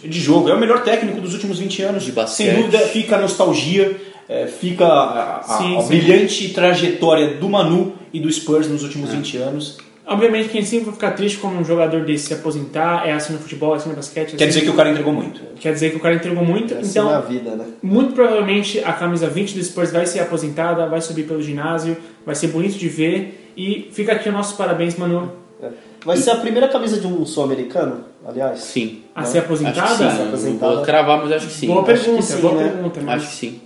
de 0.05 0.21
jogo. 0.21 0.49
É 0.49 0.55
o 0.55 0.61
melhor 0.61 0.83
técnico 0.85 1.21
dos 1.21 1.33
últimos 1.35 1.59
20 1.59 1.83
anos. 1.83 2.05
De 2.05 2.13
basquete. 2.13 2.47
Sem 2.49 2.57
dúvida, 2.57 2.79
fica 2.81 3.17
a 3.17 3.21
nostalgia, 3.21 3.97
é, 4.29 4.47
fica 4.47 4.85
a, 4.87 5.39
a- 5.39 5.43
Sim, 5.43 5.77
a 5.79 5.81
sim. 5.81 5.89
brilhante 5.89 6.49
trajetória 6.51 7.35
do 7.39 7.49
Manu 7.49 7.95
e 8.13 8.21
do 8.21 8.31
Spurs 8.31 8.69
nos 8.69 8.83
últimos 8.85 9.11
20 9.11 9.37
anos. 9.39 9.79
Obviamente 10.11 10.49
quem 10.49 10.65
sempre 10.65 10.87
vai 10.87 10.95
ficar 10.95 11.11
triste 11.13 11.39
quando 11.39 11.59
um 11.61 11.65
jogador 11.65 12.05
desse 12.05 12.27
se 12.27 12.35
aposentar, 12.35 13.07
é 13.09 13.13
assim 13.13 13.33
no 13.33 13.39
futebol, 13.39 13.75
é 13.75 13.77
assim 13.77 13.89
no 13.91 13.95
basquete. 13.95 14.35
é 14.35 14.37
Quer 14.37 14.45
assim- 14.45 14.47
dizer 14.49 14.61
que 14.63 14.71
o 14.71 14.75
cara 14.75 14.91
entregou 14.91 15.13
muito. 15.13 15.41
Quer 15.61 15.73
dizer 15.73 15.91
que 15.91 15.97
o 15.97 16.01
cara 16.01 16.15
entregou 16.17 16.45
muito, 16.45 16.75
É 16.75 16.79
assim 16.79 16.91
então 16.91 17.09
na 17.11 17.21
vida, 17.21 17.51
né? 17.55 17.65
muito 17.81 18.13
provavelmente 18.13 18.81
a 18.81 18.93
camisa 18.93 19.29
20 19.29 19.55
do 19.55 19.63
Spurs 19.63 19.93
vai 19.93 20.05
ser 20.07 20.19
aposentada, 20.21 20.87
vai 20.87 21.01
subir 21.01 21.23
pelo 21.29 21.41
ginásio, 21.41 21.97
vai 22.27 22.35
ser 22.35 22.49
bonito 22.49 22.77
de 22.77 22.89
ver 22.89 23.53
e 23.57 23.89
fica 23.93 24.13
aqui 24.13 24.29
o 24.29 24.33
nosso 24.33 24.57
parabéns, 24.57 24.97
mano, 24.97 25.33
É. 25.63 25.69
Vai 26.05 26.17
ser 26.17 26.31
a 26.31 26.37
primeira 26.37 26.67
camisa 26.69 26.99
de 26.99 27.07
um 27.07 27.25
sul-americano, 27.27 28.05
aliás? 28.27 28.61
Sim. 28.61 29.03
a 29.15 29.21
Não, 29.21 29.27
ser 29.29 29.39
Acho 29.41 29.47
que 29.47 29.53
aposentada. 29.53 29.95
sim. 29.95 30.05
Não 30.19 30.27
aposentada. 30.29 30.75
vou 30.77 30.85
cravar, 30.85 31.19
mas 31.23 31.33
acho 31.33 31.47
que 31.49 31.53
sim. 31.53 31.67
Boa 31.67 31.83
Acho 31.83 31.93
que 31.93 32.01
pergunta, 32.01 32.23
sim, 32.23 32.41
boa 32.41 32.55
né? 32.55 32.69
pergunta, 32.71 33.01
mas 33.05 33.15
Acho 33.23 33.31
que 33.31 33.37
sim. 33.37 33.61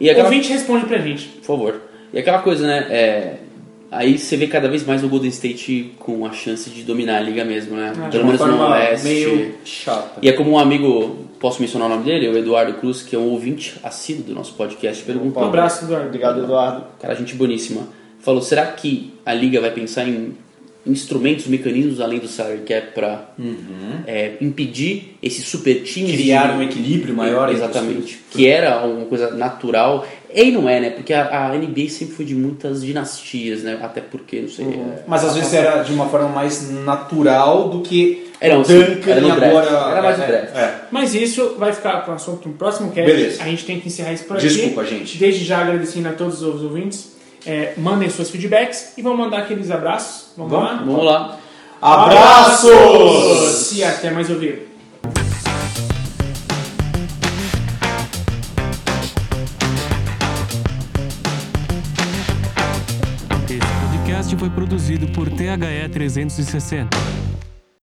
E 0.00 0.08
aquela, 0.08 0.28
ouvinte 0.28 0.52
responde 0.52 0.86
pra 0.86 0.98
gente. 0.98 1.26
por 1.28 1.44
favor. 1.44 1.80
E 2.12 2.18
aquela 2.20 2.38
coisa, 2.38 2.64
né? 2.66 2.86
é, 2.88 3.36
aí 3.90 4.18
você 4.18 4.36
vê 4.36 4.46
cada 4.46 4.68
vez 4.68 4.84
mais 4.84 5.02
o 5.02 5.08
Golden 5.08 5.30
State 5.30 5.92
com 5.98 6.24
a 6.26 6.32
chance 6.32 6.70
de 6.70 6.82
dominar 6.82 7.18
a 7.18 7.20
liga 7.20 7.44
mesmo, 7.44 7.76
né? 7.76 7.92
Ah, 7.96 8.08
de 8.08 8.18
Pelo 8.18 8.26
menos 8.26 8.40
no 8.40 8.60
Oeste. 8.62 9.04
meio 9.06 9.54
chata. 9.64 10.20
E 10.22 10.28
é 10.28 10.32
como 10.32 10.52
um 10.52 10.58
amigo, 10.58 11.26
posso 11.38 11.60
mencionar 11.60 11.88
o 11.88 11.90
nome 11.90 12.04
dele? 12.04 12.28
O 12.28 12.38
Eduardo 12.38 12.74
Cruz, 12.74 13.02
que 13.02 13.16
é 13.16 13.18
um 13.18 13.28
ouvinte 13.28 13.74
assíduo 13.82 14.24
do 14.24 14.34
nosso 14.34 14.54
podcast, 14.54 15.02
perguntou. 15.04 15.42
Um 15.42 15.46
abraço, 15.46 15.84
Eduardo. 15.84 16.06
Obrigado, 16.06 16.42
Eduardo. 16.42 16.84
Cara, 17.00 17.14
gente 17.14 17.34
boníssima. 17.34 17.88
Falou, 18.20 18.42
será 18.42 18.66
que 18.66 19.14
a 19.24 19.32
liga 19.32 19.60
vai 19.60 19.70
pensar 19.70 20.06
em 20.06 20.34
instrumentos, 20.86 21.46
mecanismos 21.46 22.00
além 22.00 22.18
do 22.18 22.28
salary 22.28 22.60
cap 22.60 22.94
para 22.94 23.34
impedir 24.40 25.16
esse 25.22 25.42
super 25.42 25.82
time 25.82 26.12
Criar 26.12 26.56
um 26.56 26.62
equilíbrio 26.62 27.14
maior 27.14 27.50
Exatamente. 27.50 28.18
Que 28.30 28.46
era 28.46 28.84
uma 28.86 29.04
coisa 29.06 29.30
natural. 29.32 30.06
E 30.34 30.50
não 30.50 30.68
é, 30.68 30.80
né? 30.80 30.90
Porque 30.90 31.12
a, 31.12 31.48
a 31.48 31.56
NBA 31.56 31.88
sempre 31.88 32.14
foi 32.14 32.24
de 32.24 32.34
muitas 32.34 32.82
dinastias, 32.82 33.62
né? 33.62 33.78
Até 33.82 34.00
porque, 34.00 34.40
não 34.42 34.48
sei. 34.48 34.66
é- 34.66 35.02
Mas 35.06 35.24
às 35.24 35.34
vezes 35.34 35.52
era 35.54 35.82
de 35.82 35.92
uma 35.92 36.08
forma 36.08 36.28
mais 36.28 36.70
natural 36.70 37.68
do 37.68 37.80
que 37.80 38.30
Era 38.40 38.58
um- 38.58 38.62
Duncan 38.62 39.10
era 39.10 39.32
agora... 39.32 39.66
Era 39.90 40.02
mais 40.02 40.20
é, 40.20 40.26
draft. 40.26 40.56
é. 40.56 40.74
Mas 40.90 41.14
isso 41.14 41.56
vai 41.58 41.72
ficar 41.72 42.04
com 42.04 42.12
o 42.12 42.14
assunto 42.14 42.48
no 42.48 42.54
próximo 42.54 42.90
cast. 42.92 43.10
Beleza. 43.10 43.42
A 43.42 43.46
gente 43.46 43.64
tem 43.64 43.80
que 43.80 43.88
encerrar 43.88 44.12
isso 44.12 44.24
por 44.24 44.36
aqui. 44.36 44.48
Desculpa, 44.48 44.84
gente. 44.84 45.18
Desde 45.18 45.44
já 45.44 45.58
agradecendo 45.58 46.08
a 46.08 46.12
todos 46.12 46.42
os 46.42 46.62
ouvintes. 46.62 47.18
É, 47.46 47.72
mandem 47.78 48.08
suas 48.10 48.28
feedbacks 48.30 48.92
e 48.98 49.02
vamos 49.02 49.18
mandar 49.18 49.38
aqueles 49.38 49.70
abraços. 49.70 50.26
Vamos, 50.36 50.52
Vamos? 50.52 50.68
lá? 50.70 50.76
Vamos 50.84 51.04
lá. 51.04 51.38
Abraços! 52.60 53.72
E 53.76 53.82
até 53.84 54.10
mais 54.10 54.28
ouvir. 54.30 54.69
Podcast 64.30 64.36
foi 64.36 64.50
produzido 64.50 65.06
por 65.08 65.28
THE 65.28 65.88
360. 65.92 67.49